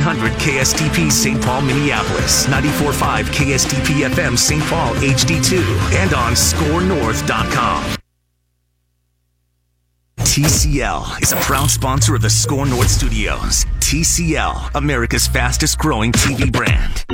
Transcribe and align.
1500 0.00 0.32
KSTP 0.40 1.12
St. 1.12 1.42
Paul, 1.42 1.62
Minneapolis, 1.62 2.46
94.5 2.46 3.24
KSTP 3.26 4.08
FM 4.08 4.36
St. 4.36 4.62
Paul 4.64 4.94
HD2, 4.94 5.60
and 5.94 6.14
on 6.14 6.32
scorenorth.com. 6.32 7.96
TCL 10.18 11.22
is 11.22 11.32
a 11.32 11.36
proud 11.36 11.70
sponsor 11.70 12.14
of 12.14 12.22
the 12.22 12.30
Score 12.30 12.64
North 12.64 12.88
Studios. 12.88 13.66
TCL, 13.80 14.74
America's 14.74 15.26
fastest 15.26 15.78
growing 15.78 16.12
TV 16.12 16.50
brand. 16.50 17.04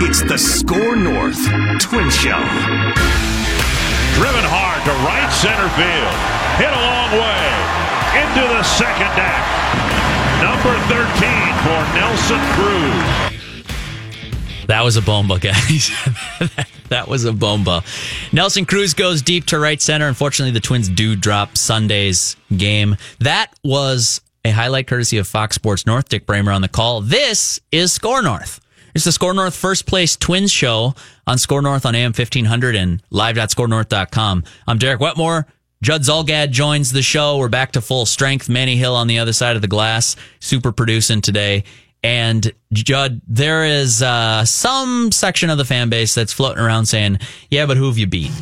It's 0.00 0.22
the 0.22 0.38
Score 0.38 0.94
North 0.94 1.42
Twin 1.80 2.08
Show. 2.10 2.38
Driven 4.14 4.44
hard 4.46 4.84
to 4.84 4.92
right 5.02 5.30
center 5.32 5.68
field. 5.74 6.14
Hit 6.60 6.70
a 6.70 6.82
long 6.86 7.10
way. 7.20 7.85
Into 8.16 8.48
the 8.48 8.62
second 8.62 9.12
deck. 9.14 9.44
Number 10.40 10.72
13 10.88 11.06
for 11.62 11.80
Nelson 11.94 12.40
Cruz. 12.54 13.36
That 14.68 14.82
was 14.82 14.96
a 14.96 15.02
bomba, 15.02 15.38
guys. 15.38 15.90
that 16.88 17.08
was 17.08 17.24
a 17.24 17.32
bomba. 17.32 17.82
Nelson 18.32 18.64
Cruz 18.64 18.94
goes 18.94 19.22
deep 19.22 19.44
to 19.46 19.58
right 19.58 19.80
center. 19.80 20.08
Unfortunately, 20.08 20.52
the 20.52 20.60
Twins 20.60 20.88
do 20.88 21.14
drop 21.14 21.56
Sunday's 21.56 22.36
game. 22.56 22.96
That 23.20 23.52
was 23.62 24.20
a 24.44 24.50
highlight 24.50 24.86
courtesy 24.86 25.18
of 25.18 25.28
Fox 25.28 25.54
Sports 25.54 25.86
North. 25.86 26.08
Dick 26.08 26.24
Bremer 26.26 26.52
on 26.52 26.62
the 26.62 26.68
call. 26.68 27.00
This 27.00 27.60
is 27.70 27.92
Score 27.92 28.22
North. 28.22 28.60
It's 28.94 29.04
the 29.04 29.12
Score 29.12 29.34
North 29.34 29.54
first 29.54 29.86
place 29.86 30.16
Twins 30.16 30.50
show 30.50 30.94
on 31.26 31.36
Score 31.36 31.60
North 31.60 31.84
on 31.84 31.94
AM 31.94 32.12
1500 32.12 32.74
and 32.76 33.02
live.scorenorth.com. 33.10 34.44
I'm 34.66 34.78
Derek 34.78 35.00
Wetmore. 35.00 35.46
Judd 35.86 36.02
Zulgad 36.02 36.50
joins 36.50 36.90
the 36.90 37.00
show. 37.00 37.38
We're 37.38 37.46
back 37.46 37.70
to 37.74 37.80
full 37.80 38.06
strength. 38.06 38.48
Manny 38.48 38.74
Hill 38.74 38.96
on 38.96 39.06
the 39.06 39.20
other 39.20 39.32
side 39.32 39.54
of 39.54 39.62
the 39.62 39.68
glass, 39.68 40.16
super 40.40 40.72
producing 40.72 41.20
today. 41.20 41.62
And 42.02 42.52
Judd, 42.72 43.20
there 43.28 43.64
is 43.64 44.02
uh, 44.02 44.44
some 44.46 45.12
section 45.12 45.48
of 45.48 45.58
the 45.58 45.64
fan 45.64 45.88
base 45.88 46.12
that's 46.12 46.32
floating 46.32 46.60
around 46.60 46.86
saying, 46.86 47.20
"Yeah, 47.50 47.66
but 47.66 47.76
who 47.76 47.86
have 47.86 47.98
you 47.98 48.08
beat? 48.08 48.32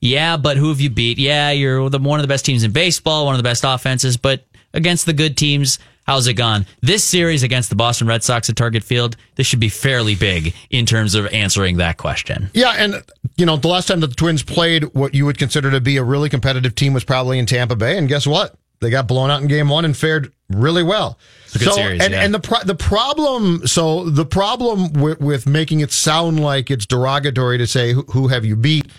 Yeah, 0.00 0.38
but 0.38 0.56
who 0.56 0.70
have 0.70 0.80
you 0.80 0.88
beat? 0.88 1.18
Yeah, 1.18 1.50
you're 1.50 1.90
the, 1.90 1.98
one 1.98 2.20
of 2.20 2.24
the 2.24 2.28
best 2.28 2.46
teams 2.46 2.64
in 2.64 2.72
baseball, 2.72 3.26
one 3.26 3.34
of 3.34 3.38
the 3.38 3.46
best 3.46 3.64
offenses, 3.66 4.16
but 4.16 4.42
against 4.72 5.04
the 5.04 5.12
good 5.12 5.36
teams, 5.36 5.78
how's 6.04 6.26
it 6.26 6.34
gone? 6.34 6.66
This 6.80 7.04
series 7.04 7.42
against 7.42 7.70
the 7.70 7.76
Boston 7.76 8.06
Red 8.06 8.22
Sox 8.22 8.48
at 8.50 8.56
Target 8.56 8.84
Field, 8.84 9.16
this 9.36 9.46
should 9.46 9.60
be 9.60 9.68
fairly 9.68 10.14
big 10.14 10.54
in 10.70 10.86
terms 10.86 11.14
of 11.14 11.26
answering 11.28 11.76
that 11.78 11.96
question. 11.96 12.50
Yeah, 12.54 12.70
and 12.70 13.02
you 13.36 13.46
know, 13.46 13.56
the 13.56 13.68
last 13.68 13.88
time 13.88 14.00
that 14.00 14.08
the 14.08 14.14
Twins 14.14 14.42
played 14.42 14.84
what 14.94 15.14
you 15.14 15.24
would 15.26 15.38
consider 15.38 15.70
to 15.70 15.80
be 15.80 15.96
a 15.96 16.04
really 16.04 16.28
competitive 16.28 16.74
team 16.74 16.92
was 16.92 17.04
probably 17.04 17.38
in 17.38 17.46
Tampa 17.46 17.76
Bay, 17.76 17.98
and 17.98 18.08
guess 18.08 18.26
what? 18.26 18.54
They 18.80 18.90
got 18.90 19.06
blown 19.06 19.30
out 19.30 19.40
in 19.40 19.48
Game 19.48 19.68
One 19.68 19.84
and 19.84 19.96
fared 19.96 20.32
really 20.48 20.82
well. 20.82 21.18
good 21.52 21.62
so, 21.62 21.72
series, 21.72 22.02
and, 22.02 22.12
yeah. 22.12 22.22
and 22.22 22.34
the 22.34 22.40
pro- 22.40 22.64
the 22.64 22.74
problem, 22.74 23.66
so 23.66 24.10
the 24.10 24.26
problem 24.26 24.92
with, 24.94 25.20
with 25.20 25.46
making 25.46 25.80
it 25.80 25.92
sound 25.92 26.40
like 26.40 26.70
it's 26.70 26.84
derogatory 26.84 27.58
to 27.58 27.66
say 27.66 27.92
who, 27.92 28.02
who 28.02 28.28
have 28.28 28.44
you 28.44 28.56
beat 28.56 28.90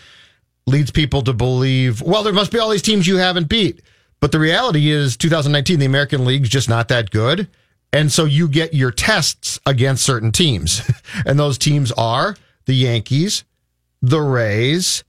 leads 0.66 0.92
people 0.92 1.22
to 1.24 1.34
believe, 1.34 2.02
well, 2.02 2.24
there 2.24 2.34
must 2.34 2.52
be 2.52 2.60
all 2.60 2.70
these 2.70 2.82
teams 2.82 3.06
you 3.06 3.18
haven't 3.18 3.50
beat. 3.50 3.82
But 4.24 4.32
the 4.32 4.40
reality 4.40 4.90
is, 4.90 5.18
2019, 5.18 5.80
the 5.80 5.86
American 5.86 6.24
League's 6.24 6.48
just 6.48 6.70
not 6.70 6.88
that 6.88 7.12
good. 7.12 7.50
And 7.92 8.10
so 8.10 8.24
you 8.24 8.48
get 8.48 8.74
your 8.74 8.90
tests 8.90 9.60
against 9.66 10.06
certain 10.06 10.32
teams. 10.32 10.82
and 11.26 11.38
those 11.38 11.58
teams 11.58 11.92
are 11.92 12.38
the 12.64 12.74
Yankees, 12.74 13.44
the 14.02 14.22
Rays, 14.22 15.04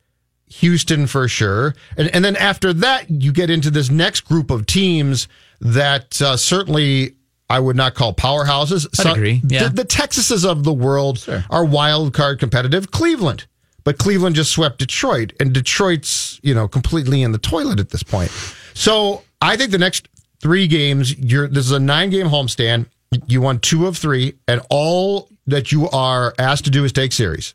Houston 0.49 1.07
for 1.07 1.29
sure. 1.29 1.77
And, 1.97 2.13
and 2.13 2.25
then 2.25 2.35
after 2.35 2.73
that, 2.73 3.09
you 3.09 3.31
get 3.31 3.51
into 3.51 3.71
this 3.71 3.89
next 3.89 4.23
group 4.23 4.51
of 4.51 4.67
teams 4.67 5.29
that 5.61 6.21
uh, 6.21 6.37
certainly 6.37 7.15
I 7.49 7.61
would 7.61 7.77
not 7.77 7.95
call 7.95 8.15
powerhouses. 8.15 8.89
I'd 8.99 9.13
agree, 9.13 9.43
yeah. 9.47 9.69
The, 9.69 9.83
the 9.83 9.85
Texases 9.85 10.45
of 10.45 10.65
the 10.65 10.73
world 10.73 11.25
are 11.51 11.65
wild 11.65 12.15
card 12.15 12.41
competitive. 12.41 12.91
Cleveland. 12.91 13.47
But 13.85 13.99
Cleveland 13.99 14.35
just 14.35 14.51
swept 14.51 14.79
Detroit, 14.79 15.35
and 15.39 15.53
Detroit's, 15.53 16.34
you 16.45 16.55
know, 16.55 16.69
completely 16.69 17.23
in 17.23 17.33
the 17.33 17.39
toilet 17.39 17.81
at 17.81 17.91
this 17.91 18.03
point. 18.03 18.31
So 18.75 19.23
I 19.41 19.57
think 19.57 19.71
the 19.71 19.79
next 19.79 20.09
three 20.41 20.67
games, 20.67 21.17
you're 21.19 21.49
this 21.49 21.65
is 21.67 21.73
a 21.73 21.81
nine 21.81 22.11
game 22.11 22.27
homestand. 22.27 22.87
You 23.27 23.41
won 23.41 23.61
two 23.61 23.87
of 23.87 23.97
three, 23.97 24.35
and 24.47 24.61
all 24.71 25.29
that 25.47 25.73
you 25.73 25.89
are 25.91 26.35
asked 26.39 26.65
to 26.65 26.71
do 26.71 26.85
is 26.85 26.93
take 26.93 27.13
series. 27.13 27.55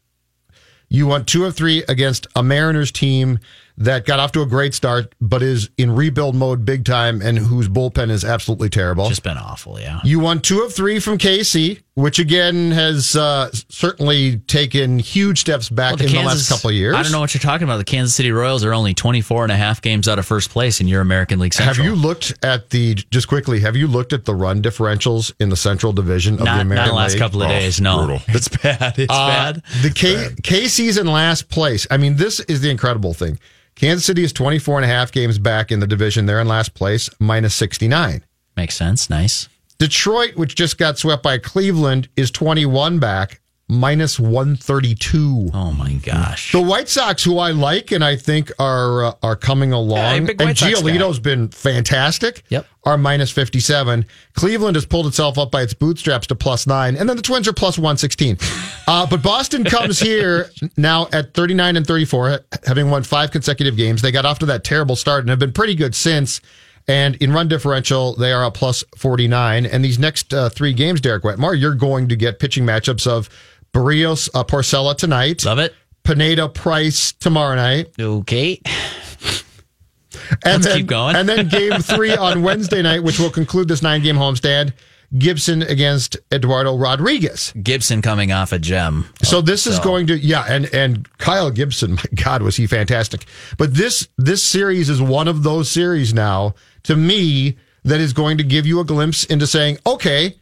You 0.89 1.05
won 1.05 1.25
two 1.25 1.45
of 1.45 1.55
three 1.55 1.83
against 1.88 2.25
a 2.35 2.41
Mariners 2.41 2.91
team 2.91 3.39
that 3.77 4.05
got 4.05 4.19
off 4.19 4.31
to 4.33 4.41
a 4.41 4.45
great 4.45 4.73
start, 4.73 5.13
but 5.21 5.44
is 5.44 5.69
in 5.77 5.95
rebuild 5.95 6.35
mode 6.35 6.66
big 6.66 6.83
time 6.83 7.21
and 7.21 7.38
whose 7.38 7.69
bullpen 7.69 8.09
is 8.09 8.25
absolutely 8.25 8.69
terrible. 8.69 9.07
Just 9.07 9.23
been 9.23 9.38
awful, 9.38 9.79
yeah. 9.79 10.01
You 10.03 10.19
won 10.19 10.41
two 10.41 10.61
of 10.61 10.73
three 10.73 11.00
from 11.00 11.17
KC, 11.17 11.81
which 11.99 12.17
again 12.19 12.71
has 12.71 13.15
uh, 13.15 13.49
certainly 13.67 14.37
taken 14.37 14.99
huge 14.99 15.41
steps 15.41 15.69
back 15.69 15.97
Well, 15.97 16.05
in 16.07 16.11
the 16.13 16.21
last 16.23 16.47
couple 16.49 16.69
of 16.69 16.75
years. 16.75 16.95
I 16.95 17.03
don't 17.03 17.11
know 17.11 17.19
what 17.19 17.33
you're 17.33 17.41
talking 17.41 17.65
about. 17.65 17.77
The 17.77 17.83
Kansas 17.83 18.15
City 18.15 18.31
Royals 18.31 18.63
are 18.63 18.73
only 18.73 18.93
24 18.93 19.43
and 19.43 19.51
a 19.51 19.55
half 19.57 19.81
games 19.81 20.07
out 20.07 20.17
of 20.19 20.25
first 20.25 20.49
place 20.49 20.79
in 20.79 20.88
your 20.88 21.01
American 21.01 21.39
League 21.39 21.53
Central. 21.53 21.75
Have 21.75 21.85
you 21.85 22.01
looked 22.01 22.33
at 22.43 22.69
the 22.69 22.95
just 22.95 23.27
quickly? 23.27 23.59
Have 23.59 23.75
you 23.75 23.88
looked 23.88 24.13
at 24.13 24.25
the 24.25 24.33
run 24.33 24.61
differentials 24.61 25.33
in 25.39 25.49
the 25.49 25.57
Central 25.57 25.91
Division 25.93 26.35
of 26.35 26.39
the 26.39 26.45
not, 26.45 26.55
not 26.57 26.61
American 26.61 26.89
in 26.89 26.95
the 26.95 26.95
last 26.95 27.11
League? 27.13 27.21
couple 27.21 27.41
of 27.43 27.47
Oh, 27.49 27.51
days. 27.51 27.81
No, 27.81 27.97
brutal. 28.05 28.21
it's 28.29 28.47
bad. 28.47 28.97
It's 28.97 29.13
Uh, 29.13 29.27
bad. 29.27 29.63
The 29.81 29.89
K- 29.91 30.29
KC's 30.41 30.97
in 30.97 31.07
last 31.07 31.49
place. 31.49 31.85
I 31.91 31.97
mean, 31.97 32.15
this 32.15 32.39
is 32.41 32.61
the 32.61 32.69
incredible 32.69 33.13
thing. 33.13 33.39
Kansas 33.75 34.05
City 34.05 34.23
is 34.23 34.33
24 34.33 34.77
and 34.77 34.85
a 34.85 34.88
half 34.88 35.11
games 35.11 35.38
back 35.39 35.71
in 35.71 35.79
the 35.79 35.88
division. 35.88 36.25
They're 36.25 36.41
in 36.41 36.47
last 36.47 36.73
place, 36.73 37.09
minus 37.19 37.55
69. 37.55 38.23
Makes 38.57 38.75
sense. 38.75 39.09
Nice. 39.09 39.47
Detroit, 39.79 40.35
which 40.35 40.56
just 40.56 40.78
got 40.78 40.97
swept 40.97 41.23
by 41.23 41.38
Cleveland, 41.38 42.09
is 42.17 42.31
21 42.31 43.00
back, 43.00 43.40
minus 43.69 44.19
132. 44.19 45.51
Oh 45.53 45.72
my 45.72 45.94
gosh. 45.94 46.51
The 46.51 46.62
White 46.62 46.90
Sox, 46.90 47.23
who 47.23 47.38
I 47.38 47.51
like 47.51 47.91
and 47.91 48.03
I 48.03 48.18
think 48.18 48.51
are 48.59 49.06
uh, 49.06 49.13
are 49.23 49.35
coming 49.38 49.72
along, 49.72 50.25
big 50.25 50.41
and 50.41 50.50
White 50.50 50.57
Sox 50.57 50.81
guy. 50.81 50.89
Giolito's 50.89 51.19
been 51.19 51.47
fantastic. 51.47 52.44
Yep. 52.50 52.68
are 52.84 52.97
minus 52.97 53.31
fifty 53.31 53.62
seven. 53.62 54.06
Cleveland 54.34 54.75
has 54.75 54.85
pulled 54.85 55.07
itself 55.07 55.38
up 55.38 55.50
by 55.51 55.62
its 55.62 55.73
bootstraps 55.73 56.28
to 56.28 56.35
plus 56.35 56.68
nine, 56.68 56.97
and 56.97 57.07
then 57.07 57.16
the 57.16 57.23
Twins 57.23 57.47
are 57.47 57.53
plus 57.53 57.78
one 57.79 57.97
sixteen. 57.97 58.38
Uh, 58.89 59.06
but 59.06 59.22
Boston 59.22 59.63
comes 59.63 60.00
here 60.00 60.50
now 60.75 61.07
at 61.13 61.35
thirty 61.35 61.53
nine 61.53 61.78
and 61.78 61.85
thirty 61.85 62.06
four, 62.06 62.39
having 62.66 62.89
won 62.89 63.03
five 63.03 63.29
consecutive 63.29 63.78
games. 63.78 64.01
They 64.01 64.12
got 64.12 64.25
off 64.25 64.39
to 64.39 64.47
that 64.47 64.63
terrible 64.63 64.95
start 64.95 65.19
and 65.19 65.29
have 65.29 65.38
been 65.38 65.51
pretty 65.51 65.75
good 65.75 65.94
since. 65.94 66.41
And 66.89 67.16
in 67.17 67.31
run 67.31 67.47
differential, 67.47 68.16
they 68.16 68.31
are 68.31 68.44
a 68.44 68.50
plus 68.50 68.83
49. 68.97 69.67
And 69.67 69.85
these 69.85 70.00
next 70.00 70.33
uh, 70.33 70.50
three 70.50 70.73
games, 70.73 71.00
Derek 71.00 71.23
Wetmore, 71.23 71.53
you're 71.53 71.75
going 71.75 72.09
to 72.09 72.16
get 72.16 72.39
pitching 72.39 72.66
matchups 72.66 73.05
of 73.05 73.29
Berríos 73.73 74.27
uh, 74.33 74.44
Porcello 74.44 74.97
tonight. 74.97 75.45
Love 75.45 75.59
it. 75.59 75.75
Pineda 76.03 76.50
Price 76.50 77.11
tomorrow 77.11 77.55
night. 77.55 77.89
Okay. 78.00 78.59
And 78.66 80.39
Let's 80.45 80.66
then, 80.66 80.77
keep 80.77 80.88
going. 80.88 81.16
and 81.16 81.29
then 81.29 81.47
game 81.47 81.79
three 81.81 82.16
on 82.16 82.41
Wednesday 82.44 82.81
night, 82.81 83.03
which 83.03 83.19
will 83.19 83.29
conclude 83.29 83.67
this 83.67 83.83
nine 83.83 84.01
game 84.01 84.16
homestand. 84.16 84.73
Gibson 85.17 85.63
against 85.63 86.17
Eduardo 86.31 86.77
Rodriguez. 86.77 87.51
Gibson 87.63 88.01
coming 88.01 88.31
off 88.31 88.51
a 88.51 88.59
gem. 88.59 89.05
So 89.23 89.41
this 89.41 89.65
is 89.65 89.77
So- 89.77 89.83
going 89.83 90.07
to 90.07 90.17
yeah, 90.17 90.45
and 90.47 90.65
and 90.73 91.07
Kyle 91.17 91.49
Gibson, 91.51 91.93
my 91.95 92.03
God, 92.15 92.41
was 92.41 92.55
he 92.57 92.67
fantastic. 92.67 93.25
But 93.57 93.73
this 93.73 94.07
this 94.17 94.43
series 94.43 94.89
is 94.89 95.01
one 95.01 95.27
of 95.27 95.43
those 95.43 95.69
series 95.71 96.13
now 96.13 96.53
to 96.83 96.95
me 96.95 97.57
that 97.83 97.99
is 97.99 98.13
going 98.13 98.37
to 98.37 98.43
give 98.43 98.65
you 98.65 98.79
a 98.79 98.85
glimpse 98.85 99.23
into 99.25 99.47
saying, 99.47 99.77
okay, 99.87 100.35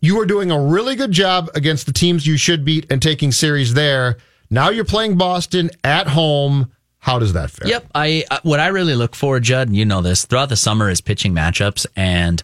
you 0.00 0.18
are 0.20 0.24
doing 0.26 0.50
a 0.50 0.58
really 0.58 0.94
good 0.96 1.10
job 1.12 1.50
against 1.54 1.84
the 1.86 1.92
teams 1.92 2.26
you 2.26 2.36
should 2.38 2.64
beat 2.64 2.86
and 2.90 3.02
taking 3.02 3.32
series 3.32 3.74
there. 3.74 4.16
Now 4.50 4.70
you're 4.70 4.84
playing 4.84 5.18
Boston 5.18 5.70
at 5.82 6.06
home. 6.08 6.70
How 7.00 7.18
does 7.18 7.34
that 7.34 7.50
fare? 7.50 7.68
Yep. 7.68 7.86
I 7.94 8.24
uh, 8.30 8.38
what 8.44 8.60
I 8.60 8.68
really 8.68 8.94
look 8.94 9.14
for, 9.14 9.38
Judd, 9.40 9.68
you 9.74 9.84
know 9.84 10.00
this 10.00 10.24
throughout 10.24 10.48
the 10.48 10.56
summer 10.56 10.88
is 10.88 11.02
pitching 11.02 11.34
matchups, 11.34 11.84
and 11.96 12.42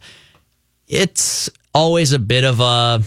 it's 0.91 1.49
always 1.73 2.13
a 2.13 2.19
bit 2.19 2.45
of 2.45 2.61
a 2.61 3.03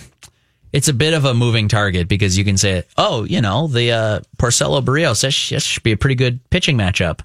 it's 0.71 0.88
a 0.88 0.94
bit 0.94 1.13
of 1.13 1.25
a 1.25 1.35
moving 1.35 1.68
target 1.68 2.07
because 2.07 2.35
you 2.35 2.44
can 2.44 2.57
say, 2.57 2.83
oh, 2.97 3.25
you 3.25 3.41
know, 3.41 3.68
the 3.68 3.91
uh, 3.91 4.19
Porcello 4.38 4.83
Berríos 4.83 5.21
this 5.21 5.63
should 5.63 5.83
be 5.83 5.91
a 5.91 5.97
pretty 5.97 6.15
good 6.15 6.39
pitching 6.50 6.77
matchup, 6.77 7.19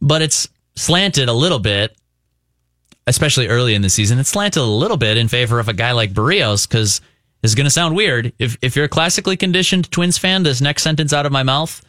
but 0.00 0.22
it's 0.22 0.48
slanted 0.74 1.28
a 1.28 1.34
little 1.34 1.58
bit, 1.58 1.94
especially 3.06 3.48
early 3.48 3.74
in 3.74 3.82
the 3.82 3.90
season. 3.90 4.18
It's 4.18 4.30
slanted 4.30 4.62
a 4.62 4.66
little 4.66 4.96
bit 4.96 5.18
in 5.18 5.28
favor 5.28 5.58
of 5.58 5.68
a 5.68 5.74
guy 5.74 5.92
like 5.92 6.14
Berríos 6.14 6.66
because 6.66 7.02
it's 7.42 7.54
going 7.54 7.66
to 7.66 7.70
sound 7.70 7.94
weird 7.94 8.32
if 8.38 8.56
if 8.62 8.76
you're 8.76 8.86
a 8.86 8.88
classically 8.88 9.36
conditioned 9.36 9.90
Twins 9.90 10.16
fan. 10.16 10.44
This 10.44 10.60
next 10.60 10.82
sentence 10.82 11.12
out 11.12 11.26
of 11.26 11.32
my 11.32 11.42
mouth 11.42 11.84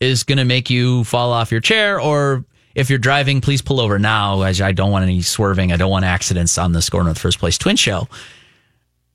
is 0.00 0.22
going 0.22 0.38
to 0.38 0.44
make 0.44 0.70
you 0.70 1.02
fall 1.04 1.32
off 1.32 1.50
your 1.50 1.60
chair 1.60 1.98
or 2.00 2.44
if 2.78 2.88
you're 2.88 2.98
driving 2.98 3.40
please 3.40 3.60
pull 3.60 3.80
over 3.80 3.98
now 3.98 4.42
as 4.42 4.60
i 4.60 4.72
don't 4.72 4.90
want 4.90 5.02
any 5.02 5.20
swerving 5.20 5.72
i 5.72 5.76
don't 5.76 5.90
want 5.90 6.04
accidents 6.04 6.56
on 6.58 6.72
the 6.72 6.80
score 6.80 7.04
north 7.04 7.18
first 7.18 7.38
place 7.38 7.58
twin 7.58 7.76
show 7.76 8.08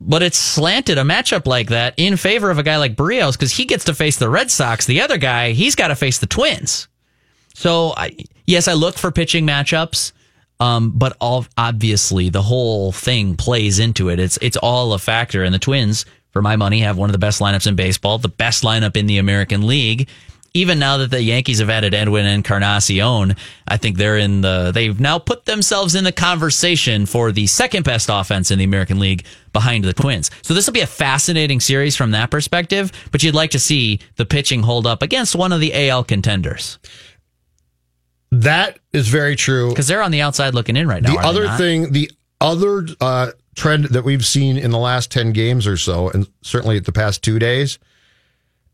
but 0.06 0.22
it's 0.22 0.38
slanted 0.38 0.98
a 0.98 1.04
matchup 1.04 1.48
like 1.48 1.70
that 1.70 1.94
in 1.98 2.18
favor 2.18 2.50
of 2.50 2.58
a 2.58 2.64
guy 2.64 2.78
like 2.78 2.96
Berríos 2.96 3.34
because 3.34 3.52
he 3.52 3.66
gets 3.66 3.86
to 3.86 3.94
face 3.94 4.18
the 4.18 4.30
Red 4.30 4.52
Sox. 4.52 4.86
The 4.86 5.02
other 5.02 5.18
guy, 5.18 5.52
he's 5.52 5.76
got 5.76 5.88
to 5.88 5.96
face 5.96 6.20
the 6.20 6.28
Twins. 6.28 6.88
So, 7.54 7.94
I, 7.96 8.18
yes, 8.46 8.68
I 8.68 8.74
look 8.74 8.98
for 8.98 9.12
pitching 9.12 9.46
matchups. 9.48 10.12
Um, 10.60 10.92
but 10.92 11.18
all 11.20 11.46
obviously 11.58 12.30
the 12.30 12.42
whole 12.42 12.92
thing 12.92 13.36
plays 13.36 13.80
into 13.80 14.10
it. 14.10 14.20
It's 14.20 14.38
it's 14.42 14.56
all 14.56 14.94
a 14.94 15.00
factor. 15.00 15.44
And 15.44 15.54
the 15.54 15.60
Twins, 15.60 16.06
for 16.32 16.42
my 16.42 16.56
money, 16.56 16.80
have 16.82 16.98
one 16.98 17.10
of 17.10 17.12
the 17.12 17.20
best 17.20 17.42
lineups 17.42 17.68
in 17.68 17.76
baseball, 17.76 18.18
the 18.18 18.30
best 18.30 18.64
lineup 18.64 18.96
in 18.96 19.08
the 19.08 19.18
American 19.18 19.66
League. 19.68 20.08
Even 20.56 20.78
now 20.78 20.98
that 20.98 21.10
the 21.10 21.22
Yankees 21.22 21.60
have 21.60 21.70
added 21.72 21.96
Edwin 21.96 22.28
Encarnacion, 22.28 23.36
I 23.68 23.78
think 23.78 23.98
they're 23.98 24.18
in 24.18 24.42
the 24.42 24.72
they've 24.72 25.00
now 25.00 25.18
put 25.18 25.46
themselves 25.46 25.96
in 25.96 26.04
the 26.04 26.12
conversation 26.12 27.08
for 27.08 27.32
the 27.32 27.48
second 27.48 27.86
best 27.86 28.08
offense 28.12 28.52
in 28.52 28.60
the 28.60 28.66
American 28.66 29.00
League 29.00 29.26
behind 29.52 29.84
the 29.84 29.94
Twins. 29.94 30.30
So 30.44 30.54
this 30.54 30.68
will 30.68 30.74
be 30.74 30.82
a 30.82 30.88
fascinating 30.88 31.60
series 31.60 31.96
from 31.96 32.12
that 32.12 32.30
perspective, 32.30 32.92
but 33.12 33.24
you'd 33.24 33.34
like 33.34 33.52
to 33.52 33.60
see 33.60 34.00
the 34.16 34.26
pitching 34.26 34.62
hold 34.62 34.86
up 34.86 35.02
against 35.02 35.36
one 35.36 35.52
of 35.52 35.60
the 35.60 35.90
AL 35.90 36.04
contenders. 36.04 36.78
That 38.32 38.78
is 38.92 39.08
very 39.08 39.36
true. 39.36 39.70
Because 39.70 39.88
they're 39.88 40.02
on 40.02 40.12
the 40.12 40.22
outside 40.22 40.54
looking 40.54 40.76
in 40.76 40.88
right 40.88 41.02
now. 41.02 41.14
The 41.16 41.20
other 41.20 41.48
thing, 41.50 41.94
the 41.94 42.12
other 42.42 42.86
uh, 43.00 43.32
trend 43.56 43.86
that 43.86 44.04
we've 44.04 44.26
seen 44.26 44.58
in 44.58 44.72
the 44.72 44.80
last 44.80 45.12
10 45.12 45.34
games 45.34 45.66
or 45.66 45.78
so, 45.78 46.10
and 46.10 46.28
certainly 46.42 46.80
the 46.80 46.92
past 46.92 47.24
two 47.24 47.40
days, 47.40 47.78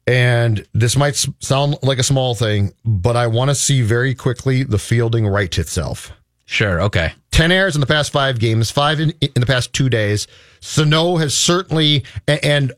and 0.09 0.65
this 0.73 0.97
might 0.97 1.15
sound 1.39 1.77
like 1.83 1.99
a 1.99 2.03
small 2.03 2.33
thing, 2.33 2.73
but 2.83 3.15
I 3.15 3.27
want 3.27 3.49
to 3.49 3.55
see 3.55 3.83
very 3.83 4.15
quickly 4.15 4.63
the 4.63 4.79
fielding 4.79 5.27
right 5.27 5.55
itself. 5.55 6.11
Sure. 6.45 6.81
Okay. 6.81 7.13
10 7.29 7.51
errors 7.51 7.75
in 7.75 7.79
the 7.79 7.85
past 7.85 8.11
five 8.11 8.39
games, 8.39 8.71
five 8.71 8.99
in, 8.99 9.11
in 9.21 9.33
the 9.35 9.45
past 9.45 9.71
two 9.71 9.87
days. 9.87 10.25
Sano 10.61 11.17
has 11.17 11.37
certainly, 11.37 12.03
and 12.27 12.73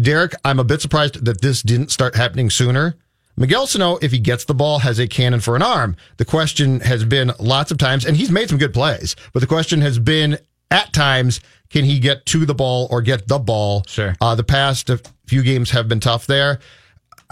Derek, 0.00 0.32
I'm 0.42 0.58
a 0.58 0.64
bit 0.64 0.80
surprised 0.80 1.22
that 1.26 1.42
this 1.42 1.60
didn't 1.60 1.90
start 1.90 2.16
happening 2.16 2.48
sooner. 2.48 2.96
Miguel 3.36 3.66
Sano, 3.66 3.98
if 4.00 4.10
he 4.10 4.18
gets 4.18 4.46
the 4.46 4.54
ball, 4.54 4.78
has 4.78 4.98
a 4.98 5.06
cannon 5.06 5.40
for 5.40 5.56
an 5.56 5.62
arm. 5.62 5.96
The 6.16 6.24
question 6.24 6.80
has 6.80 7.04
been 7.04 7.32
lots 7.38 7.70
of 7.70 7.76
times, 7.76 8.06
and 8.06 8.16
he's 8.16 8.30
made 8.30 8.48
some 8.48 8.58
good 8.58 8.72
plays, 8.72 9.16
but 9.34 9.40
the 9.40 9.46
question 9.46 9.82
has 9.82 9.98
been 9.98 10.38
at 10.70 10.94
times, 10.94 11.42
can 11.70 11.84
he 11.84 11.98
get 11.98 12.26
to 12.26 12.44
the 12.44 12.54
ball 12.54 12.88
or 12.90 13.00
get 13.00 13.28
the 13.28 13.38
ball? 13.38 13.84
Sure. 13.86 14.14
Uh, 14.20 14.34
the 14.34 14.44
past 14.44 14.90
few 15.26 15.42
games 15.42 15.70
have 15.70 15.88
been 15.88 16.00
tough 16.00 16.26
there. 16.26 16.58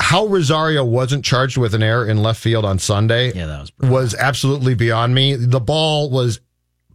How 0.01 0.27
Rosario 0.27 0.85
wasn't 0.85 1.25
charged 1.25 1.57
with 1.57 1.75
an 1.75 1.83
error 1.83 2.07
in 2.07 2.23
left 2.23 2.41
field 2.41 2.65
on 2.65 2.79
Sunday 2.79 3.33
yeah, 3.33 3.47
that 3.47 3.61
was, 3.61 3.91
was 3.91 4.15
absolutely 4.15 4.75
beyond 4.75 5.13
me. 5.13 5.35
The 5.35 5.61
ball 5.61 6.09
was, 6.11 6.41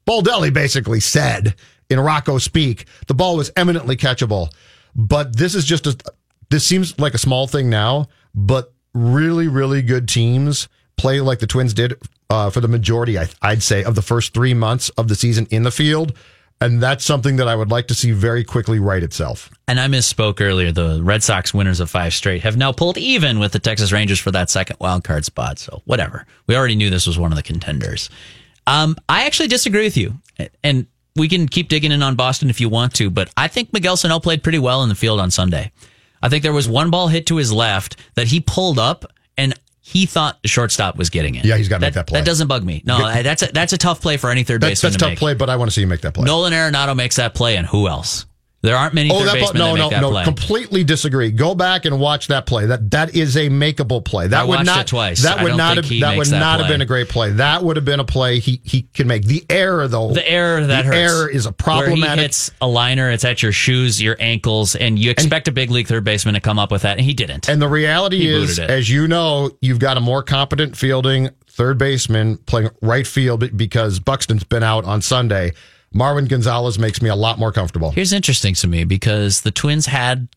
Baldelli 0.08 0.54
basically 0.54 1.02
said 1.02 1.56
in 1.90 2.00
Rocco 2.00 2.38
speak, 2.38 2.86
the 3.08 3.14
ball 3.14 3.36
was 3.36 3.52
eminently 3.58 3.98
catchable. 3.98 4.54
But 4.96 5.36
this 5.36 5.54
is 5.54 5.66
just 5.66 5.86
a, 5.86 5.98
this 6.50 6.66
seems 6.66 6.98
like 6.98 7.14
a 7.14 7.18
small 7.18 7.46
thing 7.48 7.70
now, 7.70 8.08
but 8.34 8.74
really, 8.94 9.50
really 9.50 9.82
good 9.82 10.08
teams 10.08 10.70
play 10.96 11.20
like 11.20 11.40
the 11.40 11.48
Twins 11.48 11.74
did 11.74 12.00
uh, 12.30 12.50
for 12.50 12.62
the 12.62 12.68
majority, 12.68 13.20
I, 13.20 13.28
I'd 13.42 13.64
say, 13.64 13.84
of 13.84 13.96
the 13.96 14.02
first 14.02 14.34
three 14.34 14.54
months 14.54 14.90
of 14.90 15.08
the 15.08 15.16
season 15.16 15.48
in 15.50 15.64
the 15.64 15.72
field. 15.72 16.18
And 16.64 16.82
that's 16.82 17.04
something 17.04 17.36
that 17.36 17.50
I 17.50 17.56
would 17.56 17.72
like 17.72 17.88
to 17.88 17.94
see 17.94 18.12
very 18.12 18.46
quickly 18.46 18.80
right 18.80 19.04
itself. 19.04 19.50
And 19.68 19.82
I 19.82 19.88
misspoke 19.88 20.40
earlier. 20.40 20.72
The 20.72 21.02
Red 21.04 21.22
Sox 21.22 21.54
winners 21.54 21.82
of 21.82 21.90
five 21.90 22.14
straight 22.14 22.44
have 22.44 22.56
now 22.56 22.72
pulled 22.72 22.98
even 22.98 23.38
with 23.38 23.52
the 23.52 23.60
Texas 23.60 23.92
Rangers 23.92 24.18
for 24.18 24.32
that 24.32 24.50
second 24.50 24.78
wild 24.80 25.04
card 25.04 25.26
spot. 25.26 25.60
So 25.60 25.82
whatever. 25.84 26.26
We 26.48 26.56
already 26.56 26.78
knew 26.78 26.90
this 26.90 27.06
was 27.06 27.20
one 27.20 27.34
of 27.34 27.36
the 27.36 27.44
contenders. 27.44 28.10
Um, 28.66 28.96
I 29.10 29.26
actually 29.26 29.50
disagree 29.50 29.84
with 29.84 29.98
you. 29.98 30.14
And 30.64 30.88
we 31.18 31.28
can 31.28 31.50
keep 31.50 31.68
digging 31.68 31.92
in 31.92 32.02
on 32.02 32.16
Boston 32.16 32.50
if 32.50 32.62
you 32.62 32.70
want 32.70 32.94
to, 32.96 33.10
but 33.10 33.30
I 33.36 33.50
think 33.50 33.74
Miguel 33.74 33.98
Sano 33.98 34.22
played 34.22 34.42
pretty 34.42 34.60
well 34.60 34.84
in 34.84 34.90
the 34.90 34.96
field 34.96 35.20
on 35.20 35.32
Sunday. 35.32 35.70
I 36.22 36.30
think 36.30 36.44
there 36.44 36.54
was 36.54 36.70
one 36.70 36.90
ball 36.90 37.10
hit 37.10 37.26
to 37.26 37.36
his 37.36 37.52
left 37.52 37.98
that 38.16 38.28
he 38.28 38.40
pulled 38.40 38.80
up 38.80 39.04
and 39.38 39.54
he 39.86 40.06
thought 40.06 40.42
the 40.42 40.48
shortstop 40.48 40.98
was 40.98 41.10
getting 41.10 41.36
it. 41.36 41.44
Yeah, 41.44 41.58
he's 41.58 41.68
got 41.68 41.80
to 41.80 41.82
make 41.82 41.94
that 41.96 42.08
play. 42.08 42.22
That 42.22 42.26
doesn't 42.26 42.48
bug 42.48 42.64
me. 42.64 42.82
No, 42.86 43.00
that's 43.22 43.44
a, 43.44 43.48
that's 43.48 43.74
a 43.74 43.78
tough 43.78 44.02
play 44.02 44.16
for 44.16 44.30
any 44.30 44.44
third 44.44 44.62
that's, 44.62 44.82
baseman 44.82 44.94
that's 44.94 45.00
to 45.00 45.06
tough 45.06 45.12
make. 45.12 45.20
play, 45.20 45.34
but 45.34 45.50
I 45.50 45.58
want 45.58 45.70
to 45.70 45.76
see 45.76 45.82
you 45.82 45.88
make 45.88 46.02
that 46.02 46.14
play. 46.14 46.24
Nolan 46.24 46.54
Arenado 46.54 46.96
makes 46.96 47.18
that 47.18 47.34
play, 47.34 47.58
and 47.58 47.68
who 47.68 47.90
else? 47.90 48.26
There 48.64 48.78
aren't 48.78 48.94
many 48.94 49.12
oh, 49.12 49.20
third 49.20 49.28
that 49.28 49.34
basemen 49.34 49.58
no, 49.60 49.74
that 49.74 49.78
no, 49.78 49.90
that 49.90 50.02
no, 50.02 50.12
play. 50.12 50.24
completely 50.24 50.84
disagree. 50.86 51.32
Go 51.32 51.54
back 51.54 51.84
and 51.84 52.00
watch 52.00 52.28
that 52.28 52.46
play. 52.46 52.66
That 52.66 52.92
that 52.92 53.14
is 53.14 53.36
a 53.36 53.50
makeable 53.50 54.04
play. 54.04 54.28
That 54.28 54.40
I 54.40 54.44
would 54.46 54.56
watched 54.56 54.66
not 54.66 54.80
it 54.80 54.88
twice. 54.88 55.24
that 55.24 55.44
would 55.44 55.58
not 55.58 55.76
have 55.76 55.90
that 55.90 56.16
would 56.18 56.28
that 56.28 56.40
not 56.40 56.62
have 56.62 56.70
been 56.70 56.80
a 56.80 56.86
great 56.86 57.10
play. 57.10 57.32
That 57.34 57.62
would 57.62 57.76
have 57.76 57.84
been 57.84 58.00
a 58.00 58.06
play 58.06 58.40
he 58.40 58.62
he 58.64 58.84
can 58.84 59.08
make. 59.08 59.26
The 59.26 59.46
error 59.50 59.90
though, 59.90 60.14
The 60.14 60.26
error 60.26 60.66
that 60.66 60.84
the 60.84 60.88
hurts. 60.88 60.98
error 60.98 61.30
is 61.30 61.46
a 61.46 61.50
Where 61.50 61.54
problematic. 61.56 62.20
he 62.20 62.22
hits 62.24 62.52
a 62.62 62.68
liner, 62.68 63.12
it's 63.12 63.26
at 63.26 63.44
your 63.44 63.52
shoes, 63.52 64.02
your 64.02 64.16
ankles, 64.22 64.78
and 64.78 64.98
you 64.98 65.12
expect 65.12 65.50
a 65.50 65.52
big 65.52 65.70
league 65.70 65.88
third 65.88 66.06
baseman 66.06 66.36
to 66.36 66.40
come 66.40 66.58
up 66.58 66.72
with 66.72 66.84
that, 66.84 66.98
and 66.98 67.06
he 67.06 67.14
didn't. 67.14 67.50
And 67.50 67.62
the 67.62 67.68
reality 67.68 68.20
He 68.20 68.30
is, 68.30 68.60
as 68.60 68.90
you 68.90 69.10
know, 69.10 69.52
you've 69.60 69.80
got 69.80 69.98
a 69.98 70.02
more 70.02 70.24
competent 70.24 70.78
fielding 70.78 71.32
third 71.50 71.78
baseman 71.78 72.38
playing 72.38 72.70
right 72.82 73.06
field 73.06 73.58
because 73.58 74.00
Buxton's 74.00 74.46
been 74.46 74.64
out 74.64 74.86
on 74.86 75.02
Sunday. 75.02 75.52
Marwin 75.94 76.28
Gonzalez 76.28 76.80
makes 76.80 77.02
me 77.02 77.10
a 77.10 77.16
lot 77.16 77.40
more 77.40 77.52
comfortable. 77.52 77.92
Here's 77.92 78.14
interesting 78.14 78.54
to 78.56 78.68
me 78.68 78.84
because 78.84 79.42
the 79.42 79.52
Twins 79.52 79.86
had 79.86 80.28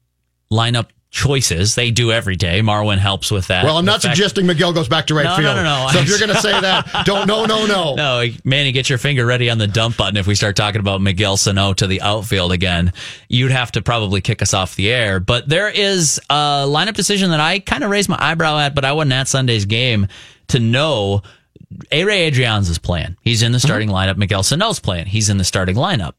lineup 0.52 0.86
choices. 1.10 1.74
They 1.76 1.90
do 1.90 2.12
every 2.12 2.36
day. 2.36 2.60
Marwin 2.60 2.98
helps 2.98 3.30
with 3.30 3.46
that. 3.46 3.64
Well, 3.64 3.78
I'm 3.78 3.84
not 3.86 4.02
fact- 4.02 4.16
suggesting 4.16 4.44
Miguel 4.46 4.72
goes 4.74 4.88
back 4.88 5.06
to 5.06 5.14
right 5.14 5.24
No, 5.24 5.30
no, 5.30 5.36
field. 5.36 5.56
no, 5.56 5.62
no. 5.62 5.88
So 5.92 5.98
if 6.00 6.08
you're 6.08 6.18
going 6.18 6.30
to 6.34 6.40
say 6.42 6.60
that, 6.60 6.86
don't. 7.06 7.26
No, 7.26 7.46
no, 7.46 7.64
no. 7.66 7.94
No, 7.94 8.24
Manny, 8.44 8.70
get 8.72 8.90
your 8.90 8.98
finger 8.98 9.24
ready 9.24 9.48
on 9.48 9.56
the 9.56 9.66
dump 9.66 9.96
button 9.96 10.18
if 10.18 10.26
we 10.26 10.34
start 10.34 10.56
talking 10.56 10.80
about 10.80 11.00
Miguel 11.00 11.36
Sano 11.38 11.72
to 11.74 11.86
the 11.86 12.02
outfield 12.02 12.52
again. 12.52 12.92
You'd 13.28 13.52
have 13.52 13.72
to 13.72 13.82
probably 13.82 14.20
kick 14.20 14.42
us 14.42 14.52
off 14.52 14.76
the 14.76 14.92
air. 14.92 15.18
But 15.20 15.48
there 15.48 15.70
is 15.70 16.20
a 16.28 16.66
lineup 16.68 16.94
decision 16.94 17.30
that 17.30 17.40
I 17.40 17.60
kind 17.60 17.82
of 17.82 17.90
raised 17.90 18.08
my 18.10 18.18
eyebrow 18.20 18.58
at, 18.58 18.74
but 18.74 18.84
I 18.84 18.92
wasn't 18.92 19.12
at 19.14 19.28
Sunday's 19.28 19.64
game 19.64 20.08
to 20.48 20.58
know 20.60 21.22
Ehire 21.90 22.30
Adrianza 22.30 22.70
is 22.70 22.78
playing. 22.78 23.06
Uh-huh. 23.06 23.20
He's 23.22 23.42
in 23.42 23.52
the 23.52 23.60
starting 23.60 23.88
lineup. 23.88 24.16
Miguel 24.16 24.42
Sano's 24.42 24.78
playing. 24.78 25.06
He's 25.06 25.28
in 25.28 25.38
the 25.38 25.44
starting 25.44 25.76
lineup. 25.76 26.14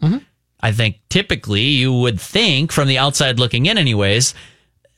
I 0.60 0.72
think 0.72 1.00
typically 1.10 1.62
you 1.62 1.94
would 1.94 2.20
think 2.20 2.72
from 2.72 2.88
the 2.88 2.98
outside 2.98 3.40
looking 3.40 3.68
in, 3.68 3.78
anyways, 3.78 4.34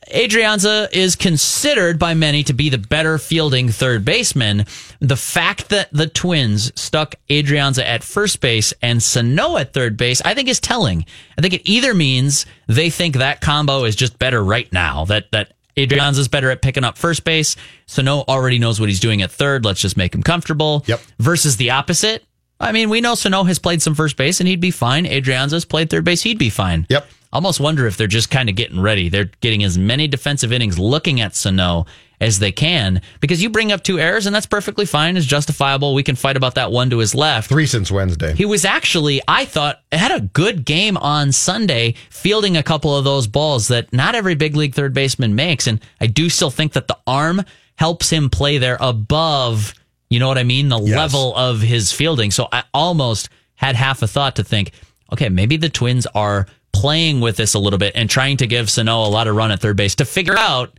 Adrianza 0.08 0.88
is 0.92 1.14
considered 1.14 1.98
by 1.98 2.14
many 2.14 2.42
to 2.44 2.54
be 2.54 2.70
the 2.70 2.78
better 2.78 3.18
fielding 3.18 3.68
third 3.68 4.04
baseman. 4.04 4.64
The 5.00 5.16
fact 5.16 5.68
that 5.68 5.92
the 5.92 6.06
Twins 6.06 6.72
stuck 6.80 7.14
Adrianza 7.28 7.84
at 7.84 8.02
first 8.02 8.40
base 8.40 8.72
and 8.80 9.02
Sano 9.02 9.58
at 9.58 9.74
third 9.74 9.96
base, 9.96 10.22
I 10.24 10.34
think 10.34 10.48
is 10.48 10.58
telling. 10.60 11.04
I 11.36 11.42
think 11.42 11.54
it 11.54 11.68
either 11.68 11.94
means 11.94 12.46
they 12.66 12.88
think 12.88 13.16
that 13.16 13.42
combo 13.42 13.84
is 13.84 13.94
just 13.94 14.18
better 14.18 14.42
right 14.42 14.72
now, 14.72 15.04
that, 15.04 15.30
that 15.32 15.52
Adrianza's 15.82 16.28
better 16.28 16.50
at 16.50 16.62
picking 16.62 16.84
up 16.84 16.96
first 16.98 17.24
base. 17.24 17.56
Sano 17.86 18.24
already 18.28 18.58
knows 18.58 18.80
what 18.80 18.88
he's 18.88 19.00
doing 19.00 19.22
at 19.22 19.30
third. 19.30 19.64
Let's 19.64 19.80
just 19.80 19.96
make 19.96 20.14
him 20.14 20.22
comfortable. 20.22 20.84
Yep. 20.86 21.00
Versus 21.18 21.56
the 21.56 21.70
opposite. 21.70 22.24
I 22.60 22.72
mean, 22.72 22.90
we 22.90 23.00
know 23.00 23.14
Sano 23.14 23.44
has 23.44 23.58
played 23.58 23.80
some 23.80 23.94
first 23.94 24.16
base 24.16 24.40
and 24.40 24.48
he'd 24.48 24.60
be 24.60 24.70
fine. 24.70 25.06
Adrianza's 25.06 25.64
played 25.64 25.88
third 25.88 26.04
base. 26.04 26.22
He'd 26.22 26.38
be 26.38 26.50
fine. 26.50 26.86
Yep. 26.90 27.08
Almost 27.32 27.60
wonder 27.60 27.86
if 27.86 27.96
they're 27.96 28.06
just 28.08 28.30
kind 28.30 28.48
of 28.48 28.56
getting 28.56 28.80
ready. 28.80 29.08
They're 29.08 29.30
getting 29.40 29.62
as 29.62 29.78
many 29.78 30.08
defensive 30.08 30.52
innings 30.52 30.78
looking 30.78 31.20
at 31.20 31.34
Sano 31.36 31.86
as 32.20 32.38
they 32.40 32.50
can 32.52 33.00
because 33.20 33.40
you 33.42 33.48
bring 33.48 33.70
up 33.72 33.82
two 33.82 33.98
errors 34.00 34.26
and 34.26 34.34
that's 34.34 34.46
perfectly 34.46 34.84
fine, 34.84 35.16
is 35.16 35.24
justifiable. 35.26 35.94
We 35.94 36.02
can 36.02 36.16
fight 36.16 36.36
about 36.36 36.56
that 36.56 36.72
one 36.72 36.90
to 36.90 36.98
his 36.98 37.14
left. 37.14 37.48
Three 37.48 37.66
since 37.66 37.90
Wednesday. 37.90 38.34
He 38.34 38.44
was 38.44 38.64
actually, 38.64 39.22
I 39.28 39.44
thought, 39.44 39.80
had 39.92 40.10
a 40.10 40.20
good 40.20 40.64
game 40.64 40.96
on 40.96 41.30
Sunday, 41.32 41.94
fielding 42.10 42.56
a 42.56 42.62
couple 42.64 42.94
of 42.96 43.04
those 43.04 43.26
balls 43.28 43.68
that 43.68 43.92
not 43.92 44.14
every 44.16 44.34
big 44.34 44.56
league 44.56 44.74
third 44.74 44.92
baseman 44.92 45.34
makes. 45.36 45.66
And 45.68 45.80
I 46.00 46.08
do 46.08 46.28
still 46.28 46.50
think 46.50 46.72
that 46.72 46.88
the 46.88 46.98
arm 47.06 47.42
helps 47.76 48.10
him 48.10 48.28
play 48.28 48.58
there 48.58 48.76
above, 48.80 49.72
you 50.10 50.18
know 50.18 50.28
what 50.28 50.36
I 50.36 50.42
mean, 50.42 50.68
the 50.68 50.80
Yes. 50.80 50.96
level 50.96 51.34
of 51.36 51.60
his 51.60 51.92
fielding. 51.92 52.32
So 52.32 52.48
I 52.52 52.64
almost 52.74 53.28
had 53.54 53.76
half 53.76 54.02
a 54.02 54.06
thought 54.08 54.36
to 54.36 54.44
think, 54.44 54.72
okay, 55.12 55.28
maybe 55.28 55.56
the 55.56 55.68
Twins 55.70 56.06
are 56.14 56.46
playing 56.72 57.20
with 57.20 57.36
this 57.36 57.54
a 57.54 57.58
little 57.58 57.78
bit 57.78 57.92
and 57.94 58.08
trying 58.08 58.36
to 58.38 58.46
give 58.46 58.70
Sano 58.70 59.04
a 59.04 59.08
lot 59.10 59.26
of 59.26 59.36
run 59.36 59.50
at 59.50 59.60
third 59.60 59.76
base 59.76 59.94
to 59.96 60.04
figure 60.04 60.38
out 60.38 60.78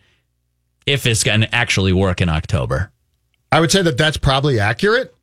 if 0.86 1.06
it's 1.06 1.24
going 1.24 1.42
to 1.42 1.56
actually 1.56 1.94
work 1.94 2.22
in 2.22 2.30
October. 2.30 2.92
I 3.52 3.60
would 3.60 3.72
say 3.72 3.82
that 3.82 3.98
that's 3.98 4.18
probably 4.18 4.60
accurate. 4.60 5.14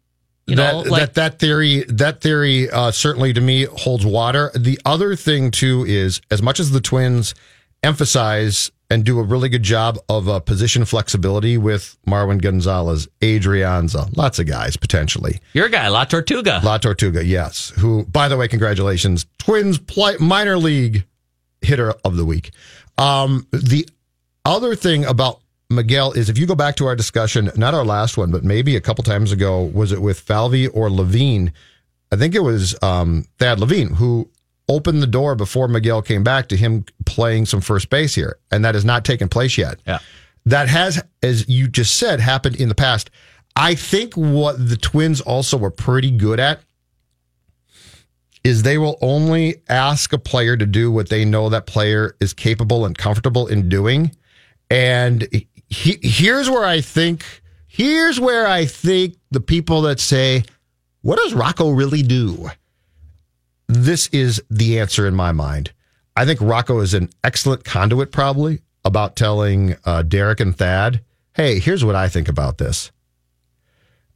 You 0.47 0.57
that, 0.57 0.87
like- 0.87 1.01
that 1.01 1.15
that 1.15 1.39
theory 1.39 1.85
that 1.89 2.21
theory 2.21 2.71
uh, 2.71 2.91
certainly 2.91 3.33
to 3.33 3.41
me 3.41 3.65
holds 3.65 4.07
water. 4.07 4.51
The 4.55 4.81
other 4.85 5.15
thing 5.15 5.51
too 5.51 5.85
is 5.87 6.21
as 6.31 6.43
much 6.43 6.59
as 6.59 6.71
the 6.71 6.81
Twins 6.81 7.35
emphasize 7.83 8.71
and 8.91 9.05
do 9.05 9.19
a 9.19 9.23
really 9.23 9.49
good 9.49 9.63
job 9.63 9.99
of 10.09 10.29
uh, 10.29 10.41
position 10.41 10.85
flexibility 10.85 11.59
with 11.59 11.97
Marwin 12.07 12.41
Gonzalez, 12.41 13.07
Adrianza, 13.21 14.15
lots 14.17 14.39
of 14.39 14.47
guys 14.47 14.77
potentially. 14.77 15.41
You're 15.53 15.69
guy, 15.69 15.89
La 15.89 16.05
Tortuga. 16.05 16.61
La 16.65 16.79
Tortuga, 16.79 17.25
yes. 17.25 17.71
Who, 17.79 18.05
by 18.07 18.29
the 18.29 18.37
way, 18.37 18.49
congratulations, 18.49 19.27
Twins 19.39 19.79
play, 19.79 20.17
minor 20.19 20.57
league 20.57 21.05
hitter 21.61 21.93
of 22.05 22.17
the 22.17 22.25
week. 22.25 22.51
Um, 22.97 23.47
the 23.53 23.87
other 24.45 24.75
thing 24.75 25.05
about 25.05 25.41
Miguel 25.71 26.13
is 26.13 26.31
if 26.31 26.39
you 26.39 26.47
go 26.47 26.55
back 26.55 26.77
to 26.77 26.87
our 26.87 26.97
discussion, 26.97 27.51
not 27.57 27.75
our 27.75 27.85
last 27.85 28.17
one, 28.17 28.31
but 28.31 28.43
maybe 28.43 28.75
a 28.77 28.81
couple 28.81 29.05
times 29.05 29.33
ago, 29.33 29.63
was 29.63 29.93
it 29.93 30.01
with 30.01 30.19
Falvey 30.21 30.67
or 30.69 30.91
Levine? 30.91 31.53
I 32.11 32.17
think 32.17 32.35
it 32.35 32.41
was 32.41 32.75
um, 32.83 33.27
Thad 33.39 33.61
Levine 33.61 33.89
who 33.91 34.31
opened 34.69 35.03
the 35.03 35.07
door 35.07 35.35
before 35.35 35.69
Miguel 35.69 36.03
came 36.03 36.23
back 36.23 36.49
to 36.49 36.57
him 36.57 36.85
playing 37.07 37.47
some 37.47 37.61
first 37.61 37.91
base 37.91 38.15
here, 38.15 38.39
and 38.51 38.65
that 38.65 38.75
has 38.75 38.85
not 38.85 39.05
taken 39.05 39.29
place 39.29 39.57
yet. 39.57 39.81
Yeah. 39.87 39.99
That 40.47 40.69
has, 40.69 41.03
as 41.23 41.49
you 41.49 41.69
just 41.69 41.97
said, 41.97 42.21
happened 42.21 42.57
in 42.57 42.69
the 42.69 42.75
past. 42.75 43.11
I 43.57 43.75
think 43.75 44.15
what 44.15 44.69
the 44.69 44.77
Twins 44.77 45.21
also 45.21 45.57
were 45.57 45.71
pretty 45.71 46.11
good 46.11 46.39
at 46.39 46.61
is 48.45 48.63
they 48.63 48.79
will 48.79 48.97
only 49.01 49.57
ask 49.69 50.13
a 50.13 50.19
player 50.19 50.57
to 50.57 50.65
do 50.65 50.91
what 50.91 51.09
they 51.09 51.25
know 51.25 51.49
that 51.49 51.67
player 51.67 52.17
is 52.21 52.33
capable 52.33 52.87
and 52.87 52.97
comfortable 52.97 53.47
in 53.47 53.69
doing. 53.69 54.15
And 54.71 55.27
he, 55.69 55.99
here's 56.03 56.49
where 56.49 56.65
I 56.65 56.81
think 56.81 57.25
here's 57.67 58.19
where 58.21 58.47
I 58.47 58.65
think 58.65 59.17
the 59.31 59.41
people 59.41 59.83
that 59.83 60.01
say, 60.01 60.45
"What 61.03 61.19
does 61.19 61.35
Rocco 61.35 61.71
really 61.71 62.03
do?" 62.03 62.51
This 63.69 64.09
is 64.09 64.43
the 64.51 64.81
answer 64.81 65.07
in 65.07 65.15
my 65.15 65.33
mind. 65.33 65.73
I 66.17 66.25
think 66.25 66.41
Rocco 66.41 66.81
is 66.81 66.95
an 66.95 67.11
excellent 67.23 67.65
conduit, 67.65 68.11
probably 68.11 68.61
about 68.85 69.15
telling 69.15 69.77
uh, 69.85 70.03
Derek 70.03 70.41
and 70.41 70.57
Thad, 70.57 71.03
"Hey, 71.35 71.59
here's 71.59 71.85
what 71.85 71.95
I 71.95 72.09
think 72.09 72.29
about 72.29 72.59
this." 72.59 72.91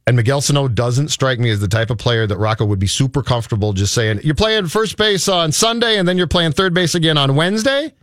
And 0.05 0.17
Miguel 0.17 0.41
Sano 0.41 0.67
doesn't 0.67 1.09
strike 1.09 1.39
me 1.39 1.49
as 1.49 1.61
the 1.61 1.67
type 1.67 1.89
of 1.89 1.97
player 1.97 2.27
that 2.27 2.37
Rocco 2.37 2.65
would 2.65 2.79
be 2.79 2.87
super 2.87 3.23
comfortable 3.23 3.71
just 3.71 3.93
saying, 3.93 4.19
you're 4.23 4.35
playing 4.35 4.67
first 4.67 4.97
base 4.97 5.29
on 5.29 5.53
Sunday 5.53 5.97
and 5.97 6.07
then 6.07 6.17
you're 6.17 6.27
playing 6.27 6.51
third 6.51 6.73
base 6.73 6.93
again 6.93 7.17
on 7.17 7.35
Wednesday. 7.35 7.93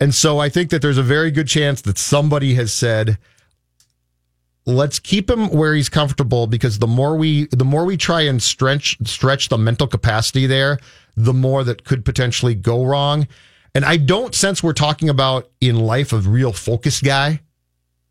And 0.00 0.14
so 0.14 0.38
I 0.38 0.48
think 0.48 0.70
that 0.70 0.80
there's 0.80 0.98
a 0.98 1.02
very 1.02 1.30
good 1.30 1.46
chance 1.46 1.82
that 1.82 1.98
somebody 1.98 2.54
has 2.54 2.72
said, 2.72 3.18
let's 4.66 4.98
keep 4.98 5.30
him 5.30 5.48
where 5.48 5.74
he's 5.74 5.88
comfortable 5.88 6.46
because 6.46 6.78
the 6.78 6.86
more 6.86 7.16
we 7.16 7.46
the 7.46 7.64
more 7.64 7.84
we 7.84 7.96
try 7.96 8.22
and 8.22 8.42
stretch 8.42 8.96
stretch 9.04 9.48
the 9.48 9.58
mental 9.58 9.86
capacity 9.86 10.46
there, 10.46 10.78
the 11.16 11.32
more 11.32 11.64
that 11.64 11.84
could 11.84 12.04
potentially 12.04 12.54
go 12.54 12.84
wrong. 12.84 13.26
And 13.74 13.84
I 13.84 13.96
don't 13.96 14.34
sense 14.34 14.62
we're 14.62 14.72
talking 14.72 15.08
about 15.08 15.50
in 15.60 15.76
life 15.76 16.12
a 16.12 16.18
real 16.18 16.52
focused 16.52 17.04
guy. 17.04 17.40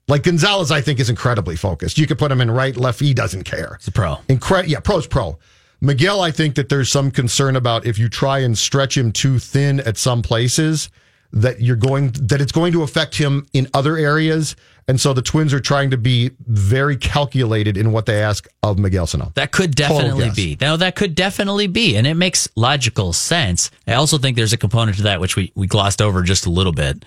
Like 0.08 0.24
Gonzalez, 0.24 0.72
I 0.72 0.82
think 0.82 1.00
is 1.00 1.10
incredibly 1.10 1.56
focused. 1.56 1.98
You 1.98 2.06
could 2.06 2.20
put 2.20 2.32
him 2.32 2.40
in 2.40 2.52
right, 2.52 2.78
left. 2.78 3.00
He 3.00 3.16
doesn't 3.16 3.44
care. 3.44 3.74
It's 3.76 3.88
a 3.88 3.92
pro. 3.92 4.18
Incredible. 4.30 4.72
Yeah, 4.72 4.80
pro's 4.80 5.08
pro. 5.08 5.40
Miguel, 5.82 6.22
I 6.22 6.30
think 6.30 6.56
that 6.56 6.70
there's 6.70 6.92
some 6.92 7.10
concern 7.10 7.56
about 7.56 7.86
if 7.88 7.98
you 7.98 8.08
try 8.08 8.40
and 8.40 8.56
stretch 8.56 8.96
him 8.96 9.12
too 9.12 9.40
thin 9.40 9.80
at 9.80 9.98
some 9.98 10.22
places, 10.22 10.90
that 11.36 11.62
you're 11.62 11.76
going 11.76 12.12
that 12.14 12.42
it's 12.42 12.52
going 12.52 12.72
to 12.72 12.82
affect 12.82 13.16
him 13.16 13.46
in 13.54 13.68
other 13.74 13.98
areas. 13.98 14.56
And 14.88 15.02
so 15.02 15.14
the 15.14 15.22
Twins 15.22 15.54
are 15.54 15.60
trying 15.60 15.90
to 15.92 15.98
be 15.98 16.32
very 16.48 16.96
calculated 16.96 17.76
in 17.76 17.92
what 17.92 18.06
they 18.06 18.22
ask 18.22 18.48
of 18.64 18.80
Miguel 18.80 19.08
Sano. 19.08 19.32
That 19.36 19.52
could 19.52 19.76
definitely 19.76 20.30
be. 20.30 20.58
Now 20.62 20.78
that 20.78 20.96
could 20.96 21.16
definitely 21.16 21.68
be. 21.68 21.98
And 21.98 22.08
it 22.08 22.14
makes 22.14 22.48
logical 22.56 23.12
sense. 23.12 23.72
I 23.88 23.94
also 23.94 24.18
think 24.18 24.38
there's 24.38 24.54
a 24.54 24.58
component 24.58 24.98
to 24.98 25.04
that 25.04 25.20
which 25.20 25.36
we, 25.36 25.52
we 25.56 25.68
glossed 25.68 26.02
over 26.02 26.22
just 26.24 26.46
a 26.46 26.52
little 26.52 26.72
bit. 26.72 27.04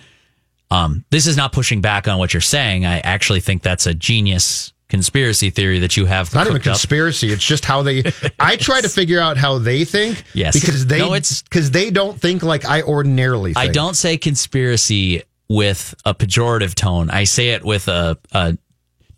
Um, 0.71 1.05
this 1.09 1.25
is 1.25 1.35
not 1.35 1.51
pushing 1.51 1.81
back 1.81 2.07
on 2.07 2.19
what 2.19 2.33
you're 2.33 2.41
saying. 2.41 2.85
I 2.85 2.99
actually 2.99 3.39
think 3.39 3.63
that's 3.63 3.87
a 3.87 3.93
genius 3.93 4.73
conspiracy 4.89 5.49
theory 5.51 5.79
that 5.79 5.95
you 5.95 6.05
have. 6.05 6.27
It's 6.27 6.35
not 6.35 6.47
even 6.47 6.55
a 6.57 6.59
cooked 6.59 6.67
up. 6.67 6.73
conspiracy. 6.73 7.31
It's 7.31 7.43
just 7.45 7.63
how 7.65 7.83
they. 7.83 8.03
I 8.39 8.55
try 8.57 8.81
to 8.81 8.89
figure 8.89 9.19
out 9.19 9.37
how 9.37 9.57
they 9.59 9.85
think. 9.85 10.23
Yes. 10.33 10.59
because 10.59 10.85
they 10.87 10.99
No, 10.99 11.13
it's- 11.13 11.41
because 11.43 11.71
they 11.71 11.89
don't 11.91 12.19
think 12.19 12.43
like 12.43 12.65
I 12.65 12.81
ordinarily. 12.81 13.53
think. 13.53 13.69
I 13.69 13.71
don't 13.71 13.95
say 13.95 14.17
conspiracy 14.17 15.23
with 15.47 15.95
a 16.05 16.13
pejorative 16.13 16.75
tone. 16.75 17.09
I 17.09 17.23
say 17.23 17.49
it 17.49 17.63
with 17.63 17.87
a, 17.87 18.17
a 18.33 18.57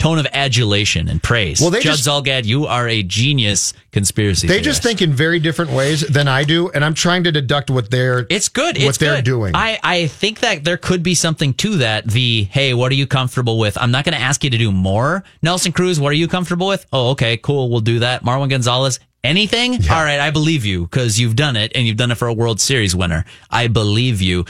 tone 0.02 0.18
of 0.18 0.26
adulation 0.34 1.08
and 1.08 1.22
praise. 1.22 1.62
Well, 1.62 1.70
they 1.70 1.80
Judd 1.82 1.98
just- 1.98 2.08
Zulgad, 2.08 2.46
you 2.46 2.66
are 2.66 2.88
a 2.88 3.04
genius 3.04 3.74
conspiracy. 3.92 4.48
They 4.48 4.60
just 4.62 4.82
think 4.82 5.02
in 5.02 5.14
very 5.14 5.40
different 5.40 5.72
ways 5.72 6.02
than 6.02 6.28
I 6.28 6.44
do, 6.44 6.70
and 6.70 6.84
I'm 6.84 6.96
trying 6.96 7.24
to 7.26 7.32
deduct 7.32 7.70
what 7.70 7.92
they're. 7.92 8.26
It's 8.30 8.50
good. 8.50 8.78
What 8.78 8.90
It's 8.90 8.98
they're 8.98 9.18
good. 9.18 9.26
doing. 9.26 9.56
I, 9.56 9.80
I 9.84 10.08
think 10.08 10.40
that 10.40 10.64
there 10.64 10.78
could 10.78 11.04
be 11.04 11.14
something 11.14 11.54
to 11.56 11.78
that. 11.78 12.08
The 12.08 12.46
hey, 12.46 12.74
what 12.74 12.92
are 12.92 12.96
you 12.96 13.06
comfortable 13.06 13.60
with? 13.60 13.78
I'm 13.78 13.92
not 13.92 14.04
going 14.06 14.16
to 14.16 14.22
ask 14.22 14.44
you 14.44 14.50
to 14.50 14.58
do 14.58 14.72
more. 14.72 15.24
Nelson 15.44 15.72
Cruz, 15.72 16.00
what 16.00 16.10
are 16.10 16.16
you 16.16 16.28
comfortable 16.28 16.68
with? 16.68 16.86
Oh, 16.92 17.12
okay, 17.12 17.38
cool. 17.38 17.70
We'll 17.70 17.82
do 17.82 18.00
that. 18.00 18.24
Marwin 18.24 18.50
Gonzalez, 18.50 19.00
anything? 19.24 19.74
All 19.90 20.04
right, 20.04 20.20
I 20.20 20.32
believe 20.32 20.66
you 20.66 20.84
because 20.88 21.20
you've 21.20 21.36
done 21.36 21.56
it 21.56 21.74
and 21.76 21.86
you've 21.86 21.98
done 21.98 22.10
it 22.10 22.16
for 22.18 22.28
a 22.28 22.34
World 22.34 22.60
Series 22.60 22.96
winner. 22.96 23.24
I 23.52 23.68
believe 23.68 24.20
you. 24.20 24.46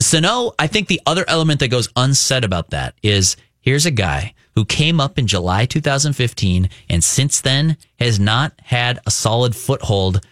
Sano, 0.00 0.52
I 0.58 0.66
think 0.66 0.88
the 0.88 1.00
other 1.06 1.24
element 1.28 1.60
that 1.60 1.68
goes 1.68 1.88
unsaid 1.94 2.42
about 2.44 2.70
that 2.70 2.94
is 3.02 3.36
here's 3.64 3.86
a 3.86 3.90
guy 3.90 4.34
who 4.54 4.64
came 4.64 5.00
up 5.00 5.18
in 5.18 5.26
July 5.26 5.64
2015 5.64 6.68
and 6.88 7.02
since 7.02 7.40
then 7.40 7.76
has 7.98 8.20
not 8.20 8.52
had 8.64 9.00
a 9.06 9.10
solid 9.10 9.56
foothold 9.56 10.24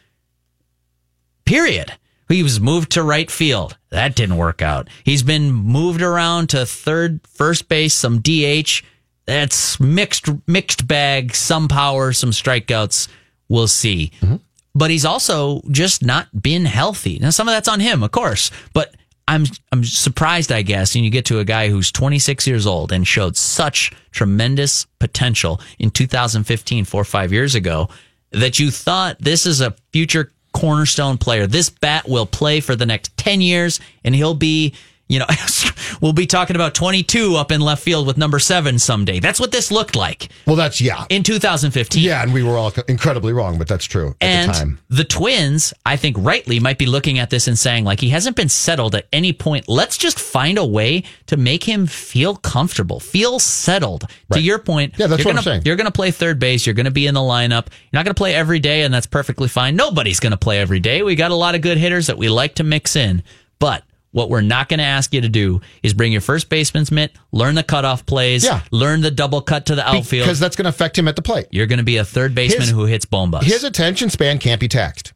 period. 1.44 1.92
He 2.28 2.42
was 2.42 2.60
moved 2.60 2.92
to 2.92 3.02
right 3.02 3.30
field. 3.30 3.76
That 3.90 4.14
didn't 4.14 4.36
work 4.36 4.62
out. 4.62 4.88
He's 5.04 5.22
been 5.22 5.50
moved 5.50 6.02
around 6.02 6.48
to 6.50 6.64
third, 6.64 7.20
first 7.26 7.68
base, 7.68 7.94
some 7.94 8.20
DH. 8.20 8.82
That's 9.26 9.78
mixed, 9.78 10.28
mixed 10.46 10.86
bag, 10.86 11.34
some 11.34 11.68
power, 11.68 12.12
some 12.12 12.30
strikeouts. 12.30 13.08
We'll 13.48 13.68
see. 13.68 14.12
Mm-hmm. 14.20 14.36
But 14.74 14.90
he's 14.90 15.04
also 15.04 15.60
just 15.70 16.02
not 16.02 16.42
been 16.42 16.64
healthy. 16.64 17.18
Now, 17.18 17.30
some 17.30 17.48
of 17.48 17.54
that's 17.54 17.68
on 17.68 17.80
him, 17.80 18.02
of 18.02 18.10
course, 18.10 18.50
but 18.72 18.94
I'm, 19.32 19.46
I'm 19.72 19.82
surprised, 19.82 20.52
I 20.52 20.60
guess, 20.60 20.94
and 20.94 21.04
you 21.04 21.10
get 21.10 21.24
to 21.26 21.38
a 21.38 21.44
guy 21.44 21.70
who's 21.70 21.90
26 21.90 22.46
years 22.46 22.66
old 22.66 22.92
and 22.92 23.08
showed 23.08 23.34
such 23.34 23.90
tremendous 24.10 24.84
potential 24.98 25.58
in 25.78 25.90
2015, 25.90 26.84
four 26.84 27.00
or 27.00 27.04
five 27.04 27.32
years 27.32 27.54
ago, 27.54 27.88
that 28.32 28.58
you 28.58 28.70
thought 28.70 29.16
this 29.18 29.46
is 29.46 29.62
a 29.62 29.74
future 29.90 30.32
cornerstone 30.52 31.16
player. 31.16 31.46
This 31.46 31.70
bat 31.70 32.06
will 32.06 32.26
play 32.26 32.60
for 32.60 32.76
the 32.76 32.84
next 32.84 33.16
10 33.16 33.40
years 33.40 33.80
and 34.04 34.14
he'll 34.14 34.34
be, 34.34 34.74
you 35.12 35.18
know, 35.18 35.26
we'll 36.00 36.12
be 36.12 36.26
talking 36.26 36.56
about 36.56 36.74
22 36.74 37.36
up 37.36 37.52
in 37.52 37.60
left 37.60 37.82
field 37.82 38.06
with 38.06 38.16
number 38.16 38.38
seven 38.38 38.78
someday. 38.78 39.20
That's 39.20 39.38
what 39.38 39.52
this 39.52 39.70
looked 39.70 39.94
like 39.94 40.28
Well, 40.46 40.56
that's 40.56 40.80
yeah, 40.80 41.04
in 41.10 41.22
2015. 41.22 42.02
yeah, 42.02 42.22
and 42.22 42.32
we 42.32 42.42
were 42.42 42.56
all 42.56 42.72
incredibly 42.88 43.32
wrong, 43.32 43.58
but 43.58 43.68
that's 43.68 43.84
true 43.84 44.14
at 44.20 44.26
And 44.28 44.50
the 44.50 44.54
time. 44.54 44.78
the 44.88 45.04
Twins, 45.04 45.74
I 45.84 45.96
think 45.96 46.16
rightly 46.18 46.58
might 46.60 46.78
be 46.78 46.86
looking 46.86 47.18
at 47.18 47.30
this 47.30 47.46
and 47.46 47.58
saying, 47.58 47.84
like, 47.84 48.00
he 48.00 48.08
hasn't 48.08 48.36
been 48.36 48.48
settled 48.48 48.94
at 48.94 49.06
any 49.12 49.32
point. 49.32 49.68
Let's 49.68 49.98
just 49.98 50.18
find 50.18 50.56
a 50.58 50.64
way 50.66 51.04
to 51.26 51.36
make 51.36 51.64
him 51.64 51.86
feel 51.86 52.36
comfortable, 52.36 52.98
feel 52.98 53.38
settled. 53.38 54.04
To 54.32 54.40
your 54.40 54.58
point, 54.58 54.94
Yeah, 54.96 55.08
that's 55.08 55.22
you're 55.24 55.32
what 55.34 55.36
I'm 55.36 55.42
saying. 55.44 55.62
You're 55.66 55.76
going 55.76 55.84
to 55.86 55.92
play 55.92 56.10
third 56.10 56.38
base. 56.38 56.66
You're 56.66 56.74
going 56.74 56.86
to 56.86 56.90
be 56.90 57.06
in 57.06 57.12
the 57.14 57.20
lineup. 57.20 57.66
You're 57.68 57.98
not 57.98 58.04
going 58.06 58.14
to 58.14 58.18
play 58.18 58.34
every 58.34 58.60
day, 58.60 58.82
and 58.82 58.94
that's 58.94 59.06
perfectly 59.06 59.48
fine. 59.48 59.76
Nobody's 59.76 60.20
going 60.20 60.30
to 60.30 60.36
play 60.38 60.58
every 60.60 60.80
day. 60.80 61.02
We 61.02 61.14
got 61.16 61.30
a 61.32 61.34
lot 61.34 61.54
of 61.54 61.60
good 61.60 61.76
hitters 61.76 62.06
that 62.06 62.16
we 62.16 62.30
like 62.30 62.54
to 62.54 62.64
mix 62.64 62.96
in. 62.96 63.22
But 63.58 63.84
what 64.12 64.30
we're 64.30 64.40
not 64.42 64.68
going 64.68 64.78
to 64.78 64.84
ask 64.84 65.12
you 65.12 65.20
to 65.22 65.28
do 65.28 65.60
is 65.82 65.92
bring 65.94 66.12
your 66.12 66.20
first 66.20 66.48
baseman's 66.48 66.90
mitt, 66.92 67.12
learn 67.32 67.54
the 67.54 67.62
cutoff 67.62 68.06
plays, 68.06 68.44
Yeah. 68.44 68.60
learn 68.70 69.00
the 69.00 69.10
double 69.10 69.40
cut 69.40 69.66
to 69.66 69.74
the 69.74 69.86
outfield. 69.86 70.24
Because 70.26 70.38
that's 70.38 70.54
going 70.56 70.64
to 70.64 70.68
affect 70.70 70.96
him 70.98 71.08
at 71.08 71.16
the 71.16 71.22
plate. 71.22 71.46
you're 71.50 71.66
going 71.66 71.78
to 71.78 71.84
be 71.84 71.96
a 71.96 72.04
third 72.04 72.34
baseman 72.34 72.60
His- 72.62 72.70
who 72.70 72.84
hits 72.84 73.04
bombas. 73.06 73.42
His 73.42 73.64
attention 73.64 74.08
span 74.10 74.38
can't 74.38 74.60
be 74.60 74.68
taxed. 74.68 75.12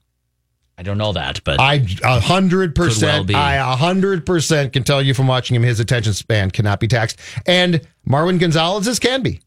I 0.78 0.82
don't 0.82 0.98
know 0.98 1.12
that, 1.14 1.40
but 1.42 1.58
I 1.58 1.86
a 2.04 2.20
hundred 2.20 2.74
percent. 2.74 3.34
I 3.34 3.54
a 3.54 3.76
hundred 3.76 4.26
percent 4.26 4.74
can 4.74 4.84
tell 4.84 5.00
you 5.00 5.14
from 5.14 5.26
watching 5.26 5.56
him, 5.56 5.62
his 5.62 5.80
attention 5.80 6.12
span 6.12 6.50
cannot 6.50 6.80
be 6.80 6.86
taxed, 6.86 7.18
and 7.46 7.80
Marwin 8.06 8.38
Gonzalez's 8.38 8.98
can 8.98 9.22
be. 9.22 9.40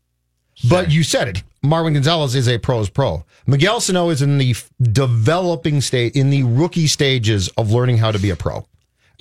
But 0.68 0.90
you 0.90 1.04
said 1.04 1.28
it. 1.28 1.44
Marwin 1.64 1.94
Gonzalez 1.94 2.34
is 2.34 2.48
a 2.48 2.58
pro's 2.58 2.90
pro. 2.90 3.26
Miguel 3.46 3.80
Sano 3.80 4.10
is 4.10 4.24
in 4.24 4.40
the 4.40 4.56
developing 4.82 5.82
state, 5.82 6.16
in 6.16 6.30
the 6.32 6.44
rookie 6.44 6.88
stages 6.88 7.48
of 7.58 7.72
learning 7.72 7.98
how 8.00 8.12
to 8.12 8.18
be 8.20 8.30
a 8.32 8.36
pro. 8.36 8.66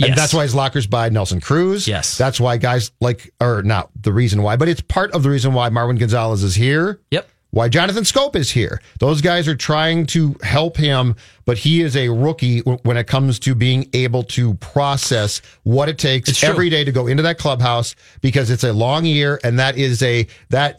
And 0.01 0.09
Yes. 0.11 0.17
that's 0.17 0.33
why 0.35 0.43
his 0.45 0.55
lockers 0.55 0.87
by 0.87 1.09
Nelson 1.09 1.41
Cruz. 1.41 1.89
Yes. 1.89 2.17
That's 2.17 2.39
why 2.39 2.57
guys 2.57 2.93
like, 3.01 3.33
or 3.41 3.63
not 3.63 3.91
the 4.01 4.13
reason 4.13 4.43
why, 4.43 4.57
but 4.57 4.69
it's 4.69 4.81
part 4.81 5.11
of 5.13 5.23
the 5.25 5.31
reason 5.31 5.53
why 5.55 5.71
Marwin 5.71 5.99
Gonzalez 5.99 6.43
is 6.45 6.55
here. 6.55 7.01
Yep. 7.11 7.29
Why 7.51 7.69
Jonathan 7.71 8.05
Schoop 8.05 8.37
is 8.37 8.51
here. 8.51 8.81
Those 9.01 9.23
guys 9.23 9.49
are 9.49 9.57
trying 9.57 10.05
to 10.09 10.37
help 10.43 10.77
him, 10.77 11.17
but 11.47 11.57
he 11.57 11.81
is 11.81 11.97
a 11.97 12.11
rookie 12.11 12.59
w- 12.61 12.79
when 12.83 12.99
it 12.99 13.07
comes 13.07 13.39
to 13.41 13.55
being 13.55 13.89
able 13.95 14.23
to 14.25 14.53
process 14.55 15.41
what 15.63 15.89
it 15.89 15.97
takes 15.99 16.45
every 16.45 16.69
day 16.69 16.85
to 16.85 16.93
go 16.93 17.07
into 17.07 17.23
that 17.23 17.39
clubhouse 17.39 17.95
because 18.21 18.51
it's 18.51 18.65
a 18.65 18.73
long 18.75 19.07
year 19.07 19.41
and 19.43 19.59
that 19.59 19.79
is 19.79 20.03
a, 20.03 20.27
that 20.51 20.79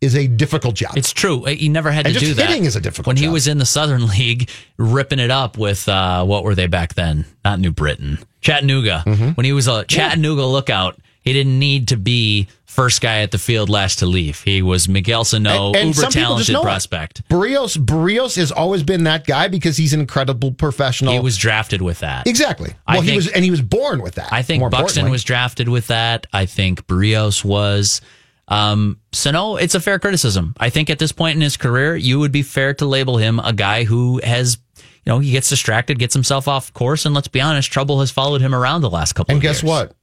is 0.00 0.14
a 0.14 0.26
difficult 0.26 0.74
job. 0.76 0.96
It's 0.96 1.12
true. 1.12 1.44
He 1.44 1.68
never 1.68 1.90
had 1.90 2.06
And 2.06 2.14
to 2.14 2.20
do 2.20 2.34
that. 2.34 2.48
hitting 2.48 2.64
is 2.64 2.76
a 2.76 2.80
difficult 2.80 3.08
When 3.08 3.16
he 3.16 3.28
was 3.28 3.48
in 3.48 3.58
the 3.58 3.66
Southern 3.66 4.06
League, 4.18 4.48
ripping 4.76 5.18
it 5.18 5.30
up 5.30 5.58
with 5.58 5.88
uh, 5.88 6.24
what 6.24 6.44
were 6.44 6.54
they 6.54 6.66
back 6.68 6.94
then? 6.94 7.24
Not 7.44 7.58
New 7.60 7.72
Britain, 7.72 8.18
Chattanooga. 8.40 9.02
Mm-hmm. 9.06 9.28
When 9.30 9.44
he 9.44 9.52
was 9.52 9.66
a 9.68 9.84
Chattanooga 9.84 10.44
lookout, 10.46 10.98
he 11.22 11.32
didn't 11.32 11.58
need 11.58 11.88
to 11.88 11.96
be 11.96 12.46
first 12.64 13.00
guy 13.00 13.22
at 13.22 13.32
the 13.32 13.38
field, 13.38 13.68
last 13.68 13.98
to 13.98 14.06
leave. 14.06 14.40
He 14.42 14.62
was 14.62 14.88
Miguel 14.88 15.24
Sano, 15.24 15.68
And- 15.68 15.76
and 15.76 15.88
uber 15.88 16.00
some 16.02 16.12
people 16.12 16.36
just 16.36 16.46
talented 16.48 16.52
know 16.52 16.60
it. 16.60 16.62
prospect. 16.62 17.28
Berríos, 17.28 17.76
Berríos 17.76 18.36
has 18.36 18.52
always 18.52 18.84
been 18.84 19.02
that 19.04 19.26
guy 19.26 19.48
because 19.48 19.76
he's 19.76 19.92
an 19.92 19.98
incredible 19.98 20.52
professional. 20.52 21.12
He 21.12 21.18
was 21.18 21.36
drafted 21.36 21.82
with 21.82 21.98
that. 22.00 22.28
exactly. 22.28 22.74
Well, 22.86 23.00
he 23.00 23.16
was, 23.16 23.26
and 23.26 23.44
he 23.44 23.50
was 23.50 23.62
born 23.62 24.00
with 24.00 24.14
that. 24.14 24.32
I 24.32 24.42
think 24.42 24.62
Buxton 24.70 25.10
was 25.10 25.24
drafted 25.24 25.68
with 25.68 25.88
that. 25.88 26.28
I 26.32 26.46
think 26.46 26.86
Berríos 26.86 27.44
was. 27.44 28.00
Um, 28.48 29.00
no, 29.26 29.56
it's 29.56 29.74
a 29.74 29.80
fair 29.80 29.98
criticism. 29.98 30.54
I 30.58 30.70
think 30.70 30.90
at 30.90 30.98
this 30.98 31.12
point 31.12 31.36
in 31.36 31.42
his 31.42 31.56
career, 31.56 31.94
you 31.94 32.18
would 32.18 32.32
be 32.32 32.42
fair 32.42 32.74
to 32.74 32.86
label 32.86 33.18
him 33.18 33.38
a 33.40 33.52
guy 33.52 33.84
who 33.84 34.20
has, 34.24 34.58
you 34.76 34.84
know, 35.12 35.18
he 35.18 35.32
gets 35.32 35.48
distracted, 35.48 35.98
gets 35.98 36.14
himself 36.14 36.48
off 36.48 36.72
course, 36.72 37.04
and 37.04 37.14
let's 37.14 37.28
be 37.28 37.40
honest, 37.40 37.70
trouble 37.70 38.00
has 38.00 38.10
followed 38.10 38.40
him 38.40 38.54
around 38.54 38.80
the 38.80 38.90
last 38.90 39.12
couple. 39.12 39.32
Years. 39.32 39.36
And 39.36 39.42
guess 39.42 39.62
years. 39.62 39.70
what? 39.70 39.94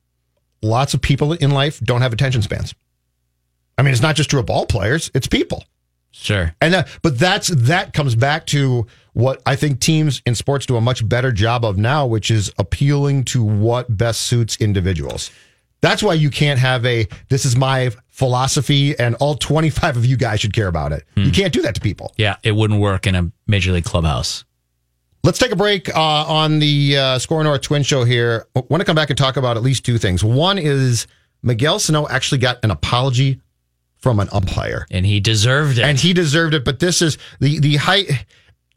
Lots 0.62 0.94
of 0.94 1.02
people 1.02 1.34
in 1.34 1.52
life 1.52 1.80
don't 1.80 2.02
have 2.02 2.14
attention 2.14 2.42
spans. 2.42 2.74
I 3.78 3.82
mean, 3.82 3.92
it's 3.92 4.02
not 4.02 4.16
just 4.16 4.30
true 4.30 4.40
of 4.40 4.46
ball 4.46 4.66
players; 4.66 5.12
it's 5.14 5.28
people. 5.28 5.64
Sure. 6.12 6.56
And 6.62 6.74
that, 6.74 6.88
but 7.02 7.20
that's 7.20 7.50
that 7.50 7.94
comes 7.94 8.16
back 8.16 8.46
to 8.48 8.88
what 9.14 9.42
I 9.46 9.58
think 9.58 9.82
teams 9.82 10.22
in 10.26 10.34
sports 10.34 10.66
do 10.66 10.78
a 10.78 10.82
much 10.82 11.08
better 11.08 11.32
job 11.32 11.66
of 11.66 11.78
now, 11.78 12.06
which 12.06 12.32
is 12.32 12.54
appealing 12.58 13.26
to 13.26 13.44
what 13.44 13.98
best 13.98 14.22
suits 14.22 14.56
individuals. 14.62 15.30
That's 15.86 16.02
why 16.02 16.16
you 16.16 16.32
can't 16.32 16.60
have 16.60 16.84
a 16.84 17.08
this 17.30 17.46
is 17.46 17.56
my 17.56 17.92
philosophy 18.10 18.98
and 18.98 19.14
all 19.20 19.36
25 19.36 19.98
of 19.98 20.06
you 20.06 20.18
guys 20.18 20.40
should 20.40 20.52
care 20.54 20.68
about 20.68 20.92
it. 20.94 21.04
You 21.16 21.30
can't 21.30 21.54
do 21.54 21.62
that 21.62 21.76
to 21.76 21.82
people. 21.82 22.12
Yeah, 22.18 22.38
it 22.42 22.54
wouldn't 22.54 22.80
work 22.80 23.06
in 23.06 23.14
a 23.14 23.32
major 23.46 23.72
league 23.72 23.84
clubhouse. 23.84 24.46
Let's 25.24 25.38
take 25.38 25.52
a 25.52 25.56
break 25.56 25.96
uh, 25.96 26.00
on 26.02 26.58
the 26.58 26.98
uh, 26.98 27.20
Score 27.20 27.44
North 27.44 27.62
Twin 27.62 27.84
Show 27.84 28.04
here. 28.04 28.48
I 28.56 28.64
want 28.68 28.82
to 28.82 28.86
come 28.86 28.96
back 28.96 29.12
and 29.12 29.18
talk 29.18 29.38
about 29.38 29.58
at 29.58 29.64
least 29.64 29.86
two 29.86 30.00
things. 30.00 30.24
One 30.24 30.58
is 30.58 31.06
Miguel 31.44 31.78
Sano 31.78 32.08
actually 32.08 32.40
got 32.40 32.58
an 32.64 32.72
apology 32.72 33.40
from 33.98 34.20
an 34.20 34.28
umpire. 34.32 34.88
And 34.90 35.06
he 35.06 35.20
deserved 35.20 35.78
it. 35.78 35.84
and 35.84 36.00
he 36.00 36.14
deserved 36.14 36.56
it. 36.56 36.66
But 36.66 36.80
this 36.80 37.04
is 37.04 37.20
the 37.40 37.60
the 37.60 37.76
height. 37.76 38.26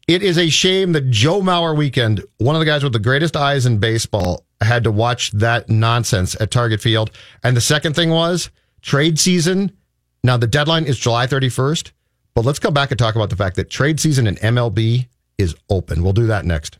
It 0.09 0.23
is 0.23 0.39
a 0.39 0.49
shame 0.49 0.93
that 0.93 1.11
Joe 1.11 1.39
Mauer 1.39 1.77
weekend, 1.77 2.23
one 2.39 2.55
of 2.55 2.59
the 2.61 2.65
guys 2.65 2.83
with 2.83 2.93
the 2.93 2.99
greatest 2.99 3.37
eyes 3.37 3.67
in 3.67 3.77
baseball, 3.77 4.43
had 4.59 4.83
to 4.85 4.91
watch 4.91 5.29
that 5.33 5.69
nonsense 5.69 6.35
at 6.41 6.49
Target 6.49 6.81
Field. 6.81 7.11
And 7.43 7.55
the 7.55 7.61
second 7.61 7.95
thing 7.95 8.09
was 8.09 8.49
trade 8.81 9.19
season. 9.19 9.71
Now 10.23 10.35
the 10.35 10.47
deadline 10.47 10.85
is 10.85 10.97
July 10.97 11.27
31st, 11.27 11.91
but 12.33 12.43
let's 12.43 12.57
come 12.57 12.73
back 12.73 12.89
and 12.89 12.97
talk 12.97 13.13
about 13.13 13.29
the 13.29 13.35
fact 13.35 13.55
that 13.57 13.69
trade 13.69 13.99
season 13.99 14.25
in 14.25 14.33
MLB 14.37 15.07
is 15.37 15.55
open. 15.69 16.01
We'll 16.01 16.13
do 16.13 16.25
that 16.25 16.43
next. 16.43 16.79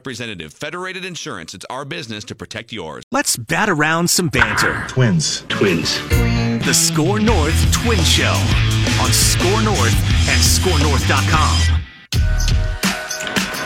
representative. 0.00 0.54
Federated 0.54 1.04
Insurance, 1.04 1.52
it's 1.52 1.66
our 1.68 1.84
business 1.84 2.24
to 2.24 2.34
protect 2.34 2.72
yours. 2.72 3.04
Let's 3.12 3.36
bat 3.36 3.68
around 3.68 4.08
some 4.08 4.28
banter. 4.28 4.86
Twins. 4.88 5.44
Twins. 5.50 5.98
The 6.64 6.72
Score 6.72 7.20
North 7.20 7.70
Twin 7.70 7.98
Show 7.98 8.32
on 9.02 9.12
Score 9.12 9.62
North 9.62 9.94
and 10.24 10.40
ScoreNorth.com. 10.40 11.82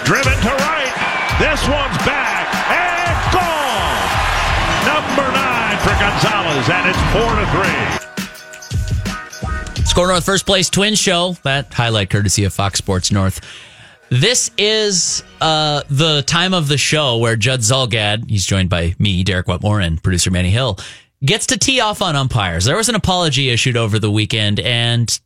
Driven 0.05 0.33
to 0.43 0.55
right. 0.67 0.91
This 1.39 1.63
one's 1.69 1.99
back 2.03 2.51
and 2.67 3.15
gone. 3.31 4.11
Number 4.91 5.31
nine 5.31 5.79
for 5.87 5.95
Gonzalez, 6.03 6.67
and 6.69 6.89
it's 6.91 6.99
four 7.15 7.31
to 7.39 7.47
three. 7.55 7.79
Score 9.85 10.09
North 10.09 10.25
First 10.25 10.47
Place 10.47 10.69
Twin 10.69 10.97
Show. 10.97 11.37
That 11.45 11.73
highlight 11.73 12.11
courtesy 12.11 12.43
of 12.43 12.53
Fox 12.53 12.79
Sports 12.79 13.13
North. 13.13 13.41
This 14.15 14.53
is 14.57 15.25
uh, 15.41 15.83
the 15.91 16.23
time 16.23 16.55
of 16.55 16.69
the 16.69 16.79
show 16.79 17.19
where 17.19 17.35
Judd 17.35 17.63
Zulgad, 17.63 18.31
he's 18.31 18.47
joined 18.47 18.71
by 18.71 18.95
me, 18.97 19.25
Derek 19.25 19.49
Wetmore, 19.49 19.81
and 19.81 20.01
producer 20.01 20.31
Manny 20.31 20.51
Hill, 20.51 20.79
gets 21.25 21.47
to 21.47 21.59
tee 21.59 21.81
off 21.81 22.01
on 22.01 22.15
umpires. 22.15 22.65
There 22.65 22.77
was 22.77 22.89
an 22.89 22.95
apology 22.95 23.51
issued 23.51 23.77
over 23.77 23.99
the 23.99 24.13
weekend, 24.13 24.61
and 24.61 25.19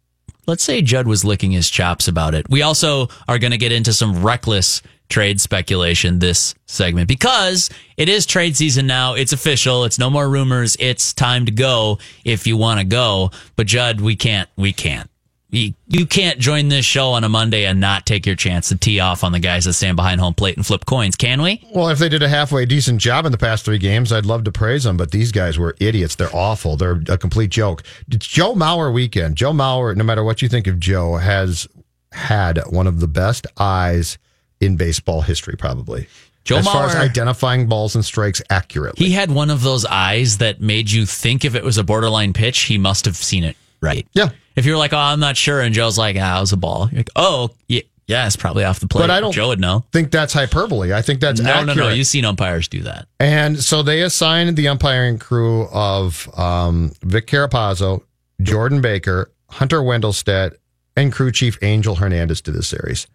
let's 0.46 0.62
say 0.62 0.80
Judd 0.80 1.06
was 1.06 1.22
licking 1.22 1.50
his 1.50 1.68
chops 1.68 2.08
about 2.08 2.34
it. 2.34 2.48
We 2.48 2.62
also 2.62 3.08
are 3.28 3.38
going 3.38 3.50
to 3.50 3.58
get 3.58 3.72
into 3.72 3.92
some 3.92 4.22
reckless 4.22 4.80
trade 5.10 5.38
speculation 5.38 6.18
this 6.18 6.54
segment 6.64 7.08
because 7.08 7.68
it 7.98 8.08
is 8.08 8.24
trade 8.24 8.56
season 8.56 8.86
now. 8.86 9.12
It's 9.12 9.34
official. 9.34 9.84
It's 9.84 9.98
no 9.98 10.08
more 10.08 10.26
rumors. 10.26 10.78
It's 10.80 11.12
time 11.12 11.44
to 11.44 11.52
go 11.52 11.98
if 12.24 12.46
you 12.46 12.56
want 12.56 12.80
to 12.80 12.86
go. 12.86 13.32
But 13.54 13.66
Judd, 13.66 14.00
we 14.00 14.16
can't, 14.16 14.48
we 14.56 14.72
can't. 14.72 15.10
You, 15.50 15.72
you 15.86 16.04
can't 16.04 16.38
join 16.38 16.68
this 16.68 16.84
show 16.84 17.12
on 17.12 17.24
a 17.24 17.28
Monday 17.28 17.64
and 17.64 17.80
not 17.80 18.04
take 18.04 18.26
your 18.26 18.36
chance 18.36 18.68
to 18.68 18.76
tee 18.76 19.00
off 19.00 19.24
on 19.24 19.32
the 19.32 19.38
guys 19.38 19.64
that 19.64 19.72
stand 19.72 19.96
behind 19.96 20.20
home 20.20 20.34
plate 20.34 20.56
and 20.58 20.66
flip 20.66 20.84
coins, 20.84 21.16
can 21.16 21.40
we? 21.40 21.66
Well, 21.74 21.88
if 21.88 21.98
they 21.98 22.10
did 22.10 22.22
a 22.22 22.28
halfway 22.28 22.66
decent 22.66 23.00
job 23.00 23.24
in 23.24 23.32
the 23.32 23.38
past 23.38 23.64
three 23.64 23.78
games, 23.78 24.12
I'd 24.12 24.26
love 24.26 24.44
to 24.44 24.52
praise 24.52 24.84
them. 24.84 24.98
But 24.98 25.10
these 25.10 25.32
guys 25.32 25.58
were 25.58 25.74
idiots. 25.80 26.16
They're 26.16 26.34
awful. 26.34 26.76
They're 26.76 27.02
a 27.08 27.16
complete 27.16 27.48
joke. 27.50 27.82
It's 28.10 28.26
Joe 28.26 28.54
Mauer 28.54 28.92
weekend. 28.92 29.36
Joe 29.36 29.52
Mauer, 29.52 29.96
no 29.96 30.04
matter 30.04 30.22
what 30.22 30.42
you 30.42 30.50
think 30.50 30.66
of 30.66 30.78
Joe, 30.78 31.16
has 31.16 31.66
had 32.12 32.60
one 32.68 32.86
of 32.86 33.00
the 33.00 33.08
best 33.08 33.46
eyes 33.58 34.18
in 34.60 34.76
baseball 34.76 35.22
history, 35.22 35.56
probably. 35.56 36.08
Joe 36.44 36.58
as 36.58 36.66
far 36.66 36.86
as 36.86 36.94
identifying 36.94 37.68
balls 37.68 37.94
and 37.94 38.04
strikes 38.04 38.40
accurately. 38.50 39.06
He 39.06 39.12
had 39.12 39.30
one 39.30 39.50
of 39.50 39.62
those 39.62 39.84
eyes 39.84 40.38
that 40.38 40.60
made 40.60 40.90
you 40.90 41.04
think 41.04 41.44
if 41.44 41.54
it 41.54 41.62
was 41.62 41.76
a 41.76 41.84
borderline 41.84 42.32
pitch, 42.32 42.60
he 42.60 42.78
must 42.78 43.04
have 43.04 43.16
seen 43.16 43.44
it 43.44 43.56
right. 43.80 44.06
Yeah. 44.12 44.30
If 44.58 44.66
you're 44.66 44.76
like, 44.76 44.92
oh, 44.92 44.98
I'm 44.98 45.20
not 45.20 45.36
sure, 45.36 45.60
and 45.60 45.74
Joe's 45.74 45.96
like, 45.96 46.16
ah, 46.18 46.38
it 46.38 46.40
was 46.40 46.52
a 46.52 46.56
ball. 46.56 46.88
You're 46.90 46.98
like, 47.00 47.10
oh, 47.16 47.50
yeah, 47.68 47.82
yeah, 48.08 48.26
it's 48.26 48.36
probably 48.36 48.64
off 48.64 48.80
the 48.80 48.88
plate. 48.88 49.02
But 49.02 49.10
I 49.10 49.20
don't 49.20 49.32
Joe 49.32 49.48
would 49.48 49.60
know. 49.60 49.84
think 49.92 50.10
that's 50.10 50.32
hyperbole. 50.32 50.92
I 50.92 51.00
think 51.02 51.20
that's 51.20 51.40
No, 51.40 51.50
accurate. 51.50 51.76
no, 51.76 51.88
no. 51.88 51.88
You've 51.90 52.06
seen 52.06 52.24
umpires 52.24 52.66
do 52.66 52.80
that. 52.82 53.06
And 53.20 53.58
so 53.62 53.82
they 53.82 54.02
assigned 54.02 54.56
the 54.56 54.66
umpiring 54.68 55.18
crew 55.18 55.68
of 55.68 56.28
um, 56.38 56.92
Vic 57.02 57.26
Carapazzo, 57.26 58.02
Jordan 58.42 58.80
Baker, 58.80 59.30
Hunter 59.50 59.80
Wendelstedt, 59.80 60.56
and 60.96 61.12
crew 61.12 61.30
chief 61.30 61.56
Angel 61.62 61.94
Hernandez 61.94 62.40
to 62.42 62.50
this 62.50 62.66
series. 62.66 63.06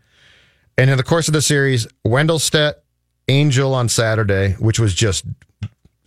And 0.78 0.90
in 0.90 0.98
the 0.98 1.04
course 1.04 1.28
of 1.28 1.34
the 1.34 1.42
series, 1.42 1.86
Wendelstedt, 2.08 2.76
Angel 3.28 3.74
on 3.74 3.90
Saturday, 3.90 4.54
which 4.54 4.80
was 4.80 4.94
just 4.94 5.26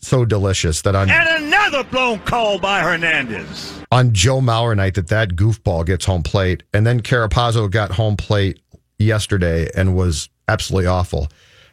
so 0.01 0.25
delicious 0.25 0.83
that 0.83 0.95
on 0.95 1.11
And 1.11 1.45
another 1.45 1.85
blown 1.85 2.19
call 2.21 2.59
by 2.59 2.81
Hernandez. 2.81 3.81
on 3.91 4.13
Joe 4.13 4.41
Mauer 4.41 4.77
night 4.77 4.95
that 4.95 5.09
that 5.09 5.31
goofball 5.31 5.87
gets 5.87 6.05
home 6.05 6.23
plate, 6.23 6.63
and 6.73 6.87
then 6.87 7.01
Carapazzo 7.01 7.71
got 7.71 7.93
home 7.93 8.17
plate 8.17 8.61
yesterday 8.99 9.69
and 9.77 9.97
was 9.97 10.29
absolutely 10.49 10.87
awful. 10.87 11.29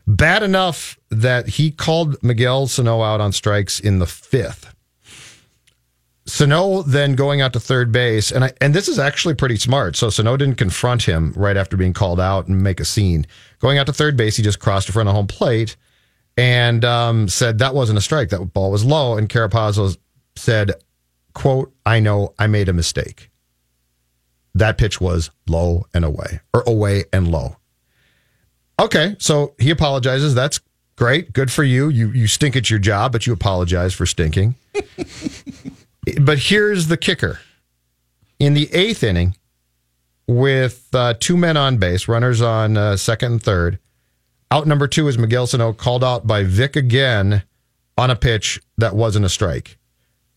Bad 0.06 0.44
enough 0.44 0.98
that 1.10 1.48
he 1.48 1.72
called 1.72 2.22
Miguel 2.22 2.68
Sano 2.68 3.02
out 3.02 3.22
on 3.22 3.32
strikes 3.32 3.80
in 3.80 4.00
the 4.00 4.06
fifth. 4.06 4.74
Sano 6.26 6.84
then 6.84 7.16
going 7.16 7.42
out 7.42 7.54
to 7.54 7.60
third 7.60 7.92
base, 7.92 8.32
and 8.32 8.46
I, 8.46 8.54
and 8.62 8.74
this 8.74 8.88
is 8.88 8.98
actually 8.98 9.36
pretty 9.36 9.58
smart. 9.58 9.96
So 9.96 10.10
Sano 10.10 10.38
didn't 10.38 10.58
confront 10.58 11.04
him 11.04 11.34
right 11.36 11.58
after 11.58 11.78
being 11.78 11.94
called 11.94 12.20
out 12.20 12.48
and 12.48 12.64
make 12.64 12.80
a 12.80 12.86
scene. 12.86 13.26
Going 13.60 13.78
out 13.78 13.86
to 13.88 13.94
third 13.94 14.16
base, 14.16 14.38
he 14.38 14.44
just 14.44 14.60
crossed 14.60 14.88
in 14.88 14.94
front 14.94 15.10
of 15.10 15.16
home 15.16 15.28
plate 15.28 15.76
and 16.38 16.84
um, 16.84 17.28
said 17.28 17.60
that 17.60 17.76
wasn't 17.76 17.98
a 17.98 18.02
strike. 18.02 18.30
That 18.30 18.54
ball 18.54 18.72
was 18.72 18.84
low. 18.84 19.18
And 19.18 19.30
Carapazzo 19.30 19.98
said, 20.36 20.72
quote, 21.34 21.74
I 21.86 22.00
know 22.00 22.34
I 22.40 22.48
made 22.48 22.70
a 22.70 22.74
mistake. 22.74 23.30
That 24.56 24.78
pitch 24.78 25.02
was 25.02 25.32
low 25.48 25.88
and 25.94 26.06
away, 26.06 26.42
or 26.54 26.62
away 26.68 27.06
and 27.12 27.32
low. 27.32 27.58
Okay, 28.80 29.16
so 29.20 29.56
he 29.58 29.72
apologizes. 29.72 30.36
That's 30.36 30.60
great. 30.96 31.34
Good 31.34 31.52
for 31.52 31.64
you. 31.64 31.90
You 31.90 32.12
you 32.12 32.28
stink 32.28 32.56
at 32.56 32.70
your 32.70 32.80
job, 32.80 33.12
but 33.12 33.26
you 33.26 33.34
apologize 33.34 33.94
for 33.94 34.06
stinking. 34.06 34.56
but 36.22 36.38
here's 36.38 36.88
the 36.88 36.98
kicker. 36.98 37.40
In 38.40 38.54
the 38.54 38.72
eighth 38.74 39.04
inning, 39.04 39.36
with 40.28 40.88
uh, 40.94 41.16
two 41.20 41.38
men 41.38 41.58
on 41.58 41.78
base, 41.78 42.08
runners 42.08 42.42
on 42.42 42.78
uh, 42.78 42.98
second 42.98 43.32
and 43.34 43.44
third, 43.44 43.80
out 44.54 44.68
number 44.68 44.88
two 44.88 45.08
is 45.08 45.18
Miguel 45.18 45.48
Sano, 45.48 45.74
called 45.74 46.04
out 46.04 46.28
by 46.28 46.44
Vic 46.44 46.76
again 46.76 47.44
on 47.98 48.10
a 48.12 48.16
pitch 48.16 48.62
that 48.78 48.96
wasn't 48.96 49.26
a 49.26 49.30
strike. 49.30 49.78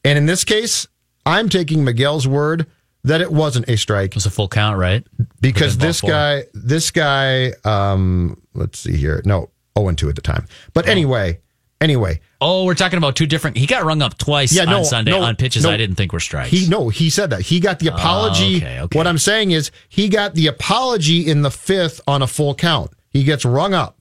And 0.04 0.16
in 0.18 0.26
this 0.26 0.42
case, 0.44 0.86
I'm 1.26 1.48
taking 1.48 1.84
Miguel's 1.84 2.26
word 2.26 2.66
that 3.04 3.20
it 3.20 3.30
wasn't 3.30 3.68
a 3.68 3.76
strike 3.76 4.10
It 4.10 4.14
was 4.14 4.26
a 4.26 4.30
full 4.30 4.48
count, 4.48 4.78
right? 4.78 5.06
because 5.40 5.76
this 5.78 6.00
guy, 6.00 6.44
this 6.54 6.90
guy, 6.90 7.52
um, 7.64 8.40
let's 8.54 8.80
see 8.80 8.96
here, 8.96 9.20
no, 9.24 9.50
0 9.78 9.88
and 9.88 9.98
2 9.98 10.08
at 10.08 10.14
the 10.16 10.22
time. 10.22 10.46
But 10.72 10.88
anyway, 10.88 11.40
anyway, 11.80 12.20
Oh, 12.40 12.64
we're 12.64 12.74
talking 12.74 12.98
about 12.98 13.16
two 13.16 13.26
different. 13.26 13.56
He 13.56 13.66
got 13.66 13.84
rung 13.84 14.02
up 14.02 14.18
twice 14.18 14.52
Yeah, 14.52 14.62
on 14.62 14.68
no, 14.68 14.82
Sunday 14.82 15.10
no, 15.12 15.22
on 15.22 15.36
pitches 15.36 15.64
no. 15.64 15.70
I 15.70 15.76
didn't 15.76 15.96
think 15.96 16.12
were 16.12 16.20
strikes. 16.20 16.50
he 16.50 16.68
no, 16.68 16.88
he 16.88 17.08
said 17.10 17.30
that 17.30 17.40
he 17.42 17.60
got 17.60 17.78
the 17.78 17.88
apology. 17.88 18.56
okay, 18.58 18.80
okay. 18.80 18.98
What 18.98 19.06
I'm 19.06 19.18
saying 19.18 19.52
is 19.52 19.70
he 19.88 20.08
got 20.08 20.34
the 20.34 20.46
apology 20.46 21.28
in 21.28 21.42
the 21.42 21.50
fifth 21.50 22.00
on 22.06 22.22
a 22.22 22.26
full 22.26 22.54
count. 22.54 22.92
He 23.10 23.24
gets 23.24 23.44
rung 23.44 23.72
up. 23.72 23.95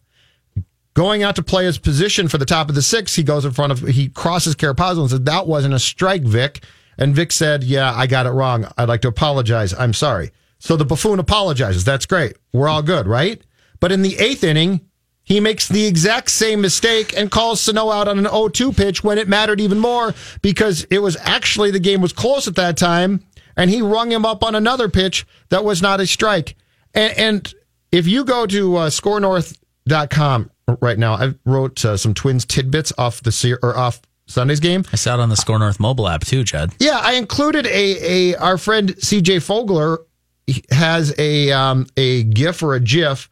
Going 0.95 1.23
out 1.23 1.36
to 1.36 1.43
play 1.43 1.65
his 1.65 1.77
position 1.77 2.29
for 2.29 2.38
the 2.38 2.45
top 2.45 2.69
of 2.69 2.75
the 2.75 2.81
sixth, 2.81 3.15
he 3.15 3.23
goes 3.23 3.43
in 3.43 3.51
front 3.51 3.73
of 3.73 3.79
he 3.81 4.08
crosses 4.08 4.55
Carapazzo 4.55 5.01
and 5.01 5.10
says 5.10 5.21
that 5.21 5.45
wasn't 5.45 5.73
a 5.73 5.79
strike, 5.79 6.23
Vic. 6.23 6.63
And 6.97 7.13
Vic 7.13 7.34
said, 7.34 7.63
"Yeah, 7.63 7.93
I 7.93 8.08
got 8.08 8.25
it 8.25 8.29
wrong. 8.31 8.65
I'd 8.77 8.88
like 8.88 9.01
to 9.01 9.10
apologize. 9.10 9.73
I'm 9.73 9.93
sorry." 9.93 10.31
So 10.58 10.77
the 10.77 10.86
buffoon 10.86 11.19
apologizes. 11.19 11.84
That's 11.84 12.05
great. 12.05 12.38
We're 12.53 12.69
all 12.69 12.81
good, 12.81 13.08
right? 13.08 13.41
But 13.81 13.91
in 13.91 14.03
the 14.03 14.17
eighth 14.17 14.43
inning, 14.43 14.81
he 15.21 15.41
makes 15.41 15.67
the 15.67 15.86
exact 15.86 16.31
same 16.31 16.62
mistake 16.62 17.15
and 17.17 17.29
calls 17.29 17.60
Sano 17.60 17.91
out 17.91 18.08
on 18.08 18.17
an 18.17 18.25
0-2 18.25 18.75
pitch 18.75 19.03
when 19.03 19.17
it 19.17 19.27
mattered 19.27 19.60
even 19.60 19.79
more 19.79 20.13
because 20.41 20.86
it 20.89 20.99
was 20.99 21.17
actually 21.19 21.71
the 21.71 21.79
game 21.79 21.99
was 21.99 22.13
close 22.13 22.47
at 22.47 22.55
that 22.55 22.77
time 22.77 23.25
and 23.58 23.69
he 23.69 23.81
rung 23.81 24.12
him 24.12 24.25
up 24.25 24.43
on 24.43 24.55
another 24.55 24.88
pitch 24.88 25.25
that 25.49 25.65
was 25.65 25.81
not 25.81 25.99
a 25.99 26.08
strike. 26.08 26.55
And, 26.93 27.17
and 27.17 27.53
if 27.91 28.08
you 28.08 28.23
go 28.23 28.45
to 28.45 28.75
uh, 28.77 28.89
scorenorth.com 28.89 30.51
right 30.82 30.97
now, 30.97 31.13
I 31.13 31.34
wrote 31.45 31.84
uh, 31.86 31.97
some 31.97 32.13
Twins 32.13 32.45
tidbits 32.45 32.91
off 32.97 33.21
the 33.21 33.32
se- 33.32 33.58
or 33.62 33.78
off 33.78 34.01
Sunday's 34.28 34.60
game. 34.60 34.84
I 34.91 34.95
saw 34.95 35.15
it 35.15 35.19
on 35.19 35.30
the 35.30 35.36
Score 35.36 35.60
North 35.60 35.80
mobile 35.80 36.08
app 36.08 36.21
too, 36.25 36.43
Judd. 36.43 36.73
Yeah, 36.80 36.99
I 37.01 37.13
included 37.13 37.67
a 37.67 38.34
a 38.34 38.36
our 38.38 38.58
friend 38.58 38.95
CJ 38.95 39.38
Fogler 39.38 39.99
has 40.71 41.13
a 41.19 41.51
um, 41.51 41.88
a 41.97 42.23
GIF 42.23 42.63
or 42.63 42.75
a 42.75 42.80
GIF 42.80 43.30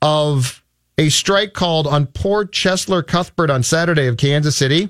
of 0.00 0.62
a 0.98 1.08
strike 1.08 1.52
called 1.52 1.86
on 1.86 2.06
poor 2.06 2.44
Cheslor 2.44 3.06
Cuthbert 3.06 3.50
on 3.50 3.62
Saturday 3.62 4.06
of 4.06 4.16
Kansas 4.16 4.56
City 4.56 4.88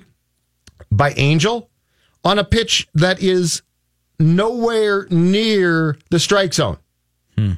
by 0.90 1.12
Angel 1.12 1.70
on 2.24 2.38
a 2.38 2.44
pitch 2.44 2.88
that 2.94 3.22
is 3.22 3.62
nowhere 4.18 5.06
near 5.10 5.96
the 6.10 6.18
strike 6.18 6.54
zone. 6.54 6.78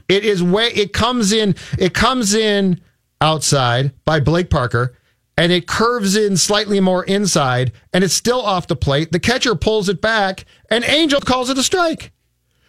It 0.09 0.25
is 0.25 0.43
way 0.43 0.69
it 0.69 0.95
comes 0.95 1.31
in 1.31 1.57
it 1.79 1.93
comes 1.93 2.33
in 2.33 2.81
outside 3.25 3.91
by 4.05 4.21
Blake 4.21 4.51
Parker 4.51 4.95
and 5.39 5.51
it 5.51 5.67
curves 5.67 6.15
in 6.15 6.37
slightly 6.37 6.79
more 6.79 7.05
inside 7.05 7.73
and 7.93 8.05
it's 8.05 8.13
still 8.13 8.41
off 8.41 8.67
the 8.67 8.77
plate. 8.77 9.13
The 9.13 9.19
catcher 9.19 9.55
pulls 9.55 9.89
it 9.89 10.03
back 10.03 10.45
and 10.71 10.85
Angel 10.85 11.21
calls 11.21 11.49
it 11.49 11.59
a 11.59 11.63
strike. 11.63 12.13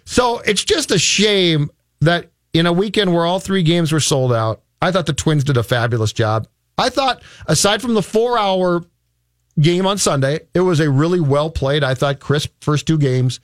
So 0.06 0.40
it's 0.40 0.64
just 0.64 0.92
a 0.92 0.98
shame 0.98 1.70
that 2.00 2.32
in 2.54 2.66
a 2.66 2.74
weekend 2.74 3.14
where 3.14 3.26
all 3.26 3.42
three 3.42 3.64
games 3.64 3.92
were 3.92 4.00
sold 4.00 4.32
out, 4.32 4.64
I 4.82 4.92
thought 4.92 5.08
the 5.08 5.14
Twins 5.14 5.44
did 5.44 5.58
a 5.58 5.64
fabulous 5.64 6.14
job. 6.14 6.48
I 6.78 6.90
thought 6.90 7.22
aside 7.48 7.82
from 7.82 7.94
the 7.94 8.02
4-hour 8.02 8.86
game 9.60 9.86
on 9.86 9.98
Sunday, 9.98 10.40
it 10.54 10.62
was 10.62 10.80
a 10.80 10.90
really 10.90 11.20
well 11.20 11.50
played, 11.50 11.84
I 11.84 11.96
thought 11.96 12.22
crisp 12.22 12.52
first 12.62 12.88
two 12.88 12.98
games 12.98 13.42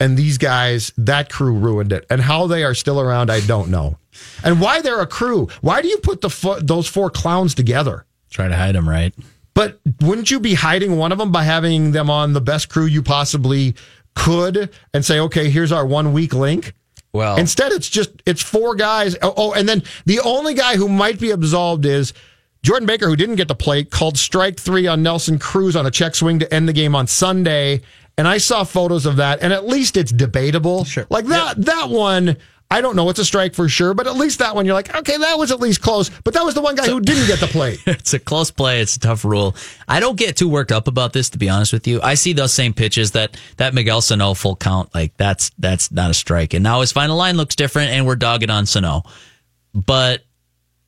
and 0.00 0.16
these 0.16 0.38
guys, 0.38 0.92
that 0.96 1.30
crew 1.30 1.52
ruined 1.52 1.92
it. 1.92 2.06
And 2.10 2.20
how 2.22 2.46
they 2.46 2.64
are 2.64 2.74
still 2.74 3.00
around, 3.00 3.30
I 3.30 3.40
don't 3.40 3.68
know. 3.70 3.98
And 4.42 4.60
why 4.60 4.80
they're 4.80 5.00
a 5.00 5.06
crew? 5.06 5.48
Why 5.60 5.82
do 5.82 5.88
you 5.88 5.98
put 5.98 6.22
the 6.22 6.30
fo- 6.30 6.58
those 6.60 6.88
four 6.88 7.10
clowns 7.10 7.54
together? 7.54 8.06
Try 8.30 8.48
to 8.48 8.56
hide 8.56 8.74
them, 8.74 8.88
right? 8.88 9.14
But 9.54 9.78
wouldn't 10.00 10.30
you 10.30 10.40
be 10.40 10.54
hiding 10.54 10.96
one 10.96 11.12
of 11.12 11.18
them 11.18 11.32
by 11.32 11.44
having 11.44 11.92
them 11.92 12.08
on 12.08 12.32
the 12.32 12.40
best 12.40 12.68
crew 12.68 12.86
you 12.86 13.02
possibly 13.02 13.74
could 14.14 14.70
and 14.94 15.04
say, 15.04 15.20
okay, 15.20 15.50
here's 15.50 15.72
our 15.72 15.84
one 15.84 16.12
week 16.12 16.32
link? 16.32 16.74
Well, 17.12 17.38
Instead, 17.38 17.72
it's 17.72 17.88
just 17.88 18.10
it's 18.24 18.42
four 18.42 18.76
guys. 18.76 19.16
Oh, 19.20 19.34
oh, 19.36 19.52
and 19.52 19.68
then 19.68 19.82
the 20.06 20.20
only 20.20 20.54
guy 20.54 20.76
who 20.76 20.88
might 20.88 21.18
be 21.18 21.32
absolved 21.32 21.84
is 21.84 22.12
Jordan 22.62 22.86
Baker, 22.86 23.06
who 23.08 23.16
didn't 23.16 23.34
get 23.34 23.48
the 23.48 23.54
plate, 23.54 23.90
called 23.90 24.16
strike 24.16 24.60
three 24.60 24.86
on 24.86 25.02
Nelson 25.02 25.38
Cruz 25.38 25.74
on 25.74 25.86
a 25.86 25.90
check 25.90 26.14
swing 26.14 26.38
to 26.38 26.54
end 26.54 26.68
the 26.68 26.72
game 26.72 26.94
on 26.94 27.06
Sunday. 27.08 27.80
And 28.20 28.28
I 28.28 28.36
saw 28.36 28.64
photos 28.64 29.06
of 29.06 29.16
that, 29.16 29.40
and 29.40 29.50
at 29.50 29.66
least 29.66 29.96
it's 29.96 30.12
debatable. 30.12 30.84
Sure. 30.84 31.06
Like 31.08 31.24
that 31.28 31.56
that 31.64 31.88
one, 31.88 32.36
I 32.70 32.82
don't 32.82 32.94
know, 32.94 33.08
it's 33.08 33.18
a 33.18 33.24
strike 33.24 33.54
for 33.54 33.66
sure, 33.66 33.94
but 33.94 34.06
at 34.06 34.14
least 34.14 34.40
that 34.40 34.54
one, 34.54 34.66
you're 34.66 34.74
like, 34.74 34.94
okay, 34.94 35.16
that 35.16 35.38
was 35.38 35.50
at 35.50 35.58
least 35.58 35.80
close. 35.80 36.10
But 36.22 36.34
that 36.34 36.44
was 36.44 36.54
the 36.54 36.60
one 36.60 36.74
guy 36.74 36.86
who 36.86 37.00
didn't 37.00 37.28
get 37.28 37.40
the 37.40 37.46
play. 37.46 37.78
it's 37.86 38.12
a 38.12 38.18
close 38.18 38.50
play. 38.50 38.82
It's 38.82 38.96
a 38.96 39.00
tough 39.00 39.24
rule. 39.24 39.56
I 39.88 40.00
don't 40.00 40.18
get 40.18 40.36
too 40.36 40.50
worked 40.50 40.70
up 40.70 40.86
about 40.86 41.14
this, 41.14 41.30
to 41.30 41.38
be 41.38 41.48
honest 41.48 41.72
with 41.72 41.88
you. 41.88 41.98
I 42.02 42.12
see 42.12 42.34
those 42.34 42.52
same 42.52 42.74
pitches 42.74 43.12
that 43.12 43.38
that 43.56 43.72
Miguel 43.72 44.02
Sano 44.02 44.34
full 44.34 44.54
count, 44.54 44.94
like 44.94 45.16
that's 45.16 45.50
that's 45.58 45.90
not 45.90 46.10
a 46.10 46.14
strike. 46.14 46.52
And 46.52 46.62
now 46.62 46.82
his 46.82 46.92
final 46.92 47.16
line 47.16 47.38
looks 47.38 47.56
different, 47.56 47.90
and 47.92 48.06
we're 48.06 48.16
dogging 48.16 48.50
on 48.50 48.66
Sano. 48.66 49.04
But 49.72 50.26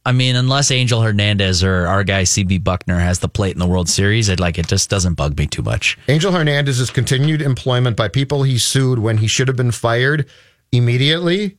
I 0.05 0.13
mean, 0.13 0.35
unless 0.35 0.71
Angel 0.71 1.01
Hernandez 1.01 1.63
or 1.63 1.87
our 1.87 2.03
guy 2.03 2.23
CB 2.23 2.61
Bucknor 2.63 2.99
has 2.99 3.21
the 3.21 3.29
plate 3.29 3.53
in 3.53 3.61
the 3.61 3.67
World 3.67 3.89
Series, 3.89 4.29
it 4.29 4.41
like 4.41 4.59
it 4.59 4.67
just 4.67 4.91
doesn't 4.91 5.15
bug 5.15 5.39
me 5.39 5.47
too 5.47 5.63
much. 5.63 5.97
Angel 6.09 6.33
Hernandez's 6.33 6.91
continued 6.91 7.41
employment 7.41 7.97
by 7.97 8.09
people 8.09 8.43
he 8.43 8.59
sued 8.59 8.99
when 8.99 9.19
he 9.19 9.29
should 9.29 9.47
have 9.47 9.57
been 9.57 9.71
fired 9.71 10.29
immediately 10.73 11.57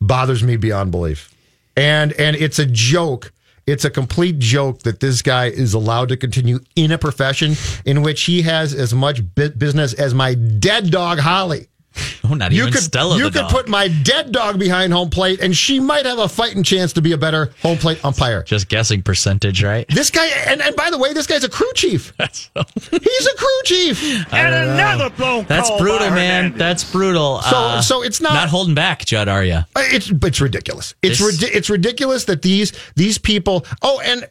bothers 0.00 0.42
me 0.42 0.56
beyond 0.56 0.90
belief. 0.90 1.34
And 1.76 2.12
and 2.12 2.36
it's 2.36 2.58
a 2.58 2.66
joke. 2.66 3.32
It's 3.66 3.84
a 3.84 3.90
complete 3.90 4.38
joke 4.38 4.80
that 4.80 5.00
this 5.00 5.22
guy 5.22 5.46
is 5.46 5.72
allowed 5.72 6.10
to 6.10 6.16
continue 6.16 6.60
in 6.76 6.92
a 6.92 6.98
profession 6.98 7.54
in 7.86 8.02
which 8.02 8.22
he 8.24 8.42
has 8.42 8.74
as 8.74 8.92
much 8.92 9.22
business 9.34 9.94
as 9.94 10.14
my 10.14 10.34
dead 10.34 10.90
dog 10.90 11.18
Holly. 11.18 11.68
Oh, 12.26 12.32
not 12.32 12.52
You 12.52 12.62
even 12.62 12.72
could 12.72 12.82
Stella. 12.82 13.18
you 13.18 13.24
the 13.24 13.30
could 13.30 13.38
dog. 13.42 13.50
put 13.50 13.68
my 13.68 13.88
dead 13.88 14.32
dog 14.32 14.58
behind 14.58 14.94
home 14.94 15.10
plate, 15.10 15.40
and 15.40 15.54
she 15.54 15.78
might 15.78 16.06
have 16.06 16.18
a 16.18 16.26
fighting 16.28 16.62
chance 16.62 16.94
to 16.94 17.02
be 17.02 17.12
a 17.12 17.18
better 17.18 17.52
home 17.60 17.76
plate 17.76 18.02
umpire. 18.02 18.42
just 18.44 18.68
guessing 18.70 19.02
percentage, 19.02 19.62
right? 19.62 19.86
This 19.88 20.08
guy, 20.10 20.26
and, 20.46 20.62
and 20.62 20.74
by 20.74 20.88
the 20.90 20.96
way, 20.96 21.12
this 21.12 21.26
guy's 21.26 21.44
a 21.44 21.50
crew 21.50 21.70
chief. 21.74 22.14
He's 22.18 23.26
a 23.26 23.36
crew 23.36 23.60
chief. 23.64 24.26
And 24.32 24.54
another 24.54 25.10
blown 25.10 25.44
That's 25.44 25.70
brutal, 25.72 25.98
man. 26.10 26.10
Hernandez. 26.52 26.58
That's 26.58 26.90
brutal. 26.90 27.42
So- 27.42 27.80
so 27.82 28.02
it's 28.02 28.20
not- 28.22 28.32
not 28.32 28.48
holding 28.48 28.74
back, 28.74 29.04
Judd. 29.04 29.28
Are 29.28 29.44
you? 29.44 29.56
Uh, 29.56 29.64
It's 29.76 30.10
it's 30.10 30.40
ridiculous. 30.40 30.94
It's 31.02 31.18
This- 31.18 31.42
ridi- 31.42 31.54
it's 31.54 31.68
ridiculous 31.68 32.24
that 32.24 32.40
these 32.40 32.72
these 32.96 33.18
people. 33.18 33.66
Oh, 33.82 34.00
and 34.02 34.26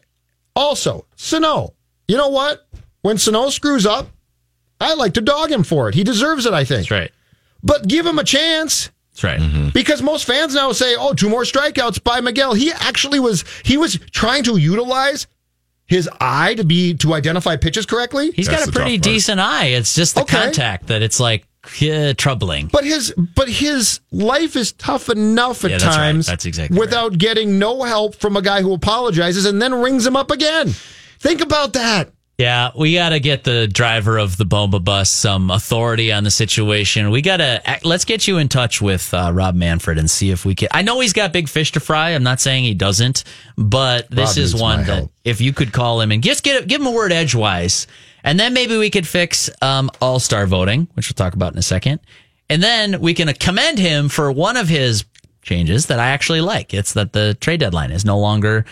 also 0.56 1.06
Sano. 1.16 1.74
You 2.08 2.16
know 2.16 2.28
what? 2.28 2.66
When 3.02 3.18
Sano 3.18 3.50
screws 3.50 3.86
up, 3.86 4.08
I 4.80 4.94
like 4.94 5.14
to 5.14 5.20
dog 5.20 5.50
him 5.50 5.62
for 5.62 5.88
it. 5.88 5.94
He 5.94 6.02
deserves 6.04 6.44
it. 6.46 6.52
I 6.52 6.64
think. 6.64 6.88
That's 6.88 6.90
right. 6.90 7.12
But 7.64 7.88
give 7.88 8.04
him 8.06 8.18
a 8.18 8.24
chance 8.24 8.90
That's 9.12 9.24
right. 9.24 9.72
because 9.72 10.02
most 10.02 10.26
fans 10.26 10.54
now 10.54 10.72
say, 10.72 10.94
"Oh, 10.96 11.14
two 11.14 11.28
more 11.30 11.42
strikeouts 11.42 12.04
by 12.04 12.20
Miguel." 12.20 12.54
He 12.54 12.70
actually 12.72 13.18
was 13.20 13.44
he 13.64 13.76
was 13.78 13.98
trying 14.12 14.44
to 14.44 14.56
utilize 14.58 15.26
his 15.86 16.08
eye 16.20 16.54
to 16.54 16.64
be 16.64 16.94
to 16.94 17.14
identify 17.14 17.56
pitches 17.56 17.86
correctly. 17.86 18.30
He's 18.32 18.46
That's 18.46 18.66
got 18.66 18.68
a 18.68 18.72
pretty 18.72 18.98
decent 18.98 19.40
eye. 19.40 19.66
It's 19.66 19.94
just 19.94 20.14
the 20.14 20.22
Okay. 20.22 20.36
contact 20.36 20.86
that 20.88 21.02
it's 21.02 21.18
like 21.20 21.46
yeah, 21.78 22.12
troubling. 22.12 22.66
But 22.66 22.84
his 22.84 23.12
but 23.34 23.48
his 23.48 24.00
life 24.12 24.54
is 24.56 24.72
tough 24.72 25.08
enough 25.08 25.64
at 25.64 25.70
Yeah, 25.70 25.78
that's 25.78 25.84
right. 25.86 25.94
times 25.96 26.26
That's 26.26 26.44
exactly 26.44 26.78
without 26.78 27.16
getting 27.16 27.58
no 27.58 27.82
help 27.84 28.14
from 28.16 28.36
a 28.36 28.42
guy 28.42 28.60
who 28.60 28.74
apologizes 28.74 29.46
and 29.46 29.62
then 29.62 29.74
rings 29.74 30.06
him 30.06 30.16
up 30.16 30.30
again. 30.30 30.74
Think 31.20 31.40
about 31.40 31.72
that. 31.72 32.12
Yeah, 32.38 32.72
we 32.76 32.94
got 32.94 33.10
to 33.10 33.20
get 33.20 33.44
the 33.44 33.68
driver 33.68 34.18
of 34.18 34.36
the 34.36 34.44
Bomba 34.44 34.80
bus 34.80 35.08
some 35.08 35.50
authority 35.52 36.12
on 36.12 36.24
the 36.24 36.32
situation. 36.32 37.10
We 37.10 37.22
got 37.22 37.36
to 37.36 37.62
let's 37.84 38.04
get 38.04 38.26
you 38.26 38.38
in 38.38 38.48
touch 38.48 38.82
with 38.82 39.14
uh, 39.14 39.30
Rob 39.32 39.54
Manfred 39.54 39.98
and 39.98 40.10
see 40.10 40.32
if 40.32 40.44
we 40.44 40.56
can. 40.56 40.68
I 40.72 40.82
know 40.82 40.98
he's 40.98 41.12
got 41.12 41.32
big 41.32 41.48
fish 41.48 41.70
to 41.72 41.80
fry. 41.80 42.10
I'm 42.10 42.24
not 42.24 42.40
saying 42.40 42.64
he 42.64 42.74
doesn't, 42.74 43.22
but 43.56 44.10
this 44.10 44.36
Rob 44.36 44.38
is 44.38 44.54
one 44.56 44.78
that 44.80 44.86
help. 44.86 45.12
if 45.22 45.40
you 45.40 45.52
could 45.52 45.72
call 45.72 46.00
him 46.00 46.10
and 46.10 46.24
just 46.24 46.42
get 46.42 46.66
give 46.66 46.80
him 46.80 46.88
a 46.88 46.92
word 46.92 47.12
edgewise, 47.12 47.86
and 48.24 48.38
then 48.40 48.52
maybe 48.52 48.76
we 48.76 48.90
could 48.90 49.06
fix 49.06 49.48
um, 49.62 49.88
All 50.00 50.18
Star 50.18 50.46
voting, 50.48 50.88
which 50.94 51.08
we'll 51.08 51.14
talk 51.14 51.34
about 51.34 51.52
in 51.52 51.58
a 51.58 51.62
second, 51.62 52.00
and 52.50 52.60
then 52.60 53.00
we 53.00 53.14
can 53.14 53.32
commend 53.34 53.78
him 53.78 54.08
for 54.08 54.32
one 54.32 54.56
of 54.56 54.68
his 54.68 55.04
changes 55.42 55.86
that 55.86 56.00
I 56.00 56.08
actually 56.08 56.40
like. 56.40 56.74
It's 56.74 56.94
that 56.94 57.12
the 57.12 57.34
trade 57.34 57.60
deadline 57.60 57.92
is 57.92 58.04
no 58.04 58.18
longer 58.18 58.64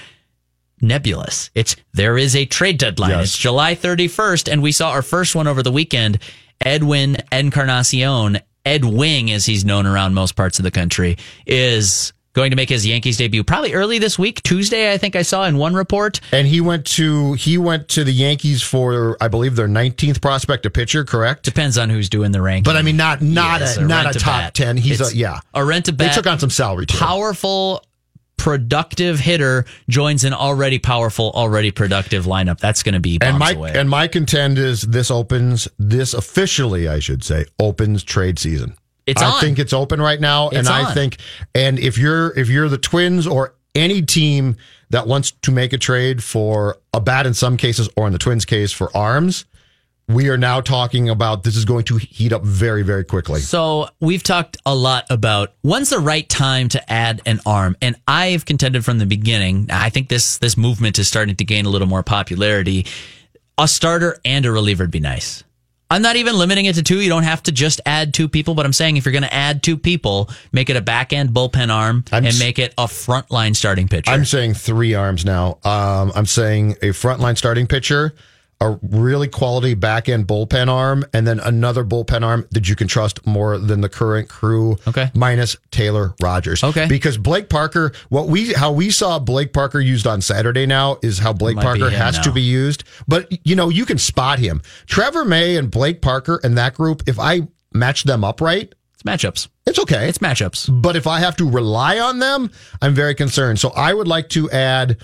nebulous. 0.82 1.50
It's 1.54 1.76
there 1.92 2.18
is 2.18 2.34
a 2.36 2.44
trade 2.44 2.78
deadline. 2.78 3.10
Yes. 3.10 3.24
It's 3.28 3.38
July 3.38 3.74
31st, 3.74 4.52
and 4.52 4.62
we 4.62 4.72
saw 4.72 4.90
our 4.90 5.02
first 5.02 5.34
one 5.34 5.46
over 5.46 5.62
the 5.62 5.72
weekend. 5.72 6.18
Edwin 6.60 7.16
Encarnacion, 7.32 8.38
Ed 8.64 8.84
Wing, 8.84 9.30
as 9.32 9.46
he's 9.46 9.64
known 9.64 9.86
around 9.86 10.14
most 10.14 10.36
parts 10.36 10.58
of 10.58 10.62
the 10.64 10.70
country, 10.70 11.16
is 11.46 12.12
going 12.34 12.50
to 12.50 12.56
make 12.56 12.68
his 12.68 12.86
Yankees 12.86 13.18
debut 13.18 13.44
probably 13.44 13.74
early 13.74 13.98
this 13.98 14.18
week, 14.18 14.42
Tuesday. 14.42 14.90
I 14.92 14.96
think 14.96 15.16
I 15.16 15.22
saw 15.22 15.44
in 15.44 15.58
one 15.58 15.74
report. 15.74 16.20
And 16.32 16.46
he 16.46 16.60
went 16.62 16.86
to 16.86 17.34
he 17.34 17.58
went 17.58 17.88
to 17.88 18.04
the 18.04 18.12
Yankees 18.12 18.62
for 18.62 19.16
I 19.20 19.28
believe 19.28 19.54
their 19.56 19.68
19th 19.68 20.22
prospect 20.22 20.64
a 20.64 20.70
pitcher, 20.70 21.04
correct? 21.04 21.42
Depends 21.44 21.76
on 21.76 21.90
who's 21.90 22.08
doing 22.08 22.32
the 22.32 22.40
ranking. 22.40 22.64
But 22.64 22.76
I 22.76 22.82
mean 22.82 22.96
not 22.96 23.20
not 23.20 23.60
Yes, 23.60 23.76
a, 23.76 23.84
not 23.84 24.14
a 24.16 24.18
top 24.18 24.40
bat. 24.40 24.54
10. 24.54 24.76
He's 24.78 25.00
It's 25.00 25.12
a 25.12 25.16
yeah. 25.16 25.40
a 25.52 25.62
rent 25.64 25.88
a 25.88 25.92
They 25.92 26.08
took 26.10 26.26
on 26.26 26.38
some 26.38 26.48
salary 26.50 26.86
too. 26.86 26.96
powerful 26.96 27.84
productive 28.42 29.20
hitter 29.20 29.64
joins 29.88 30.24
an 30.24 30.34
already 30.34 30.76
powerful 30.76 31.30
already 31.30 31.70
productive 31.70 32.24
lineup 32.24 32.58
that's 32.58 32.82
going 32.82 32.92
to 32.92 32.98
be 32.98 33.16
and 33.22 33.38
my 33.38 33.52
away. 33.52 33.72
and 33.72 33.88
my 33.88 34.08
contend 34.08 34.58
is 34.58 34.82
this 34.82 35.12
opens 35.12 35.68
this 35.78 36.12
officially 36.12 36.88
I 36.88 36.98
should 36.98 37.22
say 37.22 37.44
opens 37.60 38.02
trade 38.02 38.40
season. 38.40 38.74
It's 39.06 39.22
I 39.22 39.30
on. 39.30 39.40
think 39.40 39.60
it's 39.60 39.72
open 39.72 40.02
right 40.02 40.20
now, 40.20 40.48
and 40.48 40.58
It's 40.58 40.68
I 40.68 40.92
think 40.92 41.18
and 41.54 41.78
if 41.78 41.96
you're 41.96 42.36
if 42.36 42.48
you're 42.48 42.68
the 42.68 42.78
Twins 42.78 43.28
or 43.28 43.54
any 43.76 44.02
team 44.02 44.56
that 44.90 45.06
wants 45.06 45.30
to 45.42 45.52
make 45.52 45.72
a 45.72 45.78
trade 45.78 46.24
for 46.24 46.78
a 46.92 47.00
bat 47.00 47.28
in 47.28 47.34
some 47.34 47.56
cases, 47.56 47.88
or 47.96 48.08
in 48.08 48.12
the 48.12 48.18
Twins' 48.18 48.44
case 48.44 48.72
for 48.72 48.90
arms, 48.96 49.44
we 50.08 50.28
are 50.28 50.36
now 50.36 50.60
talking 50.60 51.08
about 51.08 51.42
this 51.42 51.56
is 51.56 51.64
going 51.64 51.84
to 51.84 51.96
heat 51.96 52.32
up 52.32 52.42
very 52.42 52.82
very 52.82 53.04
quickly. 53.04 53.40
So 53.40 53.88
we've 54.00 54.22
talked 54.22 54.56
a 54.66 54.74
lot 54.74 55.06
about 55.10 55.54
when's 55.62 55.90
the 55.90 55.98
right 55.98 56.28
time 56.28 56.68
to 56.70 56.92
add 56.92 57.22
an 57.26 57.40
arm, 57.46 57.76
and 57.80 57.96
I've 58.06 58.44
contended 58.44 58.84
from 58.84 58.98
the 58.98 59.06
beginning. 59.06 59.68
I 59.70 59.90
think 59.90 60.08
this 60.08 60.38
this 60.38 60.56
movement 60.56 60.98
is 60.98 61.08
starting 61.08 61.36
to 61.36 61.44
gain 61.44 61.66
a 61.66 61.70
little 61.70 61.88
more 61.88 62.02
popularity. 62.02 62.86
A 63.58 63.68
starter 63.68 64.18
and 64.24 64.44
a 64.46 64.52
reliever 64.52 64.84
would 64.84 64.90
be 64.90 65.00
nice. 65.00 65.44
I'm 65.92 66.00
not 66.00 66.16
even 66.16 66.38
limiting 66.38 66.64
it 66.64 66.76
to 66.76 66.82
two. 66.82 67.02
You 67.02 67.10
don't 67.10 67.24
have 67.24 67.42
to 67.42 67.52
just 67.52 67.82
add 67.84 68.14
two 68.14 68.26
people, 68.26 68.54
but 68.54 68.64
I'm 68.64 68.72
saying 68.72 68.96
if 68.96 69.04
you're 69.04 69.12
going 69.12 69.24
to 69.24 69.34
add 69.34 69.62
two 69.62 69.76
people, 69.76 70.30
make 70.50 70.70
it 70.70 70.76
a 70.76 70.80
back 70.80 71.12
end 71.12 71.30
bullpen 71.34 71.68
arm 71.68 72.06
I'm 72.10 72.24
and 72.24 72.38
make 72.38 72.58
it 72.58 72.72
a 72.78 72.84
frontline 72.84 73.54
starting 73.54 73.88
pitcher. 73.88 74.10
I'm 74.10 74.24
saying 74.24 74.54
three 74.54 74.94
arms 74.94 75.26
now. 75.26 75.58
Um, 75.64 76.10
I'm 76.14 76.24
saying 76.24 76.72
a 76.80 76.92
frontline 76.92 77.36
starting 77.36 77.66
pitcher, 77.66 78.14
a 78.62 78.78
really 78.82 79.26
quality 79.26 79.74
back 79.74 80.08
end 80.08 80.26
bullpen 80.26 80.68
arm 80.68 81.04
and 81.12 81.26
then 81.26 81.40
another 81.40 81.84
bullpen 81.84 82.22
arm 82.22 82.46
that 82.52 82.68
you 82.68 82.76
can 82.76 82.86
trust 82.86 83.26
more 83.26 83.58
than 83.58 83.80
the 83.80 83.88
current 83.88 84.28
crew 84.28 84.76
Okay. 84.86 85.10
minus 85.14 85.56
Taylor 85.72 86.14
Rogers. 86.22 86.62
Okay. 86.62 86.86
Because 86.86 87.18
Blake 87.18 87.48
Parker, 87.48 87.90
what 88.08 88.28
we 88.28 88.52
how 88.52 88.70
we 88.70 88.90
saw 88.92 89.18
Blake 89.18 89.52
Parker 89.52 89.80
used 89.80 90.06
on 90.06 90.20
Saturday 90.22 90.64
now 90.64 90.98
is 91.02 91.18
how 91.18 91.32
Blake 91.32 91.56
Might 91.56 91.64
Parker 91.64 91.90
has 91.90 92.18
to 92.20 92.30
be 92.30 92.40
used. 92.42 92.84
But 93.08 93.28
you 93.44 93.56
know, 93.56 93.68
you 93.68 93.84
can 93.84 93.98
spot 93.98 94.38
him. 94.38 94.62
Trevor 94.86 95.24
May 95.24 95.56
and 95.56 95.68
Blake 95.68 96.00
Parker 96.00 96.40
and 96.44 96.56
that 96.56 96.74
group, 96.74 97.02
if 97.08 97.18
I 97.18 97.48
match 97.74 98.04
them 98.04 98.22
up 98.22 98.40
right, 98.40 98.72
It's 98.94 99.02
matchups. 99.02 99.48
it's 99.66 99.80
okay. 99.80 100.08
It's 100.08 100.18
matchups. 100.18 100.68
But 100.82 100.94
if 100.94 101.08
I 101.08 101.18
have 101.18 101.36
to 101.38 101.50
rely 101.50 101.98
on 101.98 102.20
them, 102.20 102.48
I'm 102.80 102.94
very 102.94 103.16
concerned. 103.16 103.58
So 103.58 103.70
I 103.70 103.92
would 103.92 104.06
like 104.06 104.28
to 104.30 104.48
add. 104.52 104.98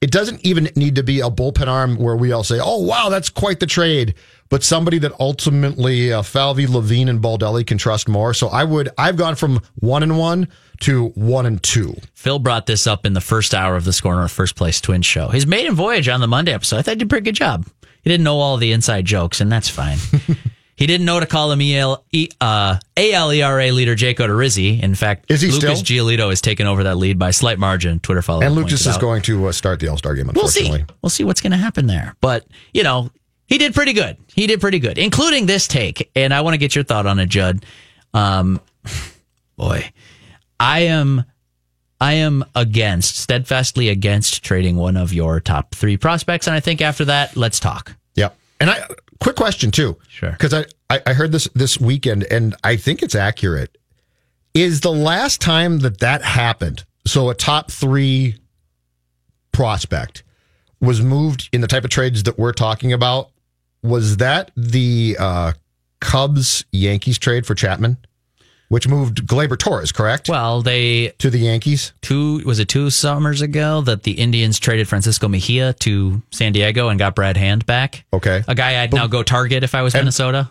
It 0.00 0.10
doesn't 0.10 0.44
even 0.44 0.68
need 0.76 0.96
to 0.96 1.02
be 1.02 1.20
a 1.20 1.30
bullpen 1.30 1.68
arm 1.68 1.96
where 1.96 2.16
we 2.16 2.32
all 2.32 2.44
say, 2.44 2.58
"Oh, 2.60 2.82
wow, 2.82 3.08
that's 3.08 3.30
quite 3.30 3.60
the 3.60 3.66
trade." 3.66 4.14
But 4.48 4.62
somebody 4.62 4.98
that 4.98 5.12
ultimately 5.18 6.12
uh, 6.12 6.22
Falvey, 6.22 6.66
Levine, 6.68 7.08
and 7.08 7.20
Baldelli 7.20 7.66
can 7.66 7.78
trust 7.78 8.08
more. 8.08 8.32
So 8.32 8.48
I 8.48 8.62
would. 8.62 8.88
I've 8.96 9.16
gone 9.16 9.34
from 9.34 9.60
one 9.76 10.02
and 10.02 10.18
one 10.18 10.48
to 10.80 11.08
one 11.08 11.46
and 11.46 11.60
two. 11.62 11.96
Phil 12.14 12.38
brought 12.38 12.66
this 12.66 12.86
up 12.86 13.04
in 13.06 13.14
the 13.14 13.20
first 13.20 13.54
hour 13.54 13.74
of 13.74 13.84
the 13.84 13.92
Score 13.92 14.14
North 14.14 14.30
First 14.30 14.54
Place 14.54 14.80
Twins 14.80 15.06
show. 15.06 15.28
His 15.28 15.46
maiden 15.46 15.74
voyage 15.74 16.08
on 16.08 16.20
the 16.20 16.28
Monday 16.28 16.52
episode, 16.52 16.76
I 16.76 16.82
thought 16.82 16.92
he 16.92 16.98
did 16.98 17.06
a 17.06 17.08
pretty 17.08 17.24
good 17.24 17.34
job. 17.34 17.66
He 18.02 18.10
didn't 18.10 18.24
know 18.24 18.38
all 18.38 18.56
the 18.56 18.72
inside 18.72 19.04
jokes, 19.04 19.40
and 19.40 19.50
that's 19.50 19.68
fine. 19.68 19.98
he 20.76 20.86
didn't 20.86 21.06
know 21.06 21.18
to 21.18 21.26
call 21.26 21.50
him 21.50 21.60
EL, 21.62 22.04
E- 22.12 22.28
uh, 22.40 22.78
AL 22.96 23.30
ERA 23.30 23.72
leader 23.72 23.94
Jake 23.94 24.18
Odorizzi. 24.18 24.82
In 24.82 24.94
fact, 24.94 25.30
Is 25.30 25.40
he 25.40 25.50
Lucas 25.50 25.80
still? 25.80 26.06
Giolito 26.06 26.28
has 26.28 26.42
taken 26.42 26.66
over 26.66 26.84
that 26.84 26.96
lead 26.96 27.18
by 27.18 27.30
slight 27.30 27.58
margin. 27.58 27.98
Twitter 28.00 28.20
follower 28.20 28.44
And 28.44 28.54
Lucas 28.54 28.86
is 28.86 28.98
going 28.98 29.22
to 29.22 29.46
uh, 29.46 29.52
start 29.52 29.80
the 29.80 29.88
All 29.88 29.96
Star 29.96 30.14
game. 30.14 30.30
We'll 30.34 30.48
see. 30.48 30.60
Unfortunately, 30.66 30.94
We'll 31.02 31.10
see 31.10 31.24
what's 31.24 31.40
going 31.40 31.52
to 31.52 31.56
happen 31.56 31.86
there. 31.86 32.14
But, 32.20 32.46
you 32.74 32.82
know, 32.82 33.10
he 33.46 33.56
did 33.58 33.74
pretty 33.74 33.94
good. 33.94 34.18
He 34.34 34.46
did 34.46 34.60
pretty 34.60 34.78
good, 34.78 34.98
including 34.98 35.46
this 35.46 35.66
take. 35.66 36.10
And 36.14 36.34
I 36.34 36.42
want 36.42 36.54
to 36.54 36.58
get 36.58 36.74
your 36.74 36.84
thought 36.84 37.06
on 37.06 37.18
it, 37.20 37.28
Judd. 37.28 37.64
Um, 38.12 38.60
boy, 39.56 39.90
I 40.60 40.80
am. 40.80 41.24
I 41.98 42.12
am 42.14 42.44
against, 42.54 43.16
steadfastly 43.16 43.88
against 43.88 44.44
trading 44.44 44.76
one 44.76 44.98
of 44.98 45.14
your 45.14 45.40
top 45.40 45.74
three 45.74 45.96
prospects. 45.96 46.46
And 46.46 46.54
I 46.54 46.60
think 46.60 46.82
after 46.82 47.06
that, 47.06 47.34
let's 47.38 47.58
talk. 47.58 47.96
Yep. 48.16 48.36
And 48.60 48.68
I 48.68 48.86
quick 49.20 49.36
question 49.36 49.70
too. 49.70 49.96
Sure. 50.08 50.30
Because 50.30 50.54
I, 50.54 50.64
I 50.90 51.00
I 51.06 51.12
heard 51.12 51.32
this 51.32 51.48
this 51.54 51.80
weekend 51.80 52.24
and 52.30 52.54
I 52.64 52.76
think 52.76 53.02
it's 53.02 53.14
accurate. 53.14 53.76
Is 54.54 54.80
the 54.80 54.92
last 54.92 55.40
time 55.40 55.80
that 55.80 56.00
that 56.00 56.22
happened? 56.22 56.84
So 57.06 57.30
a 57.30 57.34
top 57.34 57.70
three 57.70 58.36
prospect 59.52 60.22
was 60.80 61.00
moved 61.02 61.48
in 61.52 61.60
the 61.60 61.66
type 61.66 61.84
of 61.84 61.90
trades 61.90 62.22
that 62.24 62.38
we're 62.38 62.52
talking 62.52 62.92
about. 62.92 63.30
Was 63.82 64.16
that 64.16 64.50
the 64.56 65.16
uh, 65.18 65.52
Cubs 66.00 66.64
Yankees 66.72 67.18
trade 67.18 67.46
for 67.46 67.54
Chapman, 67.54 67.98
which 68.68 68.88
moved 68.88 69.26
Gleyber 69.26 69.58
Torres, 69.58 69.92
correct? 69.92 70.28
Well, 70.28 70.62
they 70.62 71.08
to 71.18 71.30
the 71.30 71.38
Yankees. 71.38 71.92
two 72.02 72.38
was 72.44 72.58
it 72.58 72.68
two 72.68 72.90
summers 72.90 73.42
ago 73.42 73.80
that 73.82 74.02
the 74.02 74.12
Indians 74.12 74.58
traded 74.58 74.88
Francisco 74.88 75.28
Mejia 75.28 75.72
to 75.74 76.22
San 76.32 76.52
Diego 76.52 76.88
and 76.88 76.98
got 76.98 77.14
Brad 77.14 77.36
Hand 77.36 77.66
back. 77.66 78.04
Okay. 78.12 78.42
A 78.48 78.54
guy 78.54 78.82
I'd 78.82 78.92
now 78.92 79.06
go 79.06 79.22
target 79.22 79.62
if 79.62 79.74
I 79.74 79.82
was 79.82 79.94
Minnesota. 79.94 80.48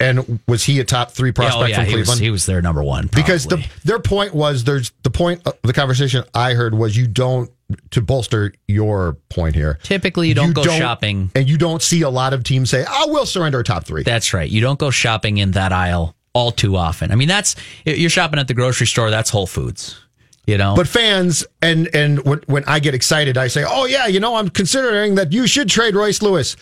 And 0.00 0.40
was 0.48 0.64
he 0.64 0.80
a 0.80 0.84
top 0.84 1.10
three 1.10 1.28
oh, 1.28 1.32
Yeah, 1.42 1.50
prospect 1.50 1.62
oh 1.62 1.66
yeah, 1.66 1.84
from 1.84 1.86
he 1.86 1.96
was, 1.96 2.18
he 2.18 2.30
was 2.30 2.46
their 2.46 2.62
number 2.62 2.82
one. 2.82 3.10
because 3.14 3.44
the, 3.44 3.66
their 3.84 3.98
point 3.98 4.34
was 4.34 4.64
there's 4.64 4.92
the 5.02 5.10
point 5.10 5.42
of 5.46 5.58
the 5.62 5.74
conversation 5.74 6.24
I 6.32 6.54
heard 6.54 6.74
was 6.74 6.96
you 6.96 7.06
don't 7.06 7.50
to 7.90 8.00
bolster 8.00 8.54
your 8.66 9.18
point 9.28 9.54
here. 9.54 9.78
typically 9.82 10.28
you 10.28 10.34
don't 10.34 10.54
go 10.54 10.62
shopping. 10.62 11.30
and 11.34 11.48
you 11.48 11.58
don't 11.58 11.82
see 11.82 12.00
a 12.02 12.08
lot 12.08 12.32
of 12.32 12.42
teams 12.42 12.70
say, 12.70 12.84
"I 12.88 13.04
will 13.06 13.26
surrender 13.26 13.60
a 13.60 13.64
top 13.64 13.84
three. 13.84 14.02
That's 14.02 14.32
right. 14.32 14.50
You 14.50 14.60
don't 14.60 14.78
go 14.78 14.90
shopping 14.90 15.38
in 15.38 15.52
that 15.52 15.72
aisle 15.72 16.16
all 16.32 16.52
too 16.52 16.76
often. 16.76 17.10
I 17.10 17.14
mean, 17.16 17.28
that's 17.28 17.56
you're 17.84 18.10
shopping 18.10 18.38
at 18.38 18.48
the 18.48 18.54
grocery 18.54 18.86
store. 18.86 19.10
That's 19.10 19.30
Whole 19.30 19.46
Foods. 19.46 20.00
You 20.46 20.58
know, 20.58 20.74
But 20.74 20.88
fans 20.88 21.44
and 21.62 21.88
and 21.94 22.24
when, 22.24 22.40
when 22.46 22.64
I 22.66 22.80
get 22.80 22.94
excited, 22.94 23.36
I 23.38 23.46
say, 23.46 23.64
"Oh 23.66 23.84
yeah, 23.84 24.06
you 24.06 24.18
know, 24.18 24.34
I'm 24.34 24.48
considering 24.48 25.14
that 25.16 25.32
you 25.32 25.46
should 25.46 25.68
trade 25.68 25.94
Royce 25.94 26.22
Lewis." 26.22 26.56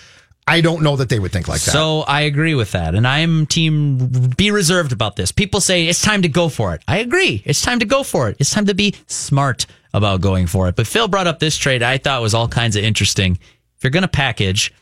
I 0.46 0.62
don't 0.62 0.82
know 0.82 0.96
that 0.96 1.10
they 1.10 1.18
would 1.18 1.30
think 1.30 1.46
like 1.46 1.60
that. 1.60 1.72
So 1.72 2.00
I 2.08 2.22
agree 2.22 2.54
with 2.54 2.72
that. 2.72 2.94
And 2.94 3.06
I'm 3.06 3.44
team 3.44 3.98
be 4.36 4.50
reserved 4.50 4.92
about 4.92 5.14
this. 5.16 5.30
People 5.30 5.60
say 5.60 5.86
it's 5.86 6.00
time 6.00 6.22
to 6.22 6.28
go 6.28 6.48
for 6.48 6.74
it. 6.74 6.82
I 6.88 6.98
agree. 6.98 7.42
It's 7.44 7.60
time 7.60 7.78
to 7.80 7.84
go 7.84 8.02
for 8.02 8.30
it. 8.30 8.36
It's 8.40 8.50
time 8.50 8.64
to 8.66 8.74
be 8.74 8.94
smart 9.06 9.66
about 9.92 10.22
going 10.22 10.46
for 10.46 10.66
it. 10.68 10.74
But 10.74 10.86
Phil 10.86 11.06
brought 11.06 11.26
up 11.26 11.38
this 11.38 11.56
trade 11.58 11.82
I 11.82 11.98
thought 11.98 12.22
was 12.22 12.32
all 12.32 12.48
kinds 12.48 12.76
of 12.76 12.84
interesting. 12.84 13.38
If 13.76 13.84
you're 13.84 13.90
going 13.90 14.02
to 14.02 14.08
package 14.08 14.72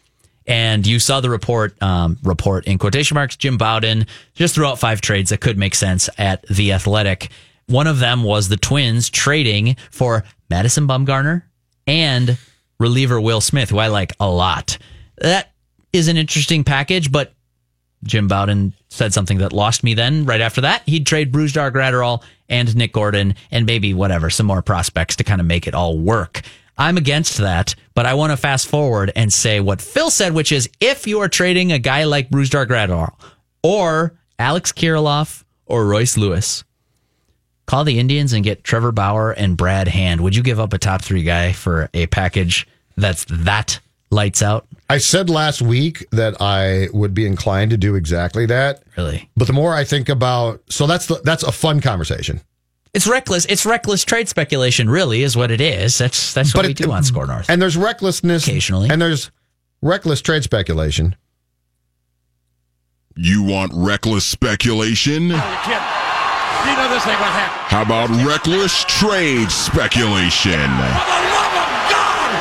and 0.47 0.87
you 0.87 0.99
saw 0.99 1.21
the 1.21 1.31
report, 1.31 1.81
um, 1.83 2.19
report 2.23 2.67
in 2.67 2.79
quotation 2.79 3.15
marks, 3.15 3.37
Jim 3.37 3.59
Bowden 3.59 4.07
just 4.35 4.55
threw 4.55 4.67
out 4.67 4.79
five 4.79 5.01
trades 5.01 5.31
that 5.31 5.41
could 5.41 5.59
make 5.59 5.75
sense 5.75 6.09
at 6.19 6.47
the 6.49 6.73
athletic. 6.73 7.31
One 7.67 7.87
of 7.87 7.99
them 7.99 8.23
was 8.23 8.49
the 8.49 8.57
twins 8.57 9.11
trading 9.11 9.77
for 9.91 10.25
Madison 10.49 10.87
Bumgarner 10.87 11.43
and 11.87 12.39
reliever 12.79 13.21
Will 13.21 13.41
Smith, 13.41 13.71
who 13.71 13.79
I 13.79 13.89
like 13.89 14.13
a 14.21 14.31
lot. 14.31 14.79
That 15.19 15.53
is 15.93 16.09
an 16.09 16.17
interesting 16.17 16.63
package, 16.63 17.11
but 17.11 17.33
Jim 18.05 18.29
Bowden 18.29 18.73
said 18.89 19.13
something 19.13 19.39
that 19.39 19.53
lost 19.53 19.83
me 19.83 19.95
then. 19.95 20.27
Right 20.27 20.41
after 20.41 20.61
that, 20.61 20.83
he'd 20.87 21.07
trade 21.07 21.33
Brusdar 21.33 21.73
Graterol 21.73 22.23
and 22.49 22.75
Nick 22.77 22.93
Gordon 22.93 23.35
and 23.51 23.67
maybe 23.67 23.95
whatever, 23.95 24.31
some 24.31 24.47
more 24.47 24.63
prospects 24.63 25.17
to 25.17 25.25
kind 25.25 25.41
of 25.41 25.47
make 25.47 25.67
it 25.67 25.75
all 25.75 25.99
work. 25.99 26.43
I'm 26.79 26.97
against 26.97 27.39
that, 27.39 27.75
but 27.95 28.07
I 28.07 28.15
want 28.15 28.33
to 28.33 28.37
fast 28.37 28.67
forward 28.69 29.11
and 29.17 29.33
say 29.33 29.61
what 29.61 29.81
Phil 29.81 30.11
said, 30.11 30.35
which 30.35 30.53
is 30.53 30.69
if 30.81 31.07
you 31.07 31.21
are 31.21 31.29
trading 31.29 31.73
a 31.73 31.79
guy 31.79 32.05
like 32.05 32.29
Bruce 32.31 32.51
Graterol 32.51 33.15
or 33.63 34.19
Alex 34.39 34.73
Kirilloff 34.73 35.45
or 35.65 35.87
Royce 35.87 36.17
Lewis, 36.17 36.65
call 37.65 37.85
the 37.85 37.99
Indians 37.99 38.33
and 38.33 38.45
get 38.45 38.63
Trevor 38.63 38.93
Bauer 38.93 39.33
and 39.33 39.57
Brad 39.57 39.89
Hand. 39.89 40.21
Would 40.21 40.37
you 40.37 40.43
give 40.43 40.61
up 40.61 40.73
a 40.73 40.79
top 40.79 41.03
three 41.03 41.23
guy 41.23 41.53
for 41.53 41.89
a 41.95 42.07
package 42.07 42.67
that's 42.97 43.25
that 43.31 43.81
lights 44.11 44.43
out? 44.43 44.67
I 44.89 44.99
said 44.99 45.29
last 45.31 45.63
week 45.63 46.07
that 46.13 46.41
I 46.41 46.89
would 46.93 47.15
be 47.15 47.27
inclined 47.27 47.71
to 47.73 47.77
do 47.77 47.95
exactly 47.95 48.47
that. 48.47 48.83
Really? 48.97 49.29
But 49.37 49.47
the 49.47 49.53
more 49.53 49.75
I 49.75 49.85
think 49.85 50.09
about, 50.09 50.63
so 50.69 50.87
that's 50.87 51.07
the, 51.07 51.21
that's 51.25 51.43
a 51.43 51.51
fun 51.53 51.81
conversation. 51.81 52.41
It's 52.97 53.07
reckless. 53.07 53.45
It's 53.45 53.67
reckless 53.67 54.05
trade 54.05 54.27
speculation, 54.27 54.89
really, 54.89 55.23
is 55.23 55.37
what 55.37 55.51
it 55.51 55.61
is. 55.61 55.99
That's 55.99 56.33
that's 56.33 56.55
what 56.55 56.65
we 56.65 56.71
it- 56.71 56.79
do 56.79 56.91
on 56.91 57.05
Score 57.05 57.27
North. 57.27 57.51
And 57.51 57.61
there's 57.61 57.77
recklessness 57.77 58.47
Occasionally. 58.49 58.89
and 58.89 59.01
there's 59.03 59.31
reckless 59.83 60.23
trade 60.23 60.43
speculation. 60.45 61.15
You 63.15 63.43
want 63.43 63.73
reckless 63.75 64.25
speculation? 64.25 65.25
You 65.25 65.29
know 65.29 66.89
this 66.89 67.07
ain't 67.07 67.21
what 67.21 67.33
happened. 67.33 67.67
How 67.69 67.83
about 67.83 68.09
reckless 68.27 68.83
trade 68.85 69.51
speculation? 69.51 70.59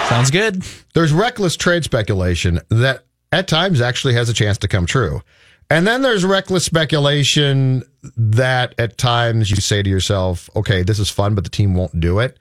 Sounds 0.09 0.31
good. 0.31 0.63
There's 0.93 1.11
reckless 1.11 1.57
trade 1.57 1.83
speculation 1.83 2.61
that 2.69 3.03
at 3.33 3.49
times 3.49 3.81
actually 3.81 4.13
has 4.13 4.29
a 4.29 4.33
chance 4.33 4.57
to 4.59 4.69
come 4.69 4.85
true. 4.85 5.21
And 5.69 5.87
then 5.87 6.01
there's 6.03 6.23
reckless 6.23 6.63
speculation 6.65 7.83
that 8.15 8.75
at 8.77 8.97
times 8.97 9.49
you 9.49 9.57
say 9.57 9.81
to 9.81 9.89
yourself, 9.89 10.49
okay, 10.55 10.83
this 10.83 10.99
is 10.99 11.09
fun, 11.09 11.33
but 11.35 11.43
the 11.43 11.49
team 11.49 11.73
won't 11.73 11.99
do 11.99 12.19
it. 12.19 12.37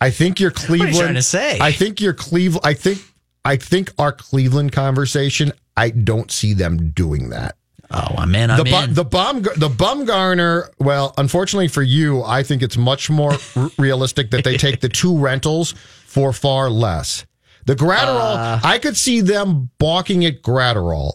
I 0.00 0.10
think 0.10 0.40
your 0.40 0.50
Cleveland. 0.50 0.94
What 0.94 1.00
are 1.00 1.02
you 1.02 1.02
trying 1.04 1.14
to 1.16 1.22
say? 1.22 1.58
I 1.60 1.72
think 1.72 2.00
your 2.00 2.14
Cleveland. 2.14 2.64
I 2.64 2.74
think. 2.74 2.98
I 3.44 3.56
think 3.56 3.92
our 3.98 4.12
Cleveland 4.12 4.72
conversation. 4.72 5.52
I 5.76 5.90
don't 5.90 6.30
see 6.30 6.54
them 6.54 6.90
doing 6.90 7.30
that. 7.30 7.56
Oh, 7.90 8.26
man, 8.26 8.50
I'm 8.50 8.58
the 8.58 8.64
bu- 8.64 8.82
in. 8.84 8.94
the 8.94 9.04
bum 9.04 9.42
the 9.42 9.68
Bumgarner. 9.70 10.68
Well, 10.78 11.14
unfortunately 11.16 11.68
for 11.68 11.82
you, 11.82 12.22
I 12.22 12.42
think 12.42 12.62
it's 12.62 12.76
much 12.76 13.08
more 13.10 13.32
r- 13.56 13.70
realistic 13.78 14.30
that 14.32 14.44
they 14.44 14.56
take 14.58 14.80
the 14.80 14.88
two 14.88 15.16
rentals 15.18 15.72
for 16.06 16.32
far 16.32 16.68
less. 16.68 17.24
The 17.66 17.74
Graterol, 17.74 18.36
Uh. 18.36 18.60
I 18.62 18.78
could 18.78 18.96
see 18.96 19.20
them 19.20 19.70
balking 19.78 20.24
at 20.26 20.42
Graterol. 20.42 21.14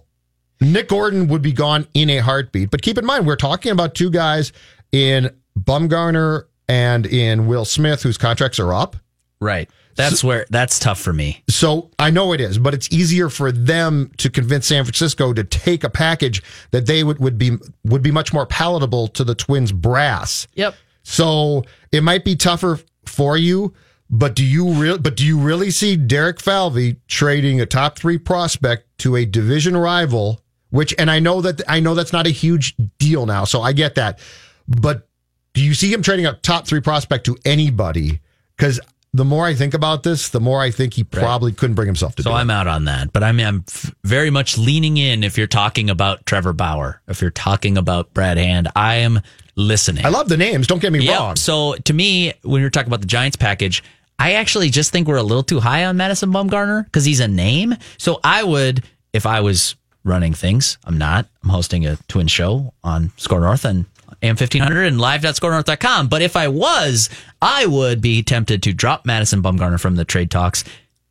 Nick 0.71 0.89
Gordon 0.89 1.27
would 1.27 1.41
be 1.41 1.51
gone 1.51 1.87
in 1.93 2.09
a 2.09 2.17
heartbeat. 2.17 2.71
But 2.71 2.81
keep 2.81 2.97
in 2.97 3.05
mind, 3.05 3.27
we're 3.27 3.35
talking 3.35 3.71
about 3.71 3.95
two 3.95 4.09
guys 4.09 4.53
in 4.91 5.29
Bumgarner 5.59 6.45
and 6.67 7.05
in 7.05 7.47
Will 7.47 7.65
Smith, 7.65 8.03
whose 8.03 8.17
contracts 8.17 8.59
are 8.59 8.73
up. 8.73 8.95
right. 9.39 9.69
That's 9.95 10.23
where 10.23 10.47
that's 10.49 10.79
tough 10.79 10.99
for 10.99 11.13
me. 11.13 11.43
So 11.49 11.91
I 11.99 12.09
know 12.09 12.33
it 12.33 12.41
is, 12.41 12.57
but 12.57 12.73
it's 12.73 12.91
easier 12.91 13.29
for 13.29 13.51
them 13.51 14.09
to 14.17 14.31
convince 14.31 14.65
San 14.65 14.83
Francisco 14.83 15.33
to 15.33 15.43
take 15.43 15.83
a 15.83 15.89
package 15.89 16.41
that 16.71 16.87
they 16.87 17.03
would, 17.03 17.19
would 17.19 17.37
be 17.37 17.57
would 17.83 18.01
be 18.01 18.09
much 18.09 18.33
more 18.33 18.47
palatable 18.47 19.09
to 19.09 19.23
the 19.23 19.35
Twins 19.35 19.71
brass. 19.71 20.47
Yep. 20.55 20.73
So 21.03 21.63
it 21.91 22.01
might 22.01 22.25
be 22.25 22.35
tougher 22.35 22.79
for 23.05 23.37
you, 23.37 23.75
but 24.09 24.35
do 24.35 24.43
you 24.43 24.73
real 24.73 24.97
but 24.97 25.15
do 25.15 25.23
you 25.27 25.37
really 25.37 25.69
see 25.69 25.95
Derek 25.95 26.41
Falvey 26.41 26.95
trading 27.07 27.61
a 27.61 27.67
top 27.67 27.99
three 27.99 28.17
prospect 28.17 28.87
to 28.99 29.15
a 29.15 29.25
division 29.25 29.77
rival? 29.77 30.41
Which 30.73 30.95
and 30.97 31.11
I 31.11 31.19
know 31.19 31.39
that 31.41 31.61
I 31.67 31.79
know 31.79 31.93
that's 31.93 32.11
not 32.11 32.25
a 32.25 32.31
huge 32.31 32.75
deal 32.97 33.27
now, 33.27 33.45
so 33.45 33.61
I 33.61 33.73
get 33.73 33.93
that. 33.93 34.19
But 34.67 35.07
do 35.53 35.61
you 35.63 35.75
see 35.75 35.93
him 35.93 36.01
trading 36.01 36.25
a 36.25 36.33
top 36.33 36.65
three 36.65 36.81
prospect 36.81 37.27
to 37.27 37.37
anybody? 37.45 38.21
Because 38.57 38.79
the 39.13 39.23
more 39.23 39.45
I 39.45 39.53
think 39.53 39.75
about 39.75 40.01
this, 40.01 40.29
the 40.29 40.39
more 40.39 40.59
I 40.59 40.71
think 40.71 40.95
he 40.95 41.03
probably 41.03 41.51
couldn't 41.51 41.75
bring 41.75 41.85
himself 41.85 42.15
to 42.15 42.23
do 42.23 42.29
it. 42.29 42.31
So 42.31 42.35
I'm 42.35 42.49
it. 42.49 42.53
out 42.53 42.65
on 42.67 42.85
that. 42.85 43.13
But 43.13 43.21
I'm, 43.23 43.39
I'm 43.39 43.63
very 44.03 44.31
much 44.31 44.57
leaning 44.57 44.97
in 44.97 45.23
if 45.23 45.37
you're 45.37 45.45
talking 45.45 45.91
about 45.91 46.25
Trevor 46.25 46.53
Bauer, 46.53 46.99
if 47.07 47.21
you're 47.21 47.29
talking 47.29 47.77
about 47.77 48.11
Brad 48.15 48.39
Hand. 48.39 48.69
I 48.75 48.95
am 48.95 49.21
listening. 49.55 50.03
I 50.07 50.09
love 50.09 50.27
the 50.27 50.37
names. 50.37 50.65
Don't 50.65 50.81
get 50.81 50.91
me 50.91 51.01
Yep. 51.05 51.19
wrong. 51.19 51.35
So 51.35 51.75
to 51.75 51.93
me, 51.93 52.33
when 52.41 52.61
you're 52.61 52.71
talking 52.71 52.87
about 52.89 53.01
the 53.01 53.07
Giants 53.07 53.37
package, 53.37 53.83
I 54.17 54.33
actually 54.33 54.71
just 54.71 54.91
think 54.91 55.07
we're 55.07 55.17
a 55.17 55.21
little 55.23 55.43
too 55.43 55.59
high 55.59 55.85
on 55.85 55.97
Madison 55.97 56.31
Bumgarner 56.33 56.85
because 56.85 57.05
he's 57.05 57.19
a 57.19 57.27
name. 57.27 57.75
So 57.99 58.19
I 58.23 58.41
would, 58.43 58.83
if 59.13 59.27
I 59.27 59.41
was 59.41 59.75
running 60.03 60.33
things, 60.33 60.77
I'm 60.85 60.97
not. 60.97 61.27
I'm 61.43 61.49
hosting 61.49 61.85
a 61.85 61.97
twin 62.07 62.27
show 62.27 62.73
on 62.83 63.11
Score 63.17 63.39
North 63.39 63.65
and 63.65 63.85
AM 64.21 64.35
1500 64.35 64.85
and 64.85 64.99
live.scorenorth.com. 64.99 66.07
But 66.07 66.21
if 66.21 66.35
I 66.35 66.47
was, 66.47 67.09
I 67.41 67.65
would 67.65 68.01
be 68.01 68.23
tempted 68.23 68.63
to 68.63 68.73
drop 68.73 69.05
Madison 69.05 69.41
Bumgarner 69.41 69.79
from 69.79 69.95
the 69.95 70.05
trade 70.05 70.31
talks. 70.31 70.63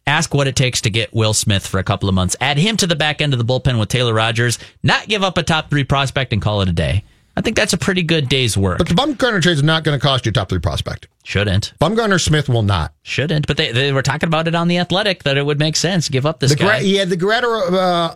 Ask 0.07 0.35
what 0.35 0.49
it 0.49 0.57
takes 0.57 0.81
to 0.83 0.91
get 0.91 1.15
Will 1.15 1.35
Smith 1.35 1.67
for 1.67 1.79
a 1.79 1.85
couple 1.85 2.09
of 2.09 2.15
months. 2.15 2.35
Add 2.41 2.59
him 2.59 2.77
to 2.79 2.87
the 2.87 2.97
back 2.97 3.21
end 3.21 3.35
of 3.35 3.39
the 3.39 3.45
bullpen 3.45 3.79
with 3.79 3.89
Taylor 3.89 4.13
Rogers. 4.15 4.59
Not 4.83 5.07
give 5.07 5.23
up 5.23 5.39
a 5.39 5.43
top 5.43 5.71
three 5.71 5.85
prospect 5.85 6.33
and 6.33 6.43
call 6.43 6.61
it 6.61 6.69
a 6.69 6.73
day. 6.73 7.05
I 7.37 7.41
think 7.41 7.57
that's 7.57 7.73
a 7.73 7.79
pretty 7.79 8.03
good 8.03 8.29
day's 8.29 8.59
work. 8.59 8.79
But 8.79 8.89
the 8.89 8.95
Bumgarner 8.95 9.41
trade 9.41 9.53
is 9.53 9.63
not 9.63 9.85
going 9.85 9.99
to 9.99 10.03
cost 10.05 10.27
you 10.27 10.31
a 10.31 10.33
top 10.33 10.49
three 10.49 10.59
prospect. 10.59 11.09
Shouldn't. 11.25 11.73
Bumgarner 11.81 12.21
Smith 12.21 12.49
will 12.49 12.63
not. 12.63 12.93
Shouldn't, 13.03 13.47
but 13.47 13.57
they, 13.57 13.73
they 13.73 13.93
were 13.93 14.03
talking 14.03 14.27
about 14.27 14.49
it 14.49 14.55
on 14.55 14.69
the 14.69 14.79
Athletic 14.79 15.23
that 15.23 15.39
it 15.39 15.47
would 15.47 15.59
make 15.59 15.77
sense 15.77 16.09
give 16.09 16.27
up 16.27 16.41
this 16.41 16.51
The 16.51 16.57
guy. 16.57 16.81
Gra- 16.81 16.83
yeah, 16.83 17.05
the 17.05 17.17
Gratter. 17.17 17.55
Uh, 17.73 18.15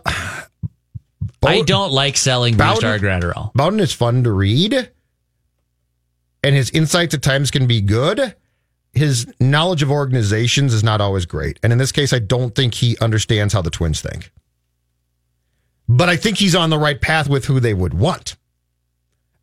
I 1.45 1.61
don't 1.61 1.91
like 1.91 2.17
selling 2.17 2.57
Bowden- 2.57 2.77
Star 2.77 2.99
Graterol. 2.99 3.53
Bowden 3.53 3.79
is 3.79 3.93
fun 3.93 4.23
to 4.23 4.31
read, 4.31 4.89
and 6.43 6.55
his 6.55 6.69
insights 6.71 7.13
at 7.13 7.21
times 7.21 7.51
can 7.51 7.67
be 7.67 7.81
good. 7.81 8.35
His 8.93 9.27
knowledge 9.39 9.83
of 9.83 9.91
organizations 9.91 10.73
is 10.73 10.83
not 10.83 11.01
always 11.01 11.25
great, 11.25 11.59
and 11.61 11.71
in 11.71 11.77
this 11.77 11.91
case, 11.91 12.13
I 12.13 12.19
don't 12.19 12.55
think 12.55 12.73
he 12.73 12.97
understands 12.99 13.53
how 13.53 13.61
the 13.61 13.69
Twins 13.69 14.01
think. 14.01 14.31
But 15.87 16.09
I 16.09 16.17
think 16.17 16.37
he's 16.37 16.55
on 16.55 16.69
the 16.69 16.79
right 16.79 16.99
path 16.99 17.29
with 17.29 17.45
who 17.45 17.59
they 17.59 17.73
would 17.73 17.93
want. 17.93 18.35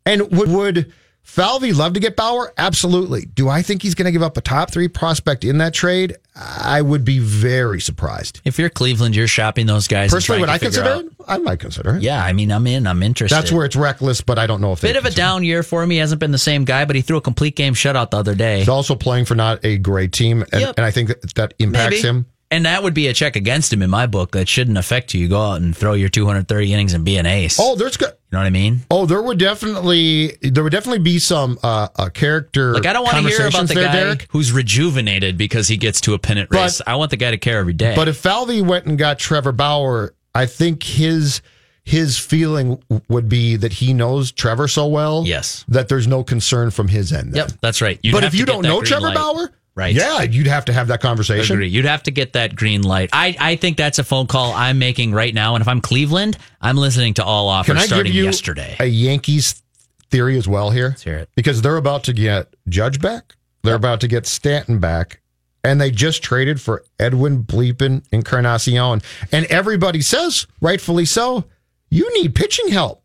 And 0.05 0.29
would 0.31 0.49
would 0.49 0.93
Falvey 1.23 1.73
love 1.73 1.93
to 1.93 1.99
get 1.99 2.15
Bauer? 2.15 2.53
Absolutely. 2.57 3.25
Do 3.25 3.49
I 3.49 3.63
think 3.63 3.81
he's 3.81 3.95
going 3.95 4.05
to 4.05 4.11
give 4.11 4.21
up 4.21 4.37
a 4.37 4.41
top 4.41 4.69
three 4.69 4.87
prospect 4.87 5.43
in 5.43 5.57
that 5.57 5.73
trade? 5.73 6.17
I 6.37 6.81
would 6.81 7.05
be 7.05 7.19
very 7.19 7.79
surprised. 7.79 8.41
If 8.43 8.59
you're 8.59 8.69
Cleveland, 8.69 9.15
you're 9.15 9.27
shopping 9.27 9.67
those 9.67 9.87
guys. 9.87 10.11
Personally, 10.11 10.41
would 10.41 10.49
I 10.49 10.57
consider 10.57 10.89
out- 10.89 11.05
it? 11.05 11.11
I 11.27 11.37
might 11.37 11.59
consider 11.59 11.95
it. 11.95 12.03
Yeah, 12.03 12.23
I 12.23 12.33
mean, 12.33 12.51
I'm 12.51 12.67
in. 12.67 12.85
I'm 12.85 13.01
interested. 13.01 13.35
That's 13.35 13.51
where 13.51 13.65
it's 13.65 13.75
reckless, 13.75 14.21
but 14.21 14.37
I 14.37 14.45
don't 14.45 14.59
know 14.61 14.73
if 14.73 14.81
bit 14.81 14.95
of 14.97 15.05
a 15.05 15.11
down 15.11 15.43
year 15.43 15.63
for 15.63 15.81
him. 15.81 15.89
He 15.89 15.97
hasn't 15.97 16.19
been 16.19 16.31
the 16.31 16.37
same 16.37 16.65
guy, 16.65 16.83
but 16.85 16.95
he 16.95 17.01
threw 17.01 17.17
a 17.17 17.21
complete 17.21 17.55
game 17.55 17.73
shutout 17.73 18.11
the 18.11 18.17
other 18.17 18.35
day. 18.35 18.59
He's 18.59 18.69
also 18.69 18.95
playing 18.95 19.25
for 19.25 19.35
not 19.35 19.63
a 19.63 19.77
great 19.77 20.11
team, 20.11 20.43
and, 20.51 20.61
Yep. 20.61 20.73
and 20.77 20.85
I 20.85 20.91
think 20.91 21.07
that, 21.09 21.33
that 21.35 21.53
impacts 21.57 21.95
Maybe. 21.95 22.07
him. 22.07 22.25
And 22.55 22.65
that 22.65 22.83
would 22.83 22.93
be 22.93 23.07
a 23.07 23.13
check 23.13 23.35
against 23.35 23.73
him 23.73 23.81
in 23.81 23.89
my 23.89 24.07
book. 24.07 24.31
That 24.31 24.47
shouldn't 24.47 24.77
affect 24.77 25.13
you. 25.13 25.19
You 25.19 25.27
go 25.27 25.41
out 25.41 25.61
and 25.61 25.75
throw 25.75 25.91
your 25.91 26.07
230 26.07 26.73
innings 26.73 26.93
and 26.93 27.03
be 27.03 27.17
an 27.17 27.25
ace. 27.25 27.59
Oh, 27.59 27.75
there's 27.75 27.97
good. 27.97 28.11
You 28.11 28.15
know 28.31 28.37
what 28.39 28.45
I 28.45 28.49
mean? 28.49 28.79
Oh, 28.89 29.05
there 29.05 29.21
would 29.21 29.37
definitely 29.37 30.37
there 30.41 30.63
would 30.63 30.71
definitely 30.71 30.99
be 30.99 31.19
some 31.19 31.59
uh, 31.63 31.89
uh 31.97 32.07
character. 32.09 32.73
Like 32.73 32.85
I 32.85 32.93
don't 32.93 33.03
want 33.03 33.17
to 33.17 33.23
hear 33.27 33.47
about 33.47 33.67
the 33.67 33.73
there, 33.73 33.83
guy 33.83 33.93
Derek. 33.93 34.27
who's 34.29 34.53
rejuvenated 34.53 35.37
because 35.37 35.67
he 35.67 35.75
gets 35.75 35.99
to 36.01 36.13
a 36.13 36.19
pennant 36.19 36.49
But- 36.49 36.61
race. 36.61 36.81
I 36.87 36.95
want 36.95 37.11
the 37.11 37.17
guy 37.17 37.31
to 37.31 37.37
care 37.37 37.59
every 37.59 37.73
day. 37.73 37.93
But 37.93 38.07
if 38.07 38.15
Falvey 38.15 38.61
went 38.61 38.85
and 38.85 38.97
got 38.97 39.19
Trevor 39.19 39.51
Bauer, 39.51 40.15
I 40.33 40.45
think 40.45 40.81
his 40.83 41.41
his 41.83 42.17
feeling 42.17 42.81
would 43.09 43.27
be 43.27 43.57
that 43.57 43.73
he 43.73 43.93
knows 43.93 44.31
Trevor 44.31 44.69
so 44.69 44.87
well. 44.87 45.23
Yes. 45.25 45.65
that 45.67 45.89
there's 45.89 46.07
no 46.07 46.23
concern 46.23 46.71
from 46.71 46.87
his 46.87 47.11
end. 47.11 47.33
then. 47.33 47.49
yep, 47.49 47.51
that's 47.61 47.81
right. 47.81 47.99
You'd 48.01 48.13
but 48.13 48.23
have 48.23 48.33
if 48.33 48.39
you 48.39 48.45
don't 48.45 48.63
know 48.63 48.81
Trevor 48.81 49.07
light. 49.07 49.15
Bauer, 49.15 49.51
Right. 49.75 49.93
Yeah, 49.93 50.21
you'd 50.21 50.47
have 50.47 50.63
to 50.65 50.73
have 50.73 50.87
that 50.87 51.01
conversation. 51.01 51.57
Agree. 51.57 51.67
You'd 51.67 51.83
have 51.83 52.03
to 52.03 52.11
get 52.11 52.31
that 52.33 52.55
green 52.55 52.83
light. 52.83 53.09
I, 53.11 53.35
I 53.37 53.55
think 53.57 53.75
that's 53.75 53.99
a 53.99 54.05
phone 54.05 54.25
call 54.25 54.53
I'm 54.53 54.79
making 54.79 55.11
right 55.11 55.33
now. 55.33 55.55
And 55.55 55.61
if 55.61 55.67
I'm 55.67 55.81
Cleveland, 55.81 56.37
I'm 56.61 56.77
listening 56.77 57.13
to 57.15 57.25
all 57.25 57.49
offers 57.49 57.83
starting 57.83 58.13
yesterday. 58.13 58.77
a 58.79 58.85
Yankees 58.85 59.61
theory 60.09 60.37
as 60.37 60.47
well 60.47 60.71
here? 60.71 60.91
hear 61.03 61.17
it. 61.17 61.29
Because 61.35 61.61
they're 61.61 61.75
about 61.75 62.05
to 62.05 62.13
get 62.13 62.55
Judge 62.69 63.01
back. 63.01 63.35
They're 63.63 63.75
about 63.75 63.99
to 64.01 64.07
get 64.07 64.25
Stanton 64.25 64.79
back. 64.79 65.19
And 65.63 65.81
they 65.81 65.91
just 65.91 66.23
traded 66.23 66.61
for 66.61 66.85
Edwin 66.99 67.43
Bleepin 67.43 68.05
Encarnacion. 68.11 69.01
And 69.31 69.45
everybody 69.47 69.99
says, 69.99 70.47
rightfully 70.61 71.05
so, 71.05 71.45
you 71.89 72.09
need 72.21 72.33
pitching 72.33 72.69
help. 72.69 73.03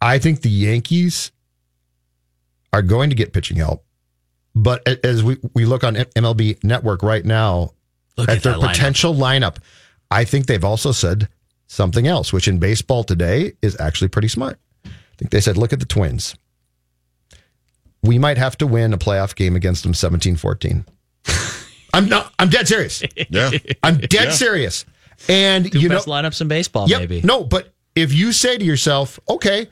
I 0.00 0.18
think 0.18 0.40
the 0.40 0.50
Yankees 0.50 1.30
are 2.72 2.82
going 2.82 3.10
to 3.10 3.16
get 3.16 3.32
pitching 3.32 3.58
help. 3.58 3.84
But 4.62 4.86
as 5.04 5.22
we, 5.22 5.36
we 5.54 5.64
look 5.66 5.84
on 5.84 5.94
MLB 5.94 6.64
Network 6.64 7.02
right 7.02 7.24
now 7.24 7.70
Look 8.16 8.28
at, 8.28 8.38
at 8.38 8.42
their 8.42 8.52
that 8.54 8.58
lineup. 8.60 8.68
potential 8.72 9.14
lineup, 9.14 9.56
I 10.10 10.24
think 10.24 10.46
they've 10.46 10.64
also 10.64 10.90
said 10.90 11.28
something 11.68 12.06
else, 12.08 12.32
which 12.32 12.48
in 12.48 12.58
baseball 12.58 13.04
today 13.04 13.52
is 13.62 13.78
actually 13.78 14.08
pretty 14.08 14.28
smart. 14.28 14.58
I 14.84 14.90
think 15.16 15.30
they 15.30 15.40
said, 15.40 15.56
look 15.56 15.72
at 15.72 15.78
the 15.80 15.86
Twins. 15.86 16.34
We 18.02 18.18
might 18.18 18.38
have 18.38 18.56
to 18.58 18.66
win 18.66 18.92
a 18.92 18.98
playoff 18.98 19.34
game 19.34 19.54
against 19.56 19.82
them 19.82 19.94
17 19.94 20.36
14. 20.36 20.84
I'm 21.94 22.08
not, 22.08 22.32
I'm 22.38 22.48
dead 22.48 22.66
serious. 22.68 23.02
Yeah. 23.28 23.50
I'm 23.82 23.98
dead 23.98 24.32
serious. 24.32 24.84
And 25.28 25.70
Two 25.70 25.80
you 25.80 25.88
know, 25.88 25.96
best 25.96 26.06
lineups 26.08 26.40
in 26.40 26.48
baseball, 26.48 26.88
Yep. 26.88 27.00
maybe. 27.00 27.20
No, 27.22 27.44
but 27.44 27.72
if 27.94 28.12
you 28.12 28.32
say 28.32 28.56
to 28.58 28.64
yourself, 28.64 29.18
okay, 29.28 29.68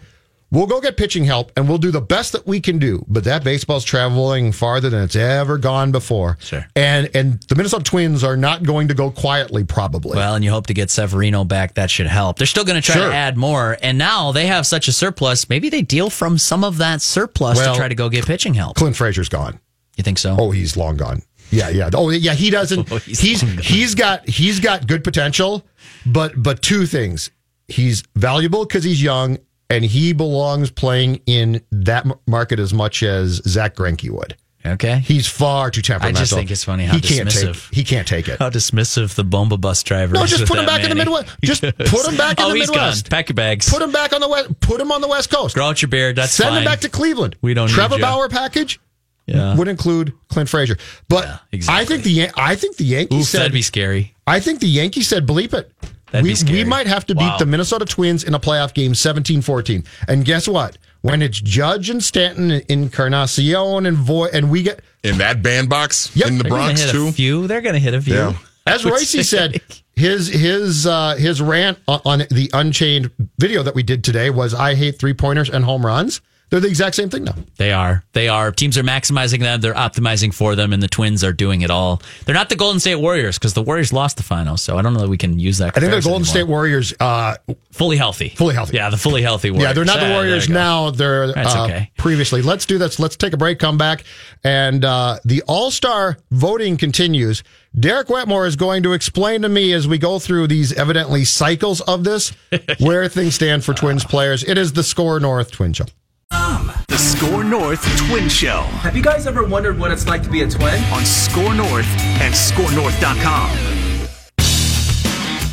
we'll 0.56 0.66
go 0.66 0.80
get 0.80 0.96
pitching 0.96 1.24
help 1.24 1.52
and 1.56 1.68
we'll 1.68 1.78
do 1.78 1.90
the 1.90 2.00
best 2.00 2.32
that 2.32 2.46
we 2.46 2.60
can 2.60 2.78
do, 2.78 3.04
but 3.06 3.24
that 3.24 3.44
baseball's 3.44 3.84
traveling 3.84 4.50
farther 4.52 4.88
than 4.90 5.02
it's 5.02 5.14
ever 5.14 5.58
gone 5.58 5.92
before. 5.92 6.38
Sure. 6.40 6.66
And 6.74 7.10
and 7.14 7.40
the 7.48 7.54
Minnesota 7.54 7.84
Twins 7.84 8.24
are 8.24 8.36
not 8.36 8.62
going 8.62 8.88
to 8.88 8.94
go 8.94 9.10
quietly, 9.10 9.62
probably. 9.64 10.16
Well, 10.16 10.34
and 10.34 10.44
you 10.44 10.50
hope 10.50 10.66
to 10.68 10.74
get 10.74 10.90
Severino 10.90 11.44
back. 11.44 11.74
That 11.74 11.90
should 11.90 12.06
help. 12.06 12.38
They're 12.38 12.46
still 12.46 12.64
going 12.64 12.80
to 12.80 12.86
try 12.86 12.96
Sure. 12.96 13.08
to 13.10 13.14
add 13.14 13.36
more. 13.36 13.76
And 13.82 13.98
now 13.98 14.32
they 14.32 14.46
have 14.46 14.66
such 14.66 14.88
a 14.88 14.92
surplus. 14.92 15.48
Maybe 15.48 15.68
they 15.68 15.82
deal 15.82 16.08
from 16.10 16.38
some 16.38 16.64
of 16.64 16.78
that 16.78 17.02
surplus 17.02 17.58
Well, 17.58 17.74
to 17.74 17.78
try 17.78 17.88
to 17.88 17.94
go 17.94 18.08
get 18.08 18.24
pitching 18.26 18.54
help. 18.54 18.76
Clint 18.76 18.96
Frazier's 18.96 19.28
gone. 19.28 19.60
You 19.96 20.02
think 20.04 20.18
so? 20.18 20.36
Oh, 20.38 20.50
he's 20.50 20.76
long 20.76 20.96
gone. 20.96 21.22
Yeah, 21.50 21.68
yeah. 21.68 21.90
Oh, 21.94 22.10
yeah. 22.10 22.34
He 22.34 22.50
doesn't. 22.50 22.90
Oh, 22.92 22.96
he's 22.98 23.20
he's 23.20 23.40
he's 23.40 23.94
got 23.94 24.28
he's 24.28 24.58
got 24.60 24.86
good 24.86 25.04
potential, 25.04 25.64
but 26.06 26.32
but 26.42 26.62
two 26.62 26.86
things. 26.86 27.30
He's 27.68 28.02
valuable 28.14 28.64
because 28.64 28.84
he's 28.84 29.02
young, 29.02 29.38
and 29.70 29.84
he 29.84 30.12
belongs 30.12 30.70
playing 30.70 31.20
in 31.26 31.62
that 31.72 32.06
market 32.26 32.58
as 32.58 32.72
much 32.72 33.02
as 33.02 33.40
Zack 33.46 33.74
Greinke 33.74 34.10
would. 34.10 34.36
Okay. 34.64 34.98
He's 34.98 35.28
far 35.28 35.70
too 35.70 35.80
temperamental. 35.80 36.18
I 36.18 36.22
just 36.22 36.32
think 36.34 36.50
it's 36.50 36.64
funny 36.64 36.86
how 36.86 36.94
he 36.96 37.00
can't 37.00 37.30
take 37.30 37.48
dismissive- 37.50 37.72
he 37.74 37.84
can't 37.84 38.08
take 38.08 38.26
it. 38.28 38.38
How 38.40 38.50
dismissive 38.50 39.14
the 39.14 39.22
Bomba 39.22 39.58
bus 39.58 39.82
driver 39.84 40.14
No, 40.14 40.26
just 40.26 40.46
put 40.46 40.58
him 40.58 40.66
back 40.66 40.82
in 40.82 40.88
the 40.88 40.96
Manny. 40.96 41.10
Midwest. 41.10 41.36
Just 41.44 41.62
put 41.62 42.04
him 42.06 42.16
back 42.16 42.40
in 42.40 42.46
oh, 42.46 42.48
the 42.48 42.56
he's 42.56 42.68
Midwest. 42.68 43.04
gone. 43.04 43.10
Pack 43.16 43.28
your 43.28 43.34
bags. 43.34 43.70
Put 43.70 43.80
him 43.80 43.92
back 43.92 44.12
on 44.12 44.20
the 44.20 44.28
west. 44.28 44.58
Put 44.58 44.80
him 44.80 44.90
on 44.90 45.00
the 45.02 45.08
West 45.08 45.30
Coast. 45.30 45.54
Grow 45.54 45.66
out 45.66 45.82
your 45.82 45.88
beard. 45.88 46.16
That's 46.16 46.32
Send 46.32 46.48
fine. 46.50 46.58
him 46.58 46.64
back 46.64 46.80
to 46.80 46.88
Cleveland. 46.88 47.36
We 47.42 47.54
don't 47.54 47.68
Trevor. 47.68 47.98
Bauer 48.00 48.28
package. 48.28 48.80
Yeah. 49.26 49.56
Would 49.56 49.66
include 49.68 50.12
Clint 50.28 50.48
Frazier, 50.48 50.76
but 51.08 51.24
Yeah, 51.24 51.38
exactly. 51.52 51.82
I 51.82 51.84
think 51.84 52.02
the 52.04 52.30
I 52.40 52.54
think 52.56 52.76
the 52.76 52.84
Yankees 52.84 53.20
Oof, 53.22 53.26
said 53.26 53.40
that'd 53.40 53.52
be 53.52 53.62
scary. 53.62 54.14
I 54.26 54.38
think 54.40 54.60
the 54.60 54.68
Yankees 54.68 55.08
said 55.08 55.26
bleep 55.26 55.52
it. 55.52 55.70
That'd 56.12 56.22
we, 56.24 56.30
be 56.30 56.34
scary. 56.34 56.58
we 56.58 56.64
might 56.64 56.86
have 56.86 57.04
to 57.06 57.14
beat 57.14 57.38
the 57.38 57.46
Minnesota 57.46 57.84
Twins 57.84 58.22
in 58.24 58.34
a 58.34 58.38
playoff 58.40 58.72
game 58.74 58.92
17-14. 58.92 59.84
And 60.08 60.24
guess 60.24 60.46
what? 60.46 60.78
When 61.02 61.20
it's 61.22 61.40
Judge 61.40 61.90
and 61.90 62.02
Stanton 62.02 62.50
and 62.50 62.64
Encarnacion 62.70 63.86
and 63.86 63.96
Voit 63.96 64.32
and 64.32 64.50
we 64.50 64.62
get 64.62 64.80
In 65.04 65.18
that 65.18 65.42
bandbox 65.42 66.14
Yep. 66.16 66.28
in 66.28 66.38
the 66.38 66.44
They're 66.44 66.50
Bronx 66.50 66.80
hit 66.82 66.90
too. 66.90 67.08
a 67.08 67.12
few. 67.12 67.46
They're 67.46 67.60
going 67.60 67.74
to 67.74 67.80
hit 67.80 67.94
a 67.94 68.00
few. 68.00 68.14
Yeah. 68.14 68.32
as 68.66 68.84
I 68.84 68.90
Royce 68.90 69.28
said, 69.28 69.60
his 69.94 70.28
his 70.28 70.86
uh, 70.86 71.16
his 71.16 71.40
rant 71.40 71.78
on, 71.88 72.00
on 72.04 72.18
the 72.30 72.50
Unchained 72.52 73.10
video 73.38 73.62
that 73.62 73.74
we 73.74 73.82
did 73.82 74.02
today 74.04 74.30
was 74.30 74.52
I 74.54 74.74
hate 74.74 74.98
three 74.98 75.14
pointers 75.14 75.48
and 75.50 75.64
home 75.64 75.84
runs. 75.86 76.20
They're 76.48 76.60
the 76.60 76.68
exact 76.68 76.94
same 76.94 77.10
thing 77.10 77.24
now. 77.24 77.34
They 77.56 77.72
are. 77.72 78.04
They 78.12 78.28
are. 78.28 78.52
Teams 78.52 78.78
are 78.78 78.84
maximizing 78.84 79.40
them. 79.40 79.60
They're 79.60 79.74
optimizing 79.74 80.32
for 80.32 80.54
them, 80.54 80.72
and 80.72 80.80
the 80.80 80.86
Twins 80.86 81.24
are 81.24 81.32
doing 81.32 81.62
it 81.62 81.70
all. 81.70 82.00
They're 82.24 82.34
not 82.36 82.48
the 82.50 82.54
Golden 82.56 82.78
State 82.78 82.96
Warriors 82.96 83.36
because 83.36 83.54
the 83.54 83.62
Warriors 83.62 83.92
lost 83.92 84.16
the 84.16 84.22
finals, 84.22 84.62
so 84.62 84.78
I 84.78 84.82
don't 84.82 84.94
know 84.94 85.00
that 85.00 85.08
we 85.08 85.16
can 85.18 85.40
use 85.40 85.58
that. 85.58 85.76
I 85.76 85.80
think 85.80 85.92
the 85.92 86.00
Golden 86.00 86.24
State. 86.24 86.44
Warriors. 86.46 86.94
Uh, 87.00 87.34
fully 87.72 87.96
healthy. 87.96 88.28
Fully 88.28 88.54
healthy. 88.54 88.76
Yeah, 88.76 88.90
the 88.90 88.96
fully 88.96 89.22
healthy 89.22 89.50
Warriors. 89.50 89.68
yeah, 89.68 89.72
they're 89.72 89.84
not 89.84 89.98
Ah, 89.98 90.06
the 90.06 90.12
Warriors 90.12 90.48
now. 90.48 90.90
They're 90.90 91.32
That's 91.32 91.54
uh, 91.54 91.64
okay. 91.64 91.90
previously. 91.96 92.42
Let's 92.42 92.64
do 92.64 92.78
this. 92.78 93.00
Let's 93.00 93.16
take 93.16 93.32
a 93.32 93.36
break. 93.36 93.58
Come 93.58 93.76
back, 93.76 94.04
and 94.44 94.84
uh, 94.84 95.18
the 95.24 95.42
All 95.48 95.72
Star 95.72 96.16
voting 96.30 96.76
continues. 96.76 97.42
Derek 97.78 98.08
Wetmore 98.08 98.46
is 98.46 98.54
going 98.56 98.84
to 98.84 98.92
explain 98.92 99.42
to 99.42 99.48
me 99.48 99.72
as 99.72 99.86
we 99.88 99.98
go 99.98 100.18
through 100.20 100.46
these 100.46 100.72
evidently 100.72 101.24
cycles 101.24 101.80
of 101.82 102.04
this 102.04 102.30
where 102.78 103.08
things 103.08 103.34
stand 103.34 103.64
for 103.64 103.74
Twins 103.74 104.04
players. 104.04 104.44
It 104.44 104.56
is 104.56 104.72
the 104.72 104.82
Score 104.84 105.18
North 105.20 105.50
Twin 105.50 105.72
Show. 105.72 105.84
Um, 106.30 106.72
the 106.88 106.98
Score 106.98 107.44
North 107.44 107.82
Twin 108.08 108.28
Show 108.28 108.62
Have 108.82 108.96
you 108.96 109.02
guys 109.02 109.26
ever 109.26 109.44
wondered 109.44 109.78
what 109.78 109.90
it's 109.92 110.06
like 110.06 110.22
to 110.24 110.30
be 110.30 110.42
a 110.42 110.48
twin? 110.48 110.82
on 110.92 111.04
Score 111.04 111.54
North 111.54 111.86
and 112.20 112.34
ScoreNorth.com. 112.34 113.50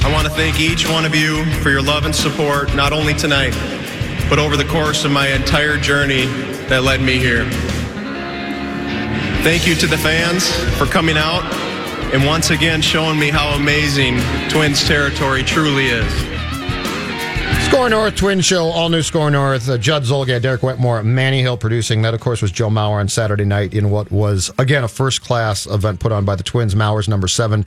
I 0.06 0.12
want 0.12 0.28
to 0.28 0.34
thank 0.34 0.60
each 0.60 0.90
one 0.90 1.06
of 1.06 1.16
you 1.16 1.46
for 1.62 1.70
your 1.70 1.82
love 1.82 2.06
and 2.06 2.16
support, 2.16 2.74
not 2.76 2.92
only 2.92 3.14
tonight, 3.14 3.54
but 4.30 4.40
over 4.40 4.58
the 4.58 4.66
course 4.66 5.06
of 5.06 5.12
my 5.12 5.28
entire 5.30 5.78
journey 5.78 6.26
that 6.68 6.84
led 6.84 7.02
me 7.02 7.18
here. 7.20 7.46
Thank 9.44 9.68
you 9.68 9.76
to 9.76 9.88
the 9.88 9.98
fans 9.98 10.50
for 10.78 10.86
coming 10.86 11.18
out 11.18 11.44
and 12.14 12.26
once 12.26 12.50
again 12.50 12.82
showing 12.82 13.20
me 13.20 13.30
how 13.30 13.50
amazing 13.56 14.20
Twins 14.50 14.84
territory 14.86 15.44
truly 15.44 15.88
is. 15.88 16.33
Score 17.74 17.90
North 17.90 18.16
Twin 18.16 18.40
Show, 18.42 18.66
all 18.66 18.88
new 18.90 19.02
Score 19.02 19.32
North. 19.32 19.68
Uh, 19.68 19.80
Judd 19.80 20.04
Zulgad, 20.04 20.44
Derek 20.44 20.62
Wetmore, 20.62 21.02
Manny 21.02 21.42
Hill 21.42 21.58
producing. 21.58 22.04
That, 22.04 22.14
of 22.14 22.20
course, 22.20 22.40
was 22.40 22.52
Joe 22.52 22.70
Mauer 22.70 23.00
on 23.00 23.08
Saturday 23.08 23.46
night 23.46 23.74
in 23.74 23.90
what 23.90 24.12
was, 24.12 24.52
again, 24.60 24.84
a 24.84 24.88
first 24.88 25.24
class 25.24 25.66
event 25.66 26.00
put 26.00 26.12
on 26.12 26.24
by 26.24 26.36
the 26.36 26.44
Twins. 26.44 26.76
Mauer's 26.76 27.10
number 27.10 27.28
seven 27.28 27.66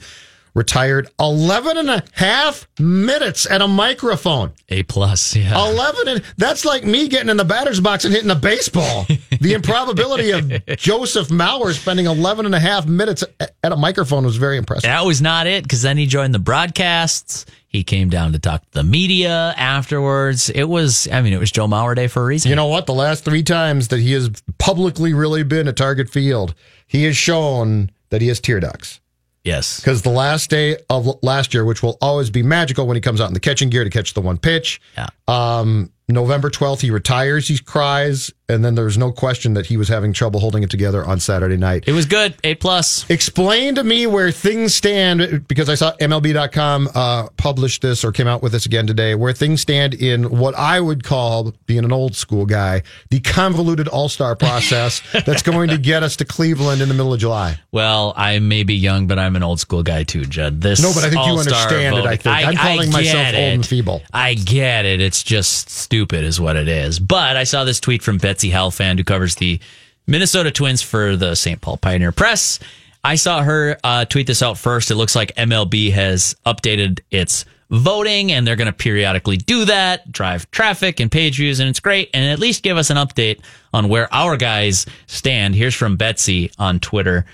retired 0.57 1.07
11 1.19 1.77
and 1.77 1.89
a 1.89 2.03
half 2.13 2.67
minutes 2.79 3.45
at 3.49 3.61
a 3.61 3.67
microphone. 3.67 4.51
A 4.69 4.81
plus, 4.83 5.35
yeah. 5.35 5.55
11 5.69 6.07
and 6.07 6.23
that's 6.37 6.65
like 6.65 6.83
me 6.83 7.07
getting 7.07 7.29
in 7.29 7.37
the 7.37 7.45
batter's 7.45 7.79
box 7.79 8.05
and 8.05 8.13
hitting 8.13 8.31
a 8.31 8.35
baseball. 8.35 9.05
the 9.39 9.53
improbability 9.53 10.31
of 10.31 10.65
Joseph 10.77 11.27
Mauer 11.27 11.73
spending 11.73 12.07
11 12.07 12.47
and 12.47 12.55
a 12.55 12.59
half 12.59 12.87
minutes 12.87 13.23
at 13.39 13.71
a 13.71 13.77
microphone 13.77 14.25
was 14.25 14.37
very 14.37 14.57
impressive. 14.57 14.83
That 14.83 15.05
was 15.05 15.21
not 15.21 15.45
it 15.45 15.63
because 15.63 15.83
then 15.83 15.95
he 15.97 16.07
joined 16.07 16.33
the 16.33 16.39
broadcasts. 16.39 17.45
He 17.67 17.83
came 17.83 18.09
down 18.09 18.31
to 18.31 18.39
talk 18.39 18.63
to 18.63 18.71
the 18.71 18.83
media 18.83 19.53
afterwards. 19.57 20.49
It 20.49 20.63
was, 20.63 21.07
I 21.11 21.21
mean, 21.21 21.33
it 21.33 21.39
was 21.39 21.51
Joe 21.51 21.67
Mauer 21.67 21.95
Day 21.95 22.07
for 22.07 22.23
a 22.23 22.25
reason. 22.25 22.49
You 22.49 22.55
know 22.55 22.65
what? 22.65 22.87
The 22.87 22.93
last 22.93 23.23
three 23.23 23.43
times 23.43 23.89
that 23.89 23.99
he 23.99 24.13
has 24.13 24.31
publicly 24.57 25.13
really 25.13 25.43
been 25.43 25.67
at 25.67 25.77
Target 25.77 26.09
Field, 26.09 26.55
he 26.87 27.03
has 27.03 27.15
shown 27.15 27.91
that 28.09 28.21
he 28.21 28.29
has 28.29 28.39
tear 28.39 28.59
ducts. 28.59 28.99
Yes. 29.47 29.79
Because 29.79 30.01
the 30.01 30.09
last 30.09 30.49
day 30.49 30.77
of 30.89 31.07
last 31.23 31.53
year, 31.53 31.63
which 31.63 31.81
will 31.81 31.97
always 32.01 32.29
be 32.29 32.43
magical 32.43 32.85
when 32.85 32.95
he 32.95 33.01
comes 33.01 33.21
out 33.21 33.29
in 33.29 33.33
the 33.33 33.39
catching 33.39 33.69
gear 33.69 33.85
to 33.85 33.89
catch 33.89 34.13
the 34.13 34.21
one 34.21 34.37
pitch. 34.37 34.81
Yeah. 34.97 35.07
Um, 35.27 35.91
November 36.09 36.49
12th, 36.49 36.81
he 36.81 36.91
retires, 36.91 37.47
he 37.47 37.57
cries, 37.57 38.31
and 38.49 38.63
then 38.63 38.75
there's 38.75 38.97
no 38.97 39.11
question 39.11 39.55
that 39.55 39.65
he 39.65 39.75
was 39.75 39.89
having 39.89 40.13
trouble 40.13 40.39
holding 40.39 40.63
it 40.63 40.69
together 40.69 41.05
on 41.05 41.19
Saturday 41.19 41.57
night. 41.57 41.83
It 41.85 41.91
was 41.91 42.05
good. 42.05 42.35
A 42.45 42.55
plus. 42.55 43.09
Explain 43.09 43.75
to 43.75 43.83
me 43.83 44.07
where 44.07 44.31
things 44.31 44.73
stand 44.73 45.45
because 45.47 45.67
I 45.67 45.75
saw 45.75 45.93
MLB.com 45.97 46.89
uh, 46.95 47.27
published 47.35 47.81
this 47.81 48.05
or 48.05 48.13
came 48.13 48.27
out 48.27 48.41
with 48.41 48.53
this 48.53 48.65
again 48.65 48.87
today. 48.87 49.15
Where 49.15 49.33
things 49.33 49.61
stand 49.61 49.93
in 49.93 50.29
what 50.29 50.55
I 50.55 50.79
would 50.79 51.03
call, 51.03 51.53
being 51.65 51.83
an 51.83 51.91
old 51.91 52.15
school 52.15 52.45
guy, 52.45 52.83
the 53.09 53.19
convoluted 53.19 53.89
All 53.89 54.07
Star 54.07 54.35
process 54.35 55.01
that's 55.25 55.41
going 55.41 55.69
to 55.69 55.77
get 55.77 56.03
us 56.03 56.15
to 56.17 56.25
Cleveland 56.25 56.81
in 56.81 56.87
the 56.87 56.93
middle 56.93 57.13
of 57.13 57.19
July. 57.19 57.59
Well, 57.73 58.13
I 58.15 58.39
may 58.39 58.63
be 58.63 58.75
young, 58.75 59.07
but 59.07 59.19
I'm 59.19 59.35
an 59.35 59.43
old 59.43 59.59
school 59.59 59.83
guy 59.83 60.03
too, 60.03 60.25
Judd. 60.25 60.61
This 60.61 60.81
no, 60.81 60.93
but 60.93 61.03
I 61.03 61.09
think 61.09 61.25
you 61.25 61.33
All-Star 61.33 61.67
understand 61.67 61.97
it. 61.97 62.05
I 62.05 62.15
think 62.15 62.35
I, 62.35 62.41
am 62.43 62.55
calling 62.55 62.91
myself 62.91 63.25
get 63.25 63.35
old 63.35 63.43
and 63.43 63.65
feeble. 63.65 64.01
I 64.13 64.35
get 64.35 64.85
it. 64.85 65.01
It's 65.01 65.21
just 65.21 65.69
stupid, 65.69 66.23
is 66.23 66.39
what 66.39 66.55
it 66.55 66.69
is. 66.69 66.99
But 66.99 67.35
I 67.35 67.43
saw 67.43 67.65
this 67.65 67.81
tweet 67.81 68.01
from 68.01 68.19
Betsy 68.37 68.51
Helfand, 68.51 68.99
who 68.99 69.03
covers 69.03 69.33
the 69.33 69.59
Minnesota 70.05 70.51
Twins 70.51 70.83
for 70.83 71.15
the 71.15 71.33
St. 71.33 71.59
Paul 71.59 71.77
Pioneer 71.77 72.11
Press. 72.11 72.59
I 73.03 73.15
saw 73.15 73.41
her 73.41 73.79
uh, 73.83 74.05
tweet 74.05 74.27
this 74.27 74.43
out 74.43 74.59
first. 74.59 74.91
It 74.91 74.95
looks 74.95 75.15
like 75.15 75.33
MLB 75.33 75.91
has 75.93 76.35
updated 76.45 76.99
its 77.09 77.45
voting, 77.71 78.31
and 78.31 78.45
they're 78.45 78.55
going 78.55 78.67
to 78.67 78.73
periodically 78.73 79.37
do 79.37 79.65
that, 79.65 80.11
drive 80.11 80.51
traffic 80.51 80.99
and 80.99 81.11
page 81.11 81.37
views, 81.37 81.59
and 81.59 81.67
it's 81.67 81.79
great. 81.79 82.11
And 82.13 82.31
at 82.31 82.37
least 82.37 82.61
give 82.61 82.77
us 82.77 82.91
an 82.91 82.97
update 82.97 83.39
on 83.73 83.89
where 83.89 84.07
our 84.13 84.37
guys 84.37 84.85
stand. 85.07 85.55
Here's 85.55 85.73
from 85.73 85.97
Betsy 85.97 86.51
on 86.59 86.79
Twitter. 86.79 87.25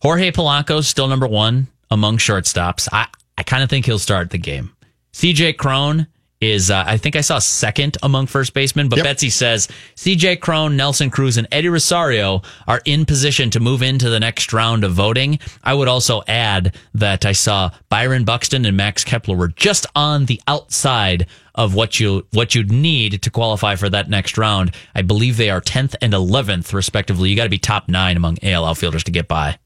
Jorge 0.00 0.30
Polanco's 0.30 0.86
still 0.86 1.08
number 1.08 1.26
one 1.26 1.66
among 1.90 2.18
shortstops. 2.18 2.88
I, 2.92 3.08
I 3.36 3.42
kind 3.42 3.64
of 3.64 3.68
think 3.68 3.84
he'll 3.84 3.98
start 3.98 4.30
the 4.30 4.38
game. 4.38 4.70
CJ 5.12 5.56
Cron 5.56 6.06
is, 6.42 6.70
uh, 6.70 6.84
I 6.86 6.96
think 6.96 7.14
I 7.16 7.20
saw 7.20 7.38
second 7.38 7.96
among 8.02 8.26
first 8.26 8.52
basemen, 8.52 8.88
but 8.88 8.96
Yep. 8.96 9.04
Betsy 9.04 9.30
says 9.30 9.68
CJ 9.94 10.40
Cron, 10.40 10.76
Nelson 10.76 11.08
Cruz, 11.08 11.36
and 11.36 11.46
Eddie 11.52 11.68
Rosario 11.68 12.42
are 12.66 12.82
in 12.84 13.04
position 13.04 13.48
to 13.50 13.60
move 13.60 13.82
into 13.82 14.10
the 14.10 14.20
next 14.20 14.52
round 14.52 14.82
of 14.84 14.92
voting. 14.92 15.38
I 15.62 15.74
would 15.74 15.88
also 15.88 16.22
add 16.26 16.74
that 16.94 17.24
I 17.24 17.32
saw 17.32 17.70
Byron 17.88 18.24
Buxton 18.24 18.66
and 18.66 18.76
Max 18.76 19.04
Kepler 19.04 19.36
were 19.36 19.48
just 19.48 19.86
on 19.94 20.26
the 20.26 20.40
outside 20.48 21.26
of 21.54 21.74
what 21.74 22.00
you 22.00 22.26
what 22.32 22.54
you'd 22.54 22.72
need 22.72 23.22
to 23.22 23.30
qualify 23.30 23.76
for 23.76 23.88
that 23.90 24.08
next 24.08 24.36
round. 24.38 24.74
I 24.94 25.02
believe 25.02 25.36
they 25.36 25.50
are 25.50 25.60
10th 25.60 25.94
and 26.00 26.12
11th 26.12 26.72
respectively. 26.72 27.28
You 27.30 27.36
got 27.36 27.44
to 27.44 27.50
be 27.50 27.58
top 27.58 27.88
9 27.88 28.16
among 28.16 28.38
AL 28.42 28.64
outfielders 28.64 29.04
to 29.04 29.10
get 29.10 29.28
by. 29.28 29.58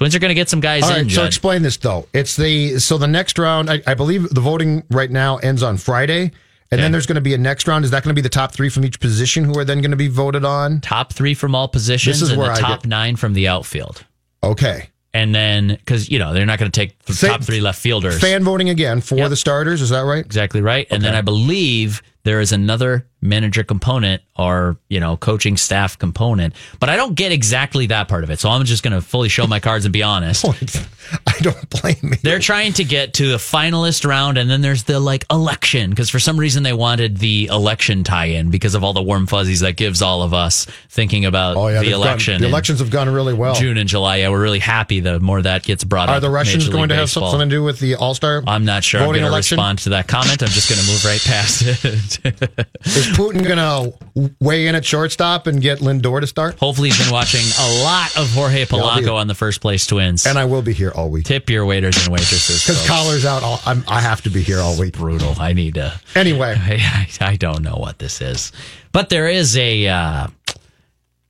Twins 0.00 0.14
are 0.14 0.18
going 0.18 0.30
to 0.30 0.34
get 0.34 0.48
some 0.48 0.60
guys 0.60 0.82
All 0.84 0.94
in. 0.96 1.10
so 1.10 1.16
Judd. 1.16 1.26
explain 1.26 1.60
this 1.60 1.76
though. 1.76 2.08
It's 2.14 2.34
the 2.34 2.78
so 2.78 2.96
the 2.96 3.06
next 3.06 3.38
round. 3.38 3.68
I, 3.70 3.82
I 3.86 3.92
believe 3.92 4.26
the 4.30 4.40
voting 4.40 4.82
right 4.90 5.10
now 5.10 5.36
ends 5.36 5.62
on 5.62 5.76
Friday, 5.76 6.22
and 6.22 6.32
Okay. 6.72 6.80
then 6.80 6.90
there's 6.90 7.04
going 7.04 7.16
to 7.16 7.20
be 7.20 7.34
a 7.34 7.38
next 7.38 7.68
round. 7.68 7.84
Is 7.84 7.90
that 7.90 8.02
going 8.02 8.08
to 8.16 8.18
be 8.18 8.22
the 8.22 8.30
top 8.30 8.52
three 8.52 8.70
from 8.70 8.86
each 8.86 8.98
position 8.98 9.44
who 9.44 9.58
are 9.58 9.64
then 9.66 9.82
going 9.82 9.90
to 9.90 9.98
be 9.98 10.08
voted 10.08 10.42
on? 10.42 10.80
top 10.80 11.12
three 11.12 11.34
from 11.34 11.54
all 11.54 11.68
positions 11.68 12.16
This 12.20 12.22
is 12.22 12.30
and 12.30 12.38
where 12.40 12.48
the 12.48 12.54
I 12.54 12.60
top 12.60 12.80
get- 12.84 12.88
nine 12.88 13.16
from 13.16 13.34
the 13.34 13.46
outfield. 13.48 14.04
Okay, 14.42 14.88
And 15.12 15.34
then, 15.34 15.68
because, 15.68 16.08
you 16.08 16.18
know, 16.18 16.32
they're 16.32 16.46
not 16.46 16.58
going 16.58 16.70
to 16.70 16.80
take 16.80 16.98
the 17.00 17.12
top 17.12 17.42
three 17.42 17.60
left 17.60 17.78
fielders. 17.78 18.18
fan 18.20 18.42
voting 18.42 18.70
again 18.70 19.02
for 19.02 19.16
Yep. 19.16 19.28
the 19.28 19.36
starters. 19.36 19.82
Is 19.82 19.90
that 19.90 20.00
right? 20.00 20.24
exactly 20.24 20.62
right. 20.62 20.86
And 20.90 21.02
then 21.04 21.14
I 21.14 21.20
believe 21.20 22.00
there 22.22 22.40
is 22.40 22.52
another 22.52 23.06
manager 23.22 23.62
component 23.62 24.22
or, 24.36 24.76
you 24.88 24.98
know, 25.00 25.16
coaching 25.16 25.56
staff 25.56 25.98
component. 25.98 26.54
But 26.78 26.88
I 26.88 26.96
don't 26.96 27.14
get 27.14 27.32
exactly 27.32 27.86
that 27.88 28.08
part 28.08 28.24
of 28.24 28.30
it. 28.30 28.40
So 28.40 28.48
I'm 28.48 28.64
just 28.64 28.82
going 28.82 28.94
to 28.94 29.00
fully 29.02 29.28
show 29.28 29.46
my 29.46 29.60
cards 29.60 29.84
and 29.84 29.92
be 29.92 30.02
honest. 30.02 30.44
I 31.26 31.32
don't 31.40 31.68
blame 31.70 31.96
me. 32.02 32.16
They're 32.22 32.38
trying 32.38 32.72
to 32.74 32.84
get 32.84 33.14
to 33.14 33.28
the 33.28 33.36
finalist 33.36 34.06
round, 34.06 34.38
and 34.38 34.48
then 34.48 34.60
there's 34.60 34.84
the 34.84 35.00
like 35.00 35.24
election 35.30 35.90
because 35.90 36.08
for 36.08 36.18
some 36.20 36.38
reason 36.38 36.62
they 36.62 36.72
wanted 36.72 37.16
the 37.18 37.46
election 37.46 38.04
tie-in 38.04 38.50
because 38.50 38.74
of 38.74 38.84
all 38.84 38.92
the 38.92 39.02
warm 39.02 39.26
fuzzies 39.26 39.60
that 39.60 39.76
gives 39.76 40.02
all 40.02 40.22
of 40.22 40.32
us 40.32 40.66
thinking 40.88 41.24
about 41.24 41.56
Oh 41.56 41.66
yeah, 41.68 41.80
the 41.80 41.86
they've 41.86 41.92
gone- 41.92 42.00
election. 42.02 42.40
the 42.40 42.46
elections 42.48 42.78
have 42.78 42.90
gone 42.90 43.08
really 43.08 43.34
well. 43.34 43.54
June 43.54 43.76
and 43.76 43.88
July. 43.88 44.16
Yeah, 44.18 44.28
we're 44.30 44.40
really 44.42 44.58
happy 44.60 45.00
the 45.00 45.18
more 45.20 45.42
that 45.42 45.64
gets 45.64 45.82
brought 45.84 46.08
up. 46.08 46.16
Are 46.16 46.20
the 46.20 46.30
Russians 46.30 46.68
going 46.68 46.90
to 46.90 46.94
have 46.94 47.10
something 47.10 47.40
to 47.40 47.46
do 47.46 47.62
with 47.64 47.80
the 47.80 47.96
All 47.96 48.14
Star? 48.14 48.42
I'm 48.46 48.64
not 48.64 48.84
sure. 48.84 49.00
I'm 49.00 49.06
going 49.08 49.20
to 49.20 49.26
election? 49.26 49.56
respond 49.56 49.78
to 49.80 49.88
that 49.90 50.06
comment. 50.06 50.42
I'm 50.42 50.48
just 50.48 50.68
going 50.70 50.80
to 50.80 50.86
move 50.86 51.04
right 51.04 51.20
past 51.24 51.62
it. 51.66 53.09
Putin 53.10 53.44
going 53.44 53.58
to 53.58 54.32
weigh 54.40 54.66
in 54.66 54.74
at 54.74 54.84
shortstop 54.84 55.46
and 55.46 55.60
get 55.60 55.78
Lindor 55.78 56.20
to 56.20 56.26
start? 56.26 56.58
Hopefully, 56.58 56.88
he's 56.88 56.98
been 56.98 57.12
watching 57.12 57.40
a 57.58 57.82
lot 57.82 58.16
of 58.16 58.30
Jorge 58.32 58.64
Polanco 58.64 59.14
on 59.14 59.26
the 59.26 59.34
first 59.34 59.60
place 59.60 59.86
Twins. 59.86 60.26
And 60.26 60.38
I 60.38 60.44
will 60.44 60.62
be 60.62 60.72
here 60.72 60.90
all 60.94 61.10
week 61.10 61.24
tip 61.24 61.50
your 61.50 61.64
waiters 61.66 61.96
and 62.04 62.12
waitresses. 62.12 62.64
because 62.64 62.86
collar's 62.86 63.24
out. 63.24 63.42
I'm, 63.66 63.84
I 63.88 64.00
have 64.00 64.22
to 64.22 64.30
be 64.30 64.42
here 64.42 64.58
all 64.60 64.78
week. 64.78 64.94
brutal. 64.94 65.34
I 65.38 65.52
need 65.52 65.74
to. 65.74 65.98
Anyway, 66.14 66.56
I, 66.58 67.08
I 67.20 67.36
don't 67.36 67.62
know 67.62 67.76
what 67.76 67.98
this 67.98 68.20
is, 68.20 68.52
but 68.92 69.08
there 69.08 69.28
is 69.28 69.56
a 69.56 69.86
uh, 69.86 70.26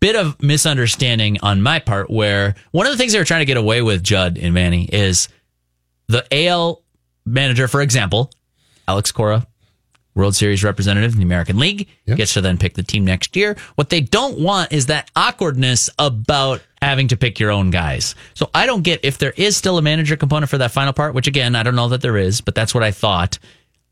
bit 0.01 0.17
of 0.17 0.43
misunderstanding 0.43 1.39
on 1.43 1.63
my 1.63 1.79
part 1.79 2.11
where 2.11 2.55
one 2.73 2.87
of 2.87 2.93
the 2.93 2.99
things 2.99 3.13
they 3.13 3.19
were 3.19 3.25
trying 3.25 3.41
to 3.43 3.47
get 3.47 3.57
away 3.57 3.83
with, 3.83 4.03
Judd 4.03 4.39
and 4.39 4.55
Manny, 4.55 4.85
is 4.85 5.29
the 6.09 6.27
AL 6.33 6.83
manager, 7.27 7.69
for 7.69 7.81
example, 7.81 8.31
Alex 8.89 9.13
Cora, 9.13 9.47
World 10.15 10.35
Series 10.35 10.65
representative 10.65 11.13
in 11.13 11.19
the 11.19 11.25
American 11.25 11.59
League, 11.59 11.89
Yeah. 12.07 12.17
gets 12.17 12.35
to 12.35 12.41
then 12.41 12.59
pick 12.59 12.75
the 12.75 12.83
team 12.83 13.05
next 13.05 13.37
year. 13.37 13.57
What 13.77 13.91
they 13.91 14.01
don't 14.01 14.39
want 14.39 14.73
is 14.73 14.87
that 14.87 15.11
awkwardness 15.17 15.89
about 15.99 16.61
having 16.83 17.09
to 17.09 17.17
pick 17.17 17.39
your 17.39 17.51
own 17.51 17.71
guys. 17.71 18.15
So 18.35 18.51
I 18.55 18.67
don't 18.67 18.83
get 18.83 19.01
if 19.05 19.19
there 19.19 19.33
is 19.37 19.57
still 19.57 19.79
a 19.79 19.83
manager 19.83 20.17
component 20.17 20.51
for 20.51 20.59
that 20.59 20.73
final 20.73 20.93
part, 20.93 21.15
which 21.15 21.27
again, 21.27 21.55
I 21.55 21.63
don't 21.63 21.77
know 21.77 21.89
that 21.91 22.01
there 22.01 22.17
is, 22.17 22.41
but 22.41 22.55
that's 22.55 22.75
what 22.75 22.83
I 22.83 22.91
thought. 22.91 23.39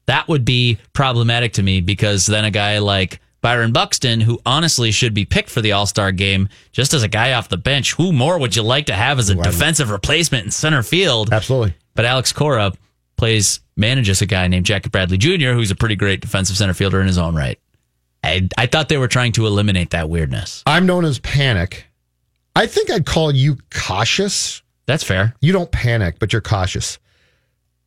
That 0.06 0.26
would 0.26 0.44
be 0.44 0.78
problematic 0.94 1.52
to 1.54 1.62
me 1.62 1.80
because 1.82 2.26
then 2.26 2.44
a 2.44 2.50
guy 2.50 2.78
like 2.78 3.20
Byron 3.40 3.72
Buxton, 3.72 4.20
who 4.20 4.40
honestly 4.44 4.90
should 4.90 5.14
be 5.14 5.24
picked 5.24 5.50
for 5.50 5.60
the 5.60 5.72
All 5.72 5.86
Star 5.86 6.10
game, 6.12 6.48
just 6.72 6.92
as 6.94 7.02
a 7.04 7.08
guy 7.08 7.34
off 7.34 7.48
the 7.48 7.56
bench, 7.58 7.92
who 7.94 8.10
more 8.12 8.38
would 8.38 8.56
you 8.56 8.62
like 8.62 8.86
to 8.86 8.94
have 8.94 9.18
as 9.20 9.28
a 9.30 9.34
defensive 9.36 9.90
replacement 9.90 10.46
in 10.46 10.50
center 10.50 10.82
field? 10.82 11.32
absolutely. 11.32 11.74
But 11.94 12.04
Alex 12.06 12.32
Cora 12.32 12.72
plays 13.18 13.60
manages 13.76 14.22
a 14.22 14.26
guy 14.26 14.48
named 14.48 14.64
Jackie 14.64 14.88
Bradley 14.88 15.18
Jr., 15.18 15.52
who's 15.52 15.70
a 15.70 15.74
pretty 15.74 15.96
great 15.96 16.20
defensive 16.20 16.56
center 16.56 16.72
fielder 16.72 17.00
in 17.00 17.06
his 17.06 17.18
own 17.18 17.34
right. 17.34 17.58
I, 18.24 18.48
I 18.56 18.66
thought 18.66 18.88
they 18.88 18.96
were 18.96 19.08
trying 19.08 19.32
to 19.32 19.46
eliminate 19.46 19.90
that 19.90 20.08
weirdness. 20.08 20.62
I'm 20.66 20.86
known 20.86 21.04
as 21.04 21.18
panic. 21.18 21.86
I 22.56 22.66
think 22.66 22.90
I'd 22.90 23.06
call 23.06 23.32
you 23.32 23.58
cautious. 23.70 24.62
That's 24.86 25.04
fair. 25.04 25.34
You 25.40 25.52
don't 25.52 25.70
panic, 25.70 26.18
but 26.18 26.32
you're 26.32 26.42
cautious. 26.42 26.98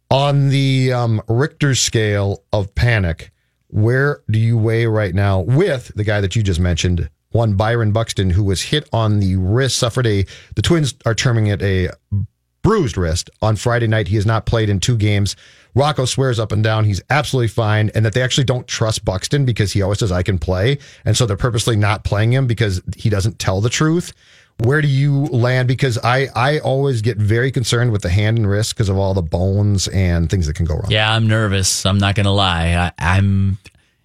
On 0.09 0.49
the 0.49 0.93
um, 0.93 1.21
Richter 1.27 1.75
scale 1.75 2.43
of 2.53 2.73
panic, 2.75 3.31
where 3.67 4.21
do 4.29 4.39
you 4.39 4.57
weigh 4.57 4.85
right 4.85 5.15
now 5.15 5.39
with 5.39 5.91
the 5.95 6.03
guy 6.03 6.21
that 6.21 6.35
you 6.35 6.43
just 6.43 6.59
mentioned, 6.59 7.09
one 7.31 7.55
Byron 7.55 7.91
Buxton, 7.91 8.29
who 8.29 8.43
was 8.43 8.61
hit 8.61 8.87
on 8.93 9.19
the 9.19 9.35
wrist, 9.37 9.77
suffered 9.77 10.05
a, 10.05 10.25
the 10.55 10.61
Twins 10.61 10.93
are 11.05 11.15
terming 11.15 11.47
it 11.47 11.61
a 11.61 11.89
bruised 12.61 12.97
wrist 12.97 13.29
on 13.41 13.55
Friday 13.55 13.87
night. 13.87 14.07
He 14.07 14.15
has 14.15 14.25
not 14.25 14.45
played 14.45 14.69
in 14.69 14.79
two 14.79 14.97
games. 14.97 15.35
Rocco 15.73 16.05
swears 16.05 16.39
up 16.39 16.51
and 16.51 16.63
down 16.63 16.83
he's 16.85 17.01
absolutely 17.09 17.47
fine 17.47 17.89
and 17.95 18.05
that 18.05 18.13
they 18.13 18.21
actually 18.21 18.43
don't 18.43 18.67
trust 18.67 19.05
Buxton 19.05 19.45
because 19.45 19.71
he 19.71 19.81
always 19.81 19.99
says, 19.99 20.11
I 20.11 20.21
can 20.23 20.37
play. 20.37 20.77
And 21.05 21.15
so 21.15 21.25
they're 21.25 21.37
purposely 21.37 21.75
not 21.77 22.03
playing 22.03 22.33
him 22.33 22.45
because 22.47 22.81
he 22.97 23.09
doesn't 23.09 23.39
tell 23.39 23.61
the 23.61 23.69
truth. 23.69 24.11
Where 24.59 24.81
do 24.81 24.87
you 24.87 25.25
land? 25.27 25.67
Because 25.67 25.97
I, 26.03 26.27
I 26.35 26.59
always 26.59 27.01
get 27.01 27.17
very 27.17 27.51
concerned 27.51 27.91
with 27.91 28.03
the 28.03 28.09
hand 28.09 28.37
and 28.37 28.47
wrist 28.47 28.75
because 28.75 28.89
of 28.89 28.97
all 28.97 29.13
the 29.13 29.21
bones 29.23 29.87
and 29.87 30.29
things 30.29 30.45
that 30.45 30.55
can 30.55 30.65
go 30.65 30.75
wrong. 30.75 30.85
Yeah, 30.91 31.11
I'm 31.11 31.27
nervous. 31.27 31.83
I'm 31.85 31.97
not 31.97 32.13
going 32.15 32.25
to 32.25 32.31
lie. 32.31 32.75
I, 32.75 32.91
I'm. 32.99 33.57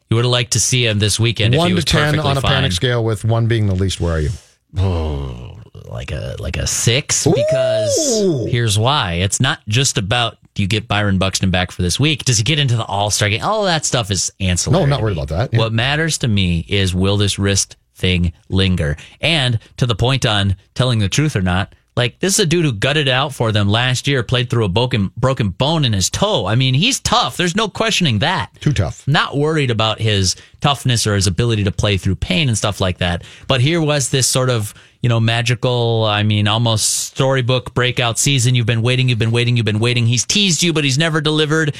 You 0.09 0.14
would 0.14 0.24
have 0.24 0.30
liked 0.32 0.52
to 0.52 0.61
see 0.61 0.86
him 0.86 0.98
this 1.00 1.18
weekend 1.20 1.52
if 1.54 1.59
One 1.59 1.66
he 1.66 1.72
to 1.72 1.74
was 1.74 1.84
10 1.84 2.00
perfectly 2.00 2.30
on 2.30 2.38
a 2.38 2.40
fine. 2.40 2.52
panic 2.52 2.72
scale 2.72 3.04
with 3.04 3.24
one 3.24 3.48
being 3.48 3.66
the 3.66 3.74
least. 3.74 4.00
Where 4.00 4.14
are 4.14 4.20
you? 4.20 4.30
Oh, 4.78 5.59
like 5.89 6.12
a 6.12 6.37
like 6.39 6.57
a 6.57 6.66
six 6.66 7.26
because 7.26 8.22
Ooh. 8.22 8.47
here's 8.47 8.78
why. 8.78 9.14
It's 9.14 9.41
not 9.41 9.61
just 9.68 9.99
about 9.99 10.39
do 10.55 10.62
you 10.62 10.68
get 10.68 10.89
Byron 10.89 11.18
Buxton 11.18 11.51
back 11.51 11.70
for 11.70 11.82
this 11.82 12.01
week? 12.01 12.24
Does 12.24 12.39
he 12.39 12.45
get 12.45 12.59
into 12.59 12.76
the 12.76 12.84
All 12.84 13.11
Star 13.11 13.28
game? 13.28 13.43
All 13.43 13.64
that 13.64 13.84
stuff 13.84 14.11
is 14.11 14.32
ancillary. 14.41 14.80
No, 14.80 14.84
I'm 14.84 14.91
not 14.91 15.03
worried 15.03 15.16
about 15.16 15.28
that. 15.28 15.53
Yeah. 15.53 15.59
What 15.59 15.72
matters 15.72 16.18
to 16.18 16.28
me 16.28 16.64
is 16.68 16.95
will 16.95 17.18
this 17.18 17.39
wrist 17.39 17.76
thing 17.95 18.32
linger? 18.49 18.97
And 19.20 19.59
to 19.76 19.87
the 19.87 19.95
point 19.95 20.24
on 20.24 20.57
telling 20.74 20.99
the 20.99 21.11
truth 21.11 21.37
or 21.37 21.43
not, 21.43 21.74
like 21.97 22.18
this 22.18 22.34
is 22.34 22.40
a 22.40 22.47
dude 22.47 22.64
who 22.64 22.72
gutted 22.72 23.09
out 23.09 23.34
for 23.34 23.53
them 23.53 23.68
last 23.68 24.07
year, 24.07 24.22
played 24.22 24.51
through 24.51 24.66
a 24.66 24.68
broken 24.68 25.11
broken 25.16 25.49
bone 25.49 25.84
in 25.84 25.94
his 25.94 26.11
toe. 26.11 26.47
I 26.47 26.55
mean, 26.55 26.74
he's 26.74 27.01
tough. 27.01 27.36
There's 27.36 27.57
no 27.57 27.68
questioning 27.68 28.18
that. 28.18 28.51
Too 28.61 28.72
tough. 28.72 29.09
Not 29.09 29.36
worried 29.36 29.70
about 29.70 29.99
his 29.99 30.36
toughness 30.61 31.07
or 31.07 31.14
his 31.14 31.26
ability 31.26 31.64
to 31.64 31.72
play 31.72 31.97
through 31.97 32.16
pain 32.16 32.49
and 32.49 32.59
stuff 32.59 32.80
like 32.80 32.99
that. 32.99 33.24
But 33.49 33.62
here 33.62 33.80
was 33.80 34.11
this 34.11 34.26
sort 34.26 34.51
of, 34.51 34.74
you 35.01 35.09
know, 35.09 35.20
magical, 35.20 36.05
I 36.05 36.22
mean, 36.22 36.49
almost 36.49 37.07
storybook 37.07 37.72
breakout 37.72 38.18
season. 38.18 38.55
You've 38.55 38.66
been 38.66 38.82
waiting, 38.82 39.09
you've 39.09 39.18
been 39.18 39.30
waiting, 39.30 39.57
you've 39.57 39.64
been 39.66 39.80
waiting. 39.80 40.07
He's 40.07 40.26
teased 40.26 40.62
you, 40.62 40.74
but 40.74 40.84
he's 40.84 40.99
never 40.99 41.22
delivered. 41.22 41.74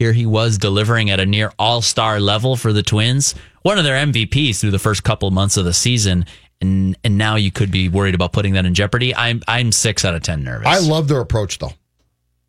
Here 0.00 0.12
he 0.14 0.26
was 0.26 0.56
delivering 0.58 1.10
at 1.10 1.20
a 1.20 1.26
near 1.26 1.52
all 1.58 1.82
star 1.82 2.18
level 2.18 2.56
for 2.56 2.72
the 2.72 2.82
Twins, 2.82 3.34
one 3.62 3.78
of 3.78 3.84
their 3.84 4.04
MVPs 4.06 4.58
through 4.58 4.70
the 4.70 4.78
first 4.78 5.04
couple 5.04 5.30
months 5.30 5.58
of 5.58 5.66
the 5.66 5.74
season. 5.74 6.24
And, 6.62 6.96
and 7.04 7.16
now 7.16 7.36
you 7.36 7.50
could 7.50 7.70
be 7.70 7.88
worried 7.88 8.14
about 8.14 8.32
putting 8.32 8.52
that 8.54 8.66
in 8.66 8.74
jeopardy. 8.74 9.14
I'm 9.14 9.40
I'm 9.48 9.72
six 9.72 10.04
out 10.04 10.14
of 10.14 10.22
ten 10.22 10.44
nervous. 10.44 10.66
I 10.66 10.78
love 10.78 11.08
their 11.08 11.20
approach, 11.20 11.58
though. 11.58 11.72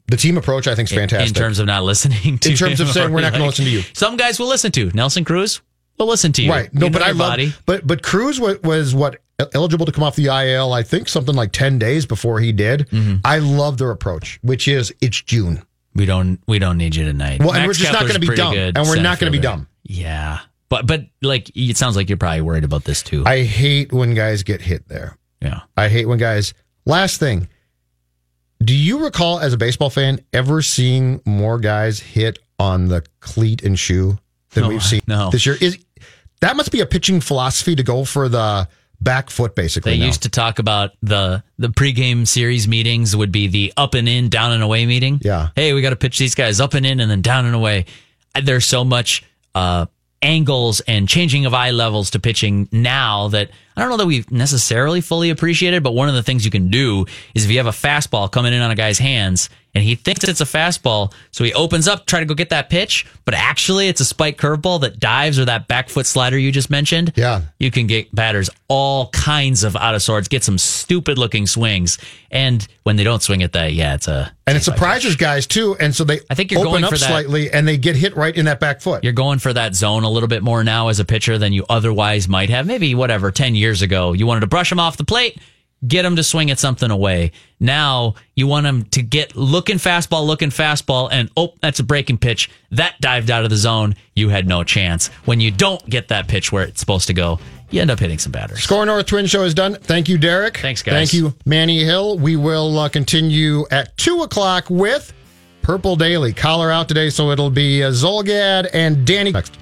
The 0.07 0.17
team 0.17 0.37
approach, 0.37 0.67
I 0.67 0.75
think, 0.75 0.91
is 0.91 0.97
fantastic. 0.97 1.29
In 1.29 1.33
terms 1.33 1.59
of 1.59 1.67
not 1.67 1.83
listening 1.83 2.37
to 2.39 2.49
In 2.51 2.55
terms 2.57 2.81
of 2.81 2.89
saying 2.89 3.13
we're 3.13 3.21
not 3.21 3.31
gonna 3.31 3.45
like- 3.45 3.51
listen 3.51 3.65
to 3.65 3.71
you. 3.71 3.81
Some 3.93 4.17
guys 4.17 4.39
will 4.39 4.47
listen 4.49 4.71
to 4.73 4.91
Nelson 4.93 5.23
Cruz. 5.23 5.61
Will 5.97 6.07
listen 6.07 6.33
to 6.33 6.41
you. 6.43 6.51
Right. 6.51 6.73
No, 6.73 6.87
You 6.87 6.91
but 6.91 7.01
I 7.03 7.07
love. 7.11 7.17
body. 7.17 7.53
But 7.65 7.87
but 7.87 8.03
Cruz 8.03 8.39
was, 8.39 8.61
was 8.63 8.93
what 8.93 9.21
eligible 9.53 9.85
to 9.85 9.91
come 9.93 10.03
off 10.03 10.15
the 10.17 10.25
IL. 10.25 10.73
I 10.73 10.83
think 10.83 11.07
something 11.07 11.35
like 11.35 11.51
ten 11.53 11.79
days 11.79 12.05
before 12.05 12.39
he 12.41 12.51
did. 12.51 12.89
Mm-hmm. 12.89 13.17
I 13.23 13.37
love 13.39 13.77
their 13.77 13.91
approach, 13.91 14.39
which 14.41 14.67
is 14.67 14.93
it's 14.99 15.21
June. 15.21 15.61
We 15.95 16.05
don't 16.05 16.39
we 16.47 16.59
don't 16.59 16.77
need 16.77 16.95
you 16.95 17.05
tonight. 17.05 17.39
Well, 17.39 17.53
and 17.53 17.65
we're 17.67 17.73
just 17.73 17.93
not 17.93 18.01
going 18.01 18.13
to 18.13 18.19
be 18.19 18.35
dumb, 18.35 18.53
and 18.55 18.77
we're 18.87 19.01
not 19.01 19.19
going 19.19 19.31
to 19.31 19.37
be 19.37 19.41
dumb. 19.41 19.67
Yeah, 19.83 20.39
but 20.71 20.87
but 20.87 21.01
like 21.21 21.51
it 21.53 21.75
sounds 21.75 21.97
like 21.97 22.07
you're 22.09 22.17
probably 22.17 22.39
worried 22.41 22.63
about 22.63 22.85
this 22.85 23.03
too. 23.03 23.23
I 23.25 23.43
hate 23.43 23.91
when 23.91 24.15
guys 24.15 24.41
get 24.41 24.61
hit 24.61 24.87
there. 24.87 25.17
yeah. 25.41 25.59
I 25.75 25.89
hate 25.89 26.07
when 26.07 26.17
guys. 26.17 26.53
Last 26.85 27.19
thing, 27.19 27.49
do 28.63 28.73
you 28.73 29.03
recall 29.03 29.39
as 29.39 29.51
a 29.53 29.57
baseball 29.57 29.89
fan 29.89 30.21
ever 30.31 30.61
seeing 30.61 31.21
more 31.25 31.59
guys 31.59 31.99
hit 31.99 32.39
on 32.57 32.87
the 32.87 33.03
cleat 33.19 33.63
and 33.63 33.77
shoe 33.77 34.17
than 34.51 34.63
No, 34.63 34.69
we've 34.69 34.81
seen 34.83 35.01
no. 35.07 35.29
this 35.29 35.45
year? 35.45 35.57
Is 35.59 35.77
that 36.39 36.55
must 36.55 36.71
be 36.71 36.79
a 36.79 36.85
pitching 36.85 37.19
philosophy 37.19 37.75
to 37.75 37.83
go 37.83 38.05
for 38.05 38.29
the 38.29 38.67
back 39.01 39.29
foot 39.29 39.55
basically? 39.55 39.91
They 39.91 39.99
now. 39.99 40.05
used 40.05 40.23
to 40.23 40.29
talk 40.29 40.57
about 40.59 40.91
the 41.01 41.43
the 41.57 41.67
pregame 41.67 42.25
series 42.25 42.65
meetings 42.65 43.13
would 43.13 43.33
be 43.33 43.47
the 43.47 43.73
up 43.75 43.93
and 43.93 44.07
in, 44.07 44.29
down 44.29 44.53
and 44.53 44.63
away 44.63 44.85
meeting. 44.85 45.19
Yeah. 45.21 45.49
Hey, 45.53 45.73
we 45.73 45.81
got 45.81 45.89
to 45.89 45.97
pitch 45.97 46.17
these 46.17 46.33
guys 46.33 46.61
up 46.61 46.73
and 46.75 46.85
in 46.85 47.01
and 47.01 47.11
then 47.11 47.21
down 47.21 47.45
and 47.45 47.55
away. 47.55 47.85
There's 48.41 48.65
so 48.65 48.85
much 48.85 49.23
uh, 49.53 49.85
angles 50.21 50.81
and 50.81 51.07
changing 51.07 51.45
of 51.45 51.53
eye 51.53 51.71
levels 51.71 52.11
to 52.11 52.19
pitching 52.19 52.69
now 52.71 53.27
that 53.29 53.49
I 53.75 53.81
don't 53.81 53.89
know 53.89 53.97
that 53.97 54.07
we've 54.07 54.29
necessarily 54.31 55.01
fully 55.01 55.29
appreciated. 55.29 55.83
But 55.83 55.93
one 55.93 56.09
of 56.09 56.15
the 56.15 56.23
things 56.23 56.45
you 56.45 56.51
can 56.51 56.69
do 56.69 57.05
is 57.33 57.45
if 57.45 57.51
you 57.51 57.57
have 57.57 57.67
a 57.67 57.71
fastball 57.71 58.31
coming 58.31 58.53
in 58.53 58.61
on 58.61 58.71
a 58.71 58.75
guy's 58.75 58.99
hands 58.99 59.49
and 59.73 59.83
he 59.83 59.95
thinks 59.95 60.23
it's 60.25 60.41
a 60.41 60.45
fastball, 60.45 61.13
so 61.31 61.43
he 61.43 61.53
opens 61.53 61.87
up, 61.87 62.05
try 62.05 62.19
to 62.19 62.25
go 62.25 62.33
get 62.33 62.49
that 62.49 62.69
pitch, 62.69 63.05
but 63.25 63.33
actually 63.33 63.87
it's 63.87 64.01
a 64.01 64.05
spike 64.05 64.37
curveball 64.37 64.81
that 64.81 64.99
dives 64.99 65.39
or 65.39 65.45
that 65.45 65.67
back 65.67 65.89
foot 65.89 66.05
slider 66.05 66.37
you 66.37 66.51
just 66.51 66.69
mentioned 66.69 67.13
Yeah. 67.15 67.41
you 67.59 67.71
can 67.71 67.87
get 67.87 68.13
batters 68.13 68.49
all 68.67 69.09
kinds 69.09 69.63
of 69.63 69.75
out 69.75 69.95
of 69.95 70.01
sorts, 70.01 70.27
get 70.27 70.43
some 70.43 70.57
stupid 70.57 71.17
looking 71.17 71.45
swings. 71.47 71.97
And 72.31 72.65
when 72.83 72.95
they 72.95 73.03
don't 73.03 73.21
swing 73.21 73.43
at 73.43 73.51
that, 73.53 73.73
yeah, 73.73 73.93
it's 73.95 74.07
a. 74.07 74.31
and 74.47 74.55
it 74.55 74.63
surprises 74.63 75.15
guys 75.17 75.45
too, 75.47 75.75
and 75.79 75.93
so 75.93 76.03
they 76.05 76.21
I 76.29 76.35
think 76.35 76.51
you're 76.51 76.61
open 76.61 76.71
going 76.71 76.83
up 76.85 76.91
for 76.91 76.97
that- 76.97 77.07
slightly 77.09 77.51
and 77.51 77.67
they 77.67 77.77
get 77.77 77.95
hit 77.97 78.15
right 78.15 78.35
in 78.35 78.45
that 78.45 78.59
back 78.61 78.79
foot. 78.81 79.03
You're 79.03 79.11
going 79.13 79.39
for 79.39 79.51
that 79.53 79.75
zone 79.75 80.03
a 80.03 80.09
little 80.09 80.29
bit 80.29 80.41
more 80.43 80.63
now 80.63 80.87
as 80.87 80.99
a 80.99 81.05
pitcher 81.05 81.37
than 81.37 81.51
you 81.51 81.65
otherwise 81.69 82.27
might 82.29 82.49
have. 82.49 82.65
Maybe 82.65 82.95
whatever, 82.95 83.31
10 83.31 83.55
years 83.55 83.81
ago, 83.81 84.13
you 84.13 84.25
wanted 84.25 84.41
to 84.41 84.47
brush 84.47 84.69
them 84.69 84.79
off 84.79 84.95
the 84.95 85.03
plate, 85.03 85.37
get 85.87 86.05
him 86.05 86.15
to 86.15 86.23
swing 86.23 86.51
at 86.51 86.59
something 86.59 86.91
away. 86.91 87.31
Now 87.59 88.15
you 88.35 88.47
want 88.47 88.65
him 88.65 88.83
to 88.85 89.01
get 89.01 89.35
looking 89.35 89.77
fastball, 89.77 90.25
looking 90.25 90.49
fastball, 90.49 91.09
and 91.11 91.29
oh, 91.35 91.53
that's 91.61 91.79
a 91.79 91.83
breaking 91.83 92.19
pitch. 92.19 92.49
That 92.71 92.99
dived 93.01 93.31
out 93.31 93.43
of 93.43 93.49
the 93.49 93.57
zone. 93.57 93.95
You 94.15 94.29
had 94.29 94.47
no 94.47 94.63
chance. 94.63 95.07
When 95.25 95.39
you 95.39 95.51
don't 95.51 95.83
get 95.89 96.09
that 96.09 96.27
pitch 96.27 96.51
where 96.51 96.63
it's 96.63 96.79
supposed 96.79 97.07
to 97.07 97.13
go, 97.13 97.39
you 97.69 97.81
end 97.81 97.89
up 97.89 97.99
hitting 97.99 98.19
some 98.19 98.31
batters. 98.31 98.63
Score 98.63 98.85
North 98.85 99.05
Twin 99.05 99.25
Show 99.25 99.43
is 99.43 99.53
done. 99.53 99.75
Thank 99.75 100.09
you, 100.09 100.17
Derek. 100.17 100.57
Thanks, 100.57 100.83
guys. 100.83 100.93
Thank 100.93 101.13
you, 101.13 101.33
Manny 101.45 101.83
Hill. 101.83 102.17
We 102.17 102.35
will 102.35 102.77
uh, 102.77 102.89
continue 102.89 103.65
at 103.71 103.97
2 103.97 104.23
o'clock 104.23 104.69
with 104.69 105.13
Purple 105.61 105.95
Daily. 105.95 106.33
Collar 106.33 106.69
out 106.69 106.87
today, 106.87 107.09
so 107.09 107.31
it'll 107.31 107.49
be 107.49 107.83
uh, 107.83 107.91
Zulgad 107.91 108.69
and 108.73 109.05
Danny 109.05 109.31
next. 109.31 109.57